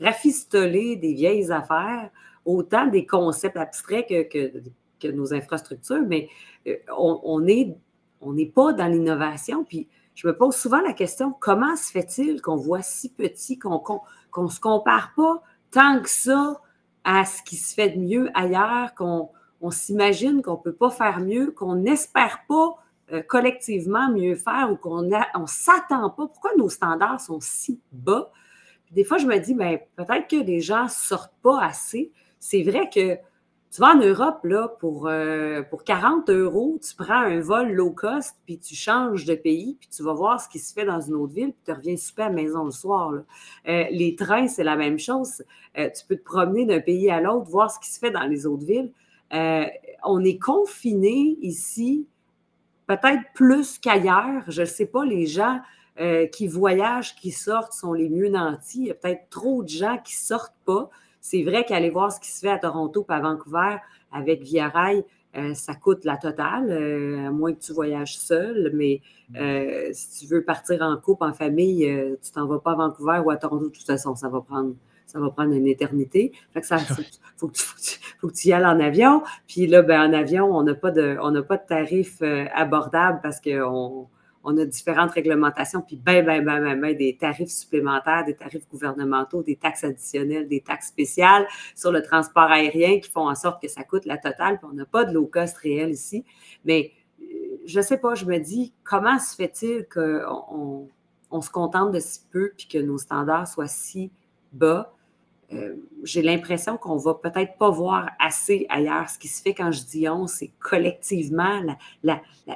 rafistoler 0.00 0.94
des 0.94 1.12
vieilles 1.12 1.50
affaires 1.50 2.12
autant 2.46 2.86
des 2.86 3.04
concepts 3.04 3.56
abstraits 3.56 4.08
que, 4.08 4.22
que, 4.22 5.08
nos 5.08 5.34
infrastructures, 5.34 6.02
mais 6.06 6.28
euh, 6.66 6.74
on 6.96 7.40
n'est 7.40 7.76
on 8.20 8.34
pas 8.52 8.72
dans 8.72 8.86
l'innovation. 8.86 9.62
Puis 9.62 9.86
je 10.14 10.26
me 10.26 10.36
pose 10.36 10.56
souvent 10.56 10.80
la 10.80 10.94
question, 10.94 11.32
comment 11.38 11.76
se 11.76 11.92
fait-il 11.92 12.40
qu'on 12.40 12.56
voit 12.56 12.82
si 12.82 13.10
petit, 13.10 13.58
qu'on 13.58 13.82
ne 14.36 14.48
se 14.48 14.58
compare 14.58 15.12
pas 15.14 15.42
tant 15.70 16.00
que 16.00 16.08
ça 16.08 16.60
à 17.04 17.24
ce 17.24 17.42
qui 17.42 17.56
se 17.56 17.74
fait 17.74 17.90
de 17.90 18.00
mieux 18.00 18.30
ailleurs, 18.34 18.94
qu'on 18.94 19.28
on, 19.60 19.70
s'imagine 19.70 20.42
qu'on 20.42 20.56
ne 20.56 20.62
peut 20.62 20.72
pas 20.72 20.90
faire 20.90 21.20
mieux, 21.20 21.52
qu'on 21.52 21.76
n'espère 21.76 22.40
pas 22.48 22.76
euh, 23.12 23.22
collectivement 23.22 24.10
mieux 24.10 24.34
faire 24.34 24.70
ou 24.72 24.76
qu'on 24.76 25.02
ne 25.02 25.46
s'attend 25.46 26.10
pas? 26.10 26.26
Pourquoi 26.26 26.50
nos 26.56 26.68
standards 26.68 27.20
sont 27.20 27.38
si 27.40 27.80
bas? 27.92 28.32
des 28.92 29.04
fois, 29.04 29.18
je 29.18 29.26
me 29.26 29.38
dis, 29.38 29.54
ben, 29.54 29.78
peut-être 29.96 30.28
que 30.28 30.36
les 30.36 30.60
gens 30.60 30.84
ne 30.84 30.88
sortent 30.88 31.34
pas 31.42 31.60
assez 31.60 32.12
c'est 32.48 32.62
vrai 32.62 32.88
que 32.92 33.18
Tu 33.72 33.80
vas 33.80 33.88
en 33.94 33.98
Europe, 33.98 34.44
là, 34.44 34.68
pour, 34.80 35.08
euh, 35.08 35.60
pour 35.62 35.82
40 35.82 36.30
euros, 36.30 36.78
tu 36.80 36.94
prends 36.94 37.18
un 37.18 37.40
vol 37.40 37.72
low 37.72 37.90
cost, 37.90 38.36
puis 38.46 38.58
tu 38.58 38.74
changes 38.76 39.24
de 39.24 39.34
pays, 39.34 39.76
puis 39.78 39.88
tu 39.88 40.02
vas 40.04 40.14
voir 40.14 40.40
ce 40.40 40.48
qui 40.48 40.60
se 40.60 40.72
fait 40.72 40.86
dans 40.86 41.00
une 41.00 41.14
autre 41.14 41.34
ville, 41.34 41.52
puis 41.52 41.62
tu 41.66 41.72
reviens 41.72 41.96
super 41.96 42.26
à 42.26 42.28
la 42.28 42.36
maison 42.36 42.64
le 42.64 42.70
soir. 42.70 43.12
Euh, 43.12 43.84
les 43.90 44.14
trains, 44.14 44.46
c'est 44.46 44.62
la 44.64 44.76
même 44.76 44.98
chose. 44.98 45.42
Euh, 45.76 45.90
tu 45.90 46.06
peux 46.06 46.16
te 46.16 46.22
promener 46.22 46.64
d'un 46.64 46.80
pays 46.80 47.10
à 47.10 47.20
l'autre, 47.20 47.50
voir 47.50 47.70
ce 47.70 47.80
qui 47.80 47.90
se 47.90 47.98
fait 47.98 48.12
dans 48.12 48.26
les 48.26 48.46
autres 48.46 48.64
villes. 48.64 48.92
on 50.04 50.24
est 50.24 50.38
confiné 50.38 51.36
ici, 51.42 52.06
peut-être 52.86 53.24
plus 53.34 53.78
qu'ailleurs. 53.78 54.44
Je 54.48 54.62
ne 54.62 54.66
sais 54.66 54.86
pas, 54.86 55.04
les 55.04 55.26
gens 55.26 55.60
qui 56.32 56.46
voyagent, 56.46 57.16
qui 57.16 57.32
sortent, 57.32 57.72
sont 57.72 57.92
les 57.92 58.08
mieux 58.08 58.28
nantis. 58.28 58.82
Il 58.82 58.86
y 58.86 58.90
a 58.90 58.94
peut-être 58.94 59.28
trop 59.28 59.64
de 59.64 59.68
gens 59.68 59.98
qui 60.04 60.14
ne 60.14 60.26
sortent 60.26 60.60
pas. 60.64 60.88
C'est 61.28 61.42
vrai 61.42 61.64
qu'aller 61.64 61.90
voir 61.90 62.12
ce 62.12 62.20
qui 62.20 62.30
se 62.30 62.38
fait 62.38 62.50
à 62.50 62.58
Toronto 62.58 63.04
et 63.08 63.12
à 63.12 63.18
Vancouver 63.18 63.78
avec 64.12 64.42
Via 64.42 64.68
Rail, 64.68 65.02
euh, 65.36 65.54
ça 65.54 65.74
coûte 65.74 66.04
la 66.04 66.16
totale, 66.16 66.70
euh, 66.70 67.26
à 67.26 67.30
moins 67.32 67.52
que 67.52 67.58
tu 67.58 67.72
voyages 67.72 68.16
seul. 68.16 68.70
Mais 68.74 69.00
mm. 69.30 69.36
euh, 69.36 69.88
si 69.92 70.20
tu 70.20 70.32
veux 70.32 70.44
partir 70.44 70.82
en 70.82 70.96
couple, 70.96 71.24
en 71.24 71.32
famille, 71.32 71.84
tu 72.22 72.30
t'en 72.30 72.46
vas 72.46 72.60
pas 72.60 72.72
à 72.72 72.74
Vancouver 72.76 73.20
ou 73.24 73.30
à 73.30 73.36
Toronto. 73.38 73.64
De 73.64 73.70
toute 73.70 73.84
façon, 73.84 74.14
ça 74.14 74.28
va 74.28 74.40
prendre, 74.40 74.76
ça 75.04 75.18
va 75.18 75.28
prendre 75.30 75.52
une 75.52 75.66
éternité. 75.66 76.30
Fait 76.54 76.60
que 76.60 76.66
ça, 76.68 76.78
faut, 77.36 77.48
que 77.48 77.54
tu, 77.54 77.64
faut, 78.20 78.28
que 78.28 78.32
tu, 78.32 78.46
y 78.46 78.52
ailles 78.52 78.64
en 78.64 78.78
avion. 78.78 79.24
Puis 79.48 79.66
là, 79.66 79.82
ben, 79.82 80.08
en 80.08 80.12
avion, 80.12 80.56
on 80.56 80.62
n'a 80.62 80.76
pas 80.76 80.92
de, 80.92 81.18
on 81.20 81.32
n'a 81.32 81.42
pas 81.42 81.56
de 81.56 81.66
tarif 81.66 82.22
abordable 82.54 83.18
parce 83.20 83.40
qu'on 83.40 84.06
on 84.48 84.56
a 84.58 84.64
différentes 84.64 85.10
réglementations, 85.10 85.82
puis 85.82 85.96
ben, 85.96 86.24
ben, 86.24 86.42
ben, 86.44 86.62
ben, 86.62 86.80
ben, 86.80 86.96
des 86.96 87.16
tarifs 87.16 87.50
supplémentaires, 87.50 88.24
des 88.24 88.36
tarifs 88.36 88.66
gouvernementaux, 88.68 89.42
des 89.42 89.56
taxes 89.56 89.82
additionnelles, 89.82 90.46
des 90.46 90.60
taxes 90.60 90.86
spéciales 90.86 91.48
sur 91.74 91.90
le 91.90 92.00
transport 92.00 92.44
aérien 92.44 93.00
qui 93.00 93.10
font 93.10 93.28
en 93.28 93.34
sorte 93.34 93.60
que 93.60 93.66
ça 93.66 93.82
coûte 93.82 94.04
la 94.04 94.18
totale, 94.18 94.58
puis 94.58 94.68
on 94.70 94.74
n'a 94.74 94.84
pas 94.84 95.04
de 95.04 95.12
low 95.12 95.26
cost 95.26 95.56
réel 95.56 95.90
ici. 95.90 96.24
Mais 96.64 96.92
euh, 97.20 97.24
je 97.66 97.80
ne 97.80 97.84
sais 97.84 97.98
pas, 97.98 98.14
je 98.14 98.24
me 98.24 98.38
dis, 98.38 98.72
comment 98.84 99.18
se 99.18 99.34
fait-il 99.34 99.84
qu'on 99.92 100.88
on 101.32 101.40
se 101.40 101.50
contente 101.50 101.90
de 101.90 101.98
si 101.98 102.20
peu, 102.30 102.52
puis 102.56 102.68
que 102.68 102.78
nos 102.78 102.98
standards 102.98 103.48
soient 103.48 103.66
si 103.66 104.12
bas? 104.52 104.95
Euh, 105.52 105.76
j'ai 106.02 106.22
l'impression 106.22 106.76
qu'on 106.76 106.96
va 106.96 107.14
peut-être 107.14 107.56
pas 107.56 107.70
voir 107.70 108.10
assez 108.18 108.66
ailleurs. 108.68 109.08
Ce 109.08 109.18
qui 109.18 109.28
se 109.28 109.40
fait 109.40 109.54
quand 109.54 109.70
je 109.70 109.84
dis 109.84 110.08
on, 110.08 110.26
c'est 110.26 110.50
collectivement, 110.58 111.62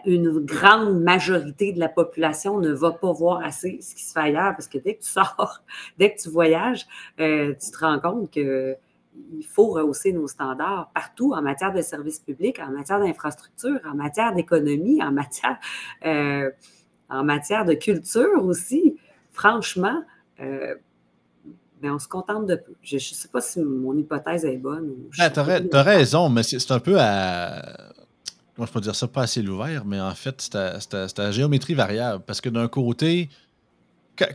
une 0.05 0.41
grande 0.41 1.01
majorité 1.01 1.73
de 1.73 1.79
la 1.79 1.89
population 1.89 2.59
ne 2.59 2.73
va 2.73 2.91
pas 2.91 3.13
voir 3.13 3.45
assez 3.45 3.79
ce 3.81 3.95
qui 3.95 4.05
se 4.05 4.13
fait 4.13 4.21
ailleurs 4.21 4.55
parce 4.57 4.67
que 4.67 4.79
dès 4.79 4.95
que 4.95 5.03
tu 5.03 5.09
sors, 5.09 5.63
dès 5.99 6.15
que 6.15 6.21
tu 6.21 6.31
voyages, 6.31 6.87
euh, 7.21 7.55
tu 7.55 7.71
te 7.71 7.79
rends 7.79 8.01
compte 8.01 8.31
que 8.33 8.77
il 9.33 9.45
faut 9.45 9.67
rehausser 9.67 10.13
nos 10.13 10.29
standards 10.29 10.91
partout 10.95 11.33
en 11.33 11.43
matière 11.43 11.73
de 11.73 11.83
services 11.83 12.21
publics, 12.21 12.61
en 12.61 12.71
matière 12.71 13.01
d'infrastructure, 13.01 13.81
en 13.85 13.95
matière 13.95 14.33
d'économie, 14.33 15.03
en 15.03 15.15
euh, 16.07 16.51
en 17.09 17.25
matière 17.25 17.65
de 17.65 17.75
culture 17.75 18.45
aussi. 18.45 18.97
Franchement, 19.33 20.03
on 21.89 21.99
se 21.99 22.09
contente 22.09 22.47
de 22.47 22.57
peu. 22.57 22.75
Je 22.83 22.97
ne 22.97 23.01
sais 23.01 23.29
pas 23.29 23.41
si 23.41 23.61
mon 23.61 23.97
hypothèse 23.97 24.45
est 24.45 24.59
bonne. 24.59 24.93
Ben, 25.17 25.31
tu 25.31 25.41
as, 25.41 25.83
raison, 25.83 26.29
mais 26.29 26.43
c'est 26.43 26.71
un 26.71 26.81
peu 26.81 26.97
à. 26.99 27.93
Comment 28.55 28.67
je 28.67 28.73
peux 28.73 28.81
dire 28.81 28.95
ça, 28.95 29.09
pas 29.09 29.23
assez 29.23 29.41
l'ouvert, 29.41 29.85
mais 29.87 30.01
en 30.01 30.15
fait, 30.15 30.41
c'est 30.41 31.21
à, 31.21 31.31
géométrie 31.31 31.75
variable. 31.75 32.23
Parce 32.27 32.41
que 32.41 32.51
d'un 32.51 32.69
côté, 32.69 33.31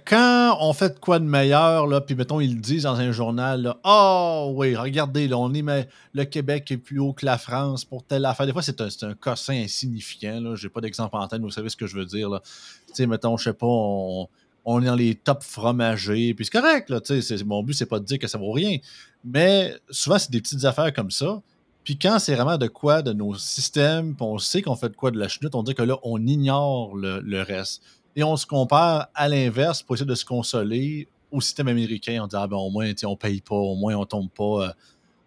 quand 0.06 0.58
on 0.62 0.74
fait 0.74 1.00
quoi 1.00 1.20
de 1.20 1.26
meilleur, 1.26 1.86
là, 1.86 2.02
puis 2.02 2.16
mettons, 2.16 2.40
ils 2.40 2.56
le 2.56 2.62
disent 2.62 2.84
dans 2.84 3.00
un 3.00 3.12
journal, 3.12 3.76
oh 3.84 4.54
oui, 4.56 4.76
regardez, 4.76 5.28
là, 5.28 5.38
on 5.38 5.54
est 5.54 5.88
le 6.14 6.24
Québec 6.24 6.72
est 6.72 6.78
plus 6.78 6.98
haut 6.98 7.14
que 7.14 7.26
la 7.26 7.38
France 7.38 7.86
pour 7.86 8.04
telle 8.04 8.26
affaire. 8.26 8.48
Des 8.48 8.54
fois, 8.54 8.64
c'est 8.64 8.82
un, 8.82 8.88
un 9.04 9.14
cossin 9.14 9.54
insignifiant. 9.54 10.56
Je 10.56 10.66
n'ai 10.66 10.70
pas 10.72 10.82
d'exemple 10.82 11.16
en 11.18 11.28
tête, 11.28 11.40
mais 11.40 11.46
vous 11.46 11.52
savez 11.52 11.70
ce 11.70 11.78
que 11.78 11.86
je 11.86 11.96
veux 11.96 12.06
dire. 12.06 12.40
Tu 12.88 12.94
sais, 12.94 13.08
mettons, 13.08 13.38
je 13.38 13.44
sais 13.44 13.54
pas, 13.54 13.68
on, 13.68 14.28
on 14.66 14.82
est 14.82 14.86
dans 14.86 14.96
les 14.96 15.16
top 15.16 15.44
fromagers, 15.44 16.34
puis 16.34 16.46
c'est 16.46 16.60
correct, 16.60 16.90
là, 16.90 17.00
mon 17.46 17.64
but, 17.64 17.74
c'est 17.74 17.86
pas 17.86 18.00
de 18.00 18.06
dire 18.06 18.20
que 18.20 18.28
ça 18.28 18.38
vaut 18.38 18.52
rien, 18.52 18.78
mais 19.24 19.74
souvent, 19.90 20.20
c'est 20.20 20.32
des 20.32 20.42
petites 20.42 20.66
affaires 20.66 20.92
comme 20.92 21.12
ça, 21.12 21.42
puis 21.86 22.00
quand 22.00 22.18
c'est 22.18 22.34
vraiment 22.34 22.58
de 22.58 22.66
quoi 22.66 23.04
de 23.04 23.14
nos 23.14 23.36
systèmes, 23.36 24.16
puis 24.16 24.26
on 24.26 24.40
sait 24.40 24.64
qu'on 24.64 24.76
fait 24.76 24.90
de 24.90 24.96
quoi 24.96 25.12
de 25.12 25.20
la 25.20 25.28
chenoute, 25.28 25.54
on 25.54 25.62
dit 25.62 25.76
que 25.76 25.84
là, 25.84 26.00
on 26.02 26.26
ignore 26.26 26.96
le, 26.96 27.42
reste. 27.44 27.84
Et 28.16 28.24
on 28.24 28.36
se 28.38 28.48
compare 28.48 29.10
à 29.14 29.30
l'inverse 29.30 29.84
pour 29.84 29.96
essayer 29.96 30.08
de 30.08 30.16
se 30.16 30.26
consoler 30.26 31.08
au 31.32 31.42
système 31.42 31.68
américain. 31.68 32.22
On 32.24 32.28
dit, 32.28 32.36
ah 32.36 32.48
ben 32.48 32.58
au 32.58 32.72
moins, 32.72 32.92
on 33.04 33.16
paye 33.16 33.40
pas, 33.40 33.56
au 33.56 33.76
moins 33.76 33.94
on 33.96 34.06
tombe 34.06 34.32
pas, 34.32 34.64
euh, 34.64 34.74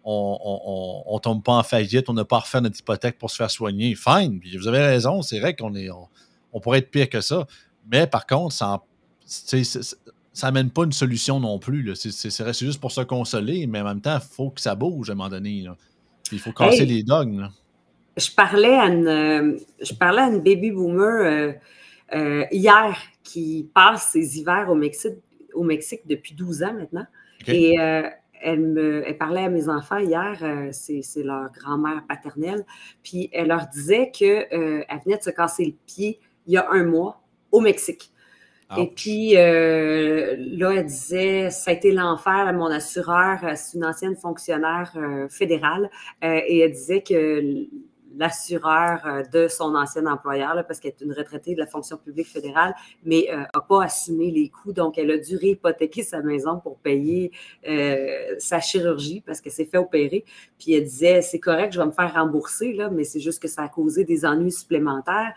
on, 0.04 1.20
tombe 1.22 1.44
pas 1.44 1.52
en 1.52 1.62
faillite, 1.62 2.08
on 2.08 2.14
n'a 2.14 2.24
pas 2.24 2.38
à 2.38 2.40
refaire 2.40 2.62
notre 2.62 2.80
hypothèque 2.80 3.18
pour 3.18 3.30
se 3.30 3.36
faire 3.36 3.50
soigner. 3.52 3.94
Fine, 3.94 4.40
puis 4.40 4.56
vous 4.56 4.66
avez 4.66 4.80
raison, 4.80 5.22
c'est 5.22 5.38
vrai 5.38 5.54
qu'on 5.54 5.76
est, 5.76 5.90
on, 6.52 6.60
pourrait 6.60 6.78
être 6.78 6.90
pire 6.90 7.08
que 7.08 7.20
ça. 7.20 7.46
Mais 7.88 8.08
par 8.08 8.26
contre, 8.26 8.54
ça 8.54 8.82
ça 9.28 10.46
n'amène 10.46 10.70
pas 10.70 10.84
une 10.84 10.92
solution 10.92 11.40
non 11.40 11.58
plus. 11.58 11.94
C'est 11.94 12.58
juste 12.58 12.80
pour 12.80 12.92
se 12.92 13.02
consoler, 13.02 13.66
mais 13.66 13.80
en 13.80 13.84
même 13.84 14.00
temps, 14.00 14.16
il 14.16 14.34
faut 14.34 14.50
que 14.50 14.60
ça 14.60 14.74
bouge 14.74 15.10
à 15.10 15.12
un 15.12 15.16
moment 15.16 15.28
donné. 15.28 15.66
Il 16.32 16.38
faut 16.38 16.52
casser 16.52 16.86
les 16.86 17.02
dogmes. 17.02 17.50
Je 18.16 18.30
parlais 18.34 18.74
à 18.74 18.86
une, 18.86 19.06
euh, 19.06 19.56
je 19.80 19.94
parlais 19.94 20.22
à 20.22 20.26
une 20.26 20.40
baby 20.40 20.72
boomer 20.72 21.04
euh, 21.04 21.52
euh, 22.14 22.44
hier 22.50 22.96
qui 23.22 23.70
passe 23.72 24.10
ses 24.12 24.38
hivers 24.38 24.68
au 24.70 24.74
Mexique, 24.74 25.14
au 25.54 25.62
Mexique 25.62 26.00
depuis 26.06 26.34
12 26.34 26.62
ans 26.64 26.74
maintenant. 26.74 27.06
Et 27.46 27.76
elle, 28.40 28.60
me, 28.60 29.06
elle 29.06 29.16
parlait 29.16 29.44
à 29.44 29.48
mes 29.48 29.68
enfants 29.68 29.98
hier, 29.98 30.36
c'est 30.72 31.22
leur 31.22 31.50
grand-mère 31.52 32.02
paternelle, 32.08 32.64
puis 33.02 33.30
elle 33.32 33.48
leur 33.48 33.66
disait 33.68 34.10
qu'elle 34.10 34.84
venait 35.04 35.18
de 35.18 35.22
se 35.22 35.30
casser 35.30 35.64
le 35.64 35.74
pied 35.86 36.18
il 36.46 36.54
y 36.54 36.56
a 36.56 36.68
un 36.70 36.84
mois 36.84 37.22
au 37.52 37.60
Mexique. 37.60 38.10
Et 38.76 38.86
puis, 38.86 39.36
euh, 39.36 40.36
là, 40.38 40.72
elle 40.72 40.86
disait, 40.86 41.50
ça 41.50 41.70
a 41.70 41.74
été 41.74 41.90
l'enfer, 41.90 42.52
mon 42.52 42.66
assureur, 42.66 43.38
euh, 43.42 43.52
c'est 43.56 43.78
une 43.78 43.84
ancienne 43.84 44.14
fonctionnaire 44.14 44.92
euh, 44.96 45.26
fédérale, 45.28 45.90
et 46.22 46.58
elle 46.58 46.72
disait 46.72 47.02
que 47.02 47.66
l'assureur 48.16 49.22
de 49.32 49.48
son 49.48 49.74
ancien 49.74 50.04
employeur, 50.06 50.66
parce 50.66 50.80
qu'elle 50.80 50.92
est 50.98 51.04
une 51.04 51.12
retraitée 51.12 51.54
de 51.54 51.60
la 51.60 51.66
fonction 51.66 51.96
publique 51.96 52.26
fédérale, 52.26 52.74
mais 53.04 53.28
n'a 53.30 53.60
pas 53.60 53.84
assumé 53.84 54.30
les 54.32 54.48
coûts. 54.48 54.72
Donc, 54.72 54.98
elle 54.98 55.12
a 55.12 55.18
dû 55.18 55.36
réhypothéquer 55.36 56.02
sa 56.02 56.20
maison 56.20 56.58
pour 56.58 56.78
payer 56.78 57.30
sa 58.38 58.60
chirurgie 58.60 59.22
parce 59.24 59.40
qu'elle 59.40 59.52
s'est 59.52 59.66
fait 59.66 59.78
opérer. 59.78 60.24
Puis 60.58 60.72
elle 60.72 60.84
disait, 60.84 61.22
c'est 61.22 61.38
correct, 61.38 61.72
je 61.72 61.78
vais 61.78 61.86
me 61.86 61.92
faire 61.92 62.12
rembourser, 62.12 62.72
là, 62.72 62.90
mais 62.90 63.04
c'est 63.04 63.20
juste 63.20 63.40
que 63.40 63.48
ça 63.48 63.62
a 63.62 63.68
causé 63.68 64.04
des 64.04 64.24
ennuis 64.24 64.52
supplémentaires. 64.52 65.34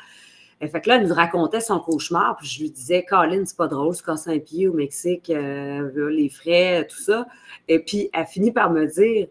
Fait 0.68 0.82
que 0.82 0.90
là, 0.90 0.98
elle 0.98 1.08
nous 1.08 1.14
racontait 1.14 1.60
son 1.60 1.80
cauchemar, 1.80 2.38
puis 2.38 2.48
je 2.48 2.62
lui 2.62 2.70
disais, 2.70 3.04
Colin, 3.04 3.44
c'est 3.46 3.58
pas 3.58 3.68
drôle, 3.68 3.96
se 3.96 4.04
casser 4.04 4.36
un 4.36 4.40
pied 4.40 4.68
au 4.68 4.74
Mexique, 4.74 5.30
euh, 5.32 6.10
les 6.10 6.30
frais, 6.30 6.88
tout 6.88 7.00
ça. 7.00 7.26
Et 7.68 7.80
puis, 7.80 8.10
elle 8.14 8.28
finit 8.28 8.52
par 8.52 8.70
me 8.72 8.86
dire, 8.86 9.28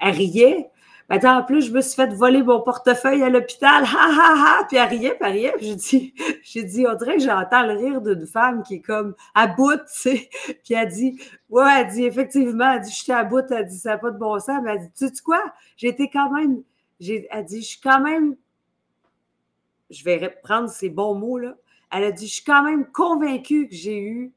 elle, 0.00 0.14
riait. 0.14 0.68
Attends, 1.08 1.38
en 1.38 1.42
plus, 1.42 1.66
je 1.66 1.72
me 1.72 1.80
suis 1.80 1.94
fait 1.94 2.12
voler 2.14 2.42
mon 2.42 2.60
portefeuille 2.60 3.22
à 3.22 3.28
l'hôpital. 3.28 3.84
Ha, 3.84 3.86
ha, 3.86 4.34
ha. 4.60 4.64
Puis 4.66 4.76
elle 4.76 4.88
riait, 4.88 5.16
puis 5.18 5.28
elle 5.28 5.32
riait. 5.32 5.54
Puis 5.58 6.14
j'ai 6.42 6.62
dit, 6.62 6.86
on 6.86 6.94
dirait 6.94 7.16
que 7.16 7.22
j'entends 7.22 7.66
le 7.66 7.74
rire 7.74 8.00
d'une 8.00 8.26
femme 8.26 8.62
qui 8.62 8.76
est 8.76 8.80
comme 8.80 9.14
à 9.34 9.46
bout, 9.46 9.76
tu 9.76 9.82
sais. 9.86 10.30
Puis 10.64 10.74
elle 10.74 10.88
dit, 10.88 11.18
ouais, 11.50 11.64
elle 11.78 11.88
dit, 11.88 12.04
effectivement, 12.04 12.72
elle 12.72 12.80
dit, 12.80 12.92
j'étais 12.92 13.12
à 13.12 13.24
bout, 13.24 13.44
elle 13.50 13.66
dit, 13.66 13.78
ça 13.78 13.90
n'a 13.90 13.98
pas 13.98 14.10
de 14.10 14.18
bon 14.18 14.38
sens. 14.38 14.62
Elle 14.66 14.80
dit, 14.80 14.92
tu 14.96 15.08
sais 15.08 15.22
quoi? 15.24 15.42
J'ai 15.76 15.88
été 15.88 16.08
quand 16.08 16.30
même, 16.30 16.62
elle 17.00 17.44
dit, 17.44 17.62
je 17.62 17.66
suis 17.66 17.80
quand 17.80 18.00
même 18.00 18.36
je 19.92 20.04
vais 20.04 20.16
reprendre 20.16 20.68
ces 20.68 20.88
bons 20.88 21.14
mots-là. 21.14 21.54
Elle 21.90 22.04
a 22.04 22.12
dit 22.12 22.26
Je 22.26 22.34
suis 22.34 22.44
quand 22.44 22.62
même 22.62 22.86
convaincue 22.90 23.68
que 23.68 23.74
j'ai 23.74 24.00
eu 24.00 24.32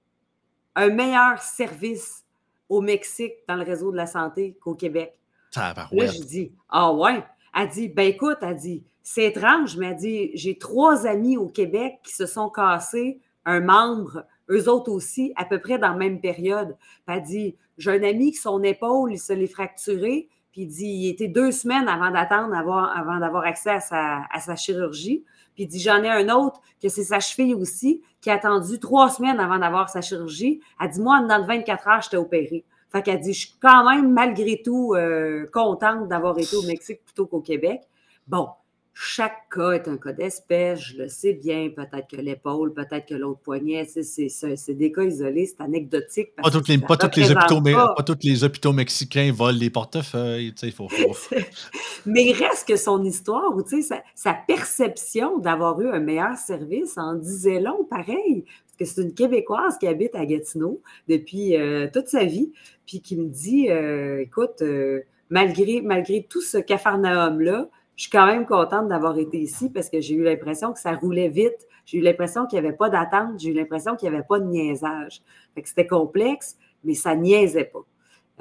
un 0.76 0.90
meilleur 0.90 1.40
service 1.42 2.26
au 2.68 2.82
Mexique 2.82 3.34
dans 3.48 3.56
le 3.56 3.64
réseau 3.64 3.92
de 3.92 3.98
la 3.98 4.08
santé 4.08 4.58
qu'au 4.62 4.76
Québec. 4.76 5.18
Ça 5.52 5.74
là, 5.74 5.88
je 6.08 6.22
dis 6.22 6.52
Ah 6.70 6.94
ouais. 6.94 7.24
Elle 7.58 7.70
dit 7.70 7.88
Ben 7.88 8.08
écoute, 8.08 8.38
elle 8.42 8.58
dit 8.58 8.84
C'est 9.02 9.26
étrange, 9.26 9.78
mais 9.78 9.88
elle 9.88 9.96
dit 9.96 10.32
J'ai 10.34 10.58
trois 10.58 11.08
amis 11.08 11.38
au 11.38 11.48
Québec 11.48 12.00
qui 12.04 12.14
se 12.14 12.26
sont 12.26 12.50
cassés 12.50 13.22
un 13.46 13.62
membre, 13.62 14.26
eux 14.50 14.68
autres 14.68 14.92
aussi, 14.92 15.32
à 15.36 15.46
peu 15.46 15.60
près 15.60 15.78
dans 15.78 15.90
la 15.90 15.96
même 15.96 16.20
période. 16.20 16.76
elle 17.08 17.22
dit 17.22 17.56
J'ai 17.78 17.92
un 17.92 18.04
ami 18.04 18.32
qui 18.32 18.40
son 18.40 18.62
épaule, 18.64 19.14
il 19.14 19.20
se 19.20 19.32
l'est 19.32 19.48
fracturé. 19.48 20.28
Puis 20.52 20.62
il 20.62 20.68
dit, 20.68 20.86
il 20.86 21.10
était 21.10 21.28
deux 21.28 21.52
semaines 21.52 21.90
avant 21.90 22.12
d'attendre, 22.12 22.56
avant 22.56 23.20
d'avoir 23.20 23.44
accès 23.44 23.72
à 23.72 23.82
sa, 23.82 24.22
à 24.32 24.40
sa 24.40 24.56
chirurgie. 24.56 25.26
Puis 25.56 25.64
il 25.64 25.68
dit 25.68 25.80
J'en 25.80 26.04
ai 26.04 26.10
un 26.10 26.30
autre 26.30 26.62
que 26.82 26.90
c'est 26.90 27.04
sa 27.04 27.20
cheville 27.20 27.56
aussi, 27.56 28.02
qui 28.22 28.30
a 28.30 28.36
attendu 28.36 28.80
trois 28.80 29.10
semaines 29.10 29.40
avant 29.40 29.58
d'avoir 29.58 29.90
sa 29.90 30.02
chirurgie. 30.02 30.62
Elle 30.80 30.90
dit 30.92 31.02
Moi, 31.02 31.22
dans 31.22 31.46
24 31.46 31.88
heures, 31.88 32.02
j'étais 32.02 32.18
opérée. 32.18 32.66
Fait 32.92 33.02
qu'elle 33.02 33.20
dit 33.20 33.34
Je 33.34 33.48
suis 33.48 33.56
quand 33.60 33.90
même, 33.90 34.12
malgré 34.12 34.62
tout, 34.64 34.94
euh, 34.94 35.48
contente 35.52 36.08
d'avoir 36.08 36.38
été 36.38 36.56
au 36.56 36.64
Mexique 36.64 37.04
plutôt 37.04 37.26
qu'au 37.26 37.42
Québec. 37.42 37.82
Bon, 38.28 38.50
chaque 38.98 39.50
cas 39.54 39.72
est 39.72 39.90
un 39.90 39.98
cas 39.98 40.14
d'espèce, 40.14 40.80
je 40.80 40.98
le 41.00 41.10
sais 41.10 41.34
bien, 41.34 41.70
peut-être 41.70 42.08
que 42.10 42.16
l'épaule, 42.16 42.74
peut-être 42.74 43.06
que 43.06 43.14
l'autre 43.14 43.42
poignet, 43.42 43.86
c'est 43.86 44.74
des 44.74 44.92
cas 44.94 45.04
isolés, 45.04 45.46
c'est 45.48 45.62
anecdotique. 45.62 46.34
pas, 46.38 46.50
toutes 46.50 46.70
les, 46.70 46.78
pas, 46.78 46.98
les 47.18 47.30
hôpitaux, 47.30 47.62
pas. 47.62 48.04
tous 48.06 48.18
les 48.24 48.46
hôpitaux 48.46 48.72
mexicains 48.72 49.34
volent 49.34 49.60
les 49.60 49.70
portefeuilles, 49.70 50.54
il 50.64 50.72
faut, 50.72 50.88
Mais 52.06 52.24
il 52.24 52.34
reste 52.34 52.66
que 52.66 52.78
son 52.78 53.04
histoire, 53.04 53.54
ou 53.54 53.64
sa, 53.68 54.02
sa 54.16 54.34
perception 54.34 55.40
d'avoir 55.40 55.82
eu 55.82 55.90
un 55.90 56.00
meilleur 56.00 56.38
service 56.38 56.98
en 56.98 57.16
disait 57.16 57.60
long, 57.60 57.84
pareil. 57.84 58.46
Parce 58.46 58.78
que 58.78 58.86
c'est 58.86 59.02
une 59.02 59.14
Québécoise 59.14 59.78
qui 59.78 59.88
habite 59.88 60.16
à 60.16 60.26
Gatineau 60.26 60.82
depuis 61.10 61.58
euh, 61.58 61.90
toute 61.92 62.08
sa 62.08 62.24
vie, 62.24 62.54
puis 62.88 63.02
qui 63.02 63.18
me 63.18 63.28
dit, 63.28 63.70
euh, 63.70 64.22
écoute, 64.22 64.62
euh, 64.62 65.02
malgré, 65.30 65.82
malgré 65.82 66.26
tout 66.30 66.42
ce 66.42 66.58
cafarnaum-là, 66.58 67.68
je 67.96 68.04
suis 68.04 68.12
quand 68.12 68.26
même 68.26 68.46
contente 68.46 68.90
d'avoir 68.90 69.18
été 69.18 69.40
ici 69.40 69.70
parce 69.70 69.90
que 69.90 70.02
j'ai 70.02 70.16
eu 70.16 70.24
l'impression 70.24 70.74
que 70.74 70.80
ça 70.80 70.94
roulait 70.94 71.30
vite. 71.30 71.68
J'ai 71.86 72.00
eu 72.00 72.02
l'impression 72.02 72.46
qu'il 72.46 72.60
n'y 72.60 72.68
avait 72.68 72.76
pas 72.76 72.90
d'attente. 72.90 73.40
J'ai 73.40 73.52
eu 73.52 73.54
l'impression 73.54 73.96
qu'il 73.96 74.10
n'y 74.10 74.16
avait 74.16 74.26
pas 74.26 74.40
de 74.40 74.46
niaisage. 74.46 75.22
c'était 75.64 75.88
complexe, 75.88 76.58
mais 76.84 76.94
ça 76.94 77.16
niaisait 77.16 77.66
pas. 77.66 77.86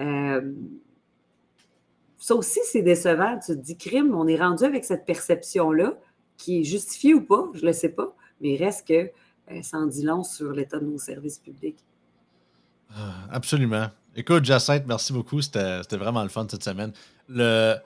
Euh, 0.01 0.53
ça 2.19 2.35
aussi, 2.35 2.61
c'est 2.65 2.83
décevant. 2.83 3.39
Tu 3.39 3.53
te 3.53 3.61
dis, 3.61 3.77
crime, 3.77 4.15
on 4.15 4.27
est 4.27 4.37
rendu 4.37 4.65
avec 4.65 4.85
cette 4.85 5.05
perception-là, 5.05 5.95
qui 6.37 6.61
est 6.61 6.65
justifiée 6.65 7.15
ou 7.15 7.21
pas, 7.21 7.49
je 7.55 7.61
ne 7.61 7.67
le 7.67 7.73
sais 7.73 7.91
pas, 7.91 8.15
mais 8.41 8.55
il 8.55 8.65
reste 8.65 8.89
que 8.89 9.11
euh, 9.53 9.63
ça 9.63 9.77
en 9.77 9.87
dit 9.87 10.03
long 10.03 10.25
sur 10.25 10.51
l'état 10.53 10.81
de 10.81 10.87
nos 10.87 10.99
services 10.99 11.39
publics. 11.39 11.79
Ah, 12.91 13.27
absolument. 13.31 13.87
Écoute, 14.17 14.45
Jacinthe, 14.45 14.85
merci 14.87 15.13
beaucoup. 15.13 15.41
C'était 15.43 15.97
vraiment 15.97 16.23
le 16.23 16.29
fun 16.29 16.47
cette 16.51 16.65
semaine. 16.65 16.93
Le, 17.29 17.77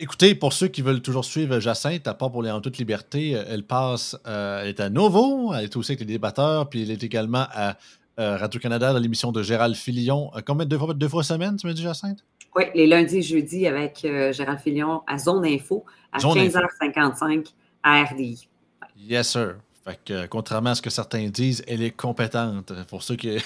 Écoutez, 0.00 0.36
pour 0.36 0.52
ceux 0.52 0.68
qui 0.68 0.80
veulent 0.80 1.02
toujours 1.02 1.24
suivre 1.24 1.58
Jacinthe, 1.58 2.06
à 2.06 2.14
part 2.14 2.30
pour 2.30 2.42
les 2.42 2.52
En 2.52 2.60
toute 2.60 2.78
liberté, 2.78 3.34
euh, 3.34 3.42
elle 3.48 3.64
passe, 3.64 4.16
euh, 4.28 4.60
elle 4.62 4.68
est 4.68 4.80
à 4.80 4.90
Novo, 4.90 5.52
elle 5.52 5.64
est 5.64 5.76
aussi 5.76 5.92
avec 5.92 6.00
les 6.00 6.06
débatteurs, 6.06 6.68
puis 6.68 6.82
elle 6.82 6.92
est 6.92 7.02
également 7.02 7.46
à 7.52 7.76
euh, 8.20 8.36
Radio-Canada 8.36 8.92
dans 8.92 8.98
l'émission 9.00 9.32
de 9.32 9.42
Gérald 9.42 9.74
Filion. 9.74 10.30
combien 10.46 10.66
de 10.66 10.78
fois, 10.78 10.94
deux 10.94 11.08
fois 11.08 11.24
semaine, 11.24 11.56
tu 11.56 11.66
m'as 11.66 11.72
dit, 11.72 11.82
Jacinthe? 11.82 12.24
Oui, 12.54 12.64
les 12.76 12.86
lundis 12.86 13.18
et 13.18 13.22
jeudis 13.22 13.66
avec 13.66 14.00
Gérald 14.02 14.60
Filion 14.60 15.02
à 15.06 15.18
Zone 15.18 15.44
Info 15.44 15.84
à 16.12 16.18
15h55 16.18 17.46
à 17.82 18.04
RDI. 18.04 18.48
Yes, 18.96 19.30
sir. 19.30 19.56
Fait 19.84 19.98
que, 20.04 20.26
contrairement 20.26 20.70
à 20.70 20.74
ce 20.76 20.82
que 20.82 20.90
certains 20.90 21.28
disent, 21.28 21.64
elle 21.66 21.82
est 21.82 21.90
compétente. 21.90 22.72
Pour 22.88 23.02
ceux 23.02 23.16
qui, 23.16 23.38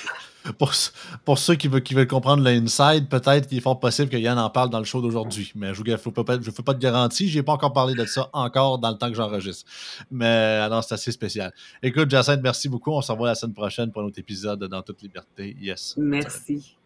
pour, 1.24 1.38
ceux 1.38 1.55
qui 1.55 1.68
veulent, 1.68 2.07
comprendre 2.07 2.43
l'inside, 2.43 3.09
peut-être 3.09 3.49
qu'il 3.49 3.59
est 3.59 3.61
fort 3.61 3.78
possible 3.78 4.09
que 4.09 4.16
Yann 4.16 4.38
en 4.38 4.51
parle 4.51 4.70
dans 4.70 4.78
le 4.78 4.84
show 4.84 5.01
d'aujourd'hui. 5.01 5.53
Mais 5.55 5.74
je 5.74 5.82
ne 5.82 5.97
fais 5.97 6.62
pas 6.62 6.74
de 6.74 6.78
garantie. 6.80 7.28
Je 7.28 7.38
n'ai 7.38 7.43
pas 7.43 7.53
encore 7.53 7.72
parlé 7.72 7.95
de 7.95 8.05
ça 8.05 8.28
encore 8.32 8.78
dans 8.78 8.90
le 8.90 8.97
temps 8.97 9.09
que 9.09 9.14
j'enregistre. 9.14 9.70
Mais 10.11 10.26
alors, 10.26 10.84
c'est 10.84 10.95
assez 10.95 11.12
spécial. 11.12 11.53
Écoute, 11.82 12.11
Jacinthe, 12.11 12.40
merci 12.43 12.68
beaucoup. 12.68 12.93
On 12.93 13.03
se 13.03 13.12
revoit 13.12 13.28
la 13.28 13.34
semaine 13.34 13.55
prochaine 13.55 13.93
pour 13.93 14.03
un 14.03 14.07
autre 14.07 14.18
épisode 14.18 14.64
Dans 14.64 14.82
toute 14.82 15.03
liberté. 15.03 15.57
Yes. 15.61 15.95
Merci. 15.97 16.76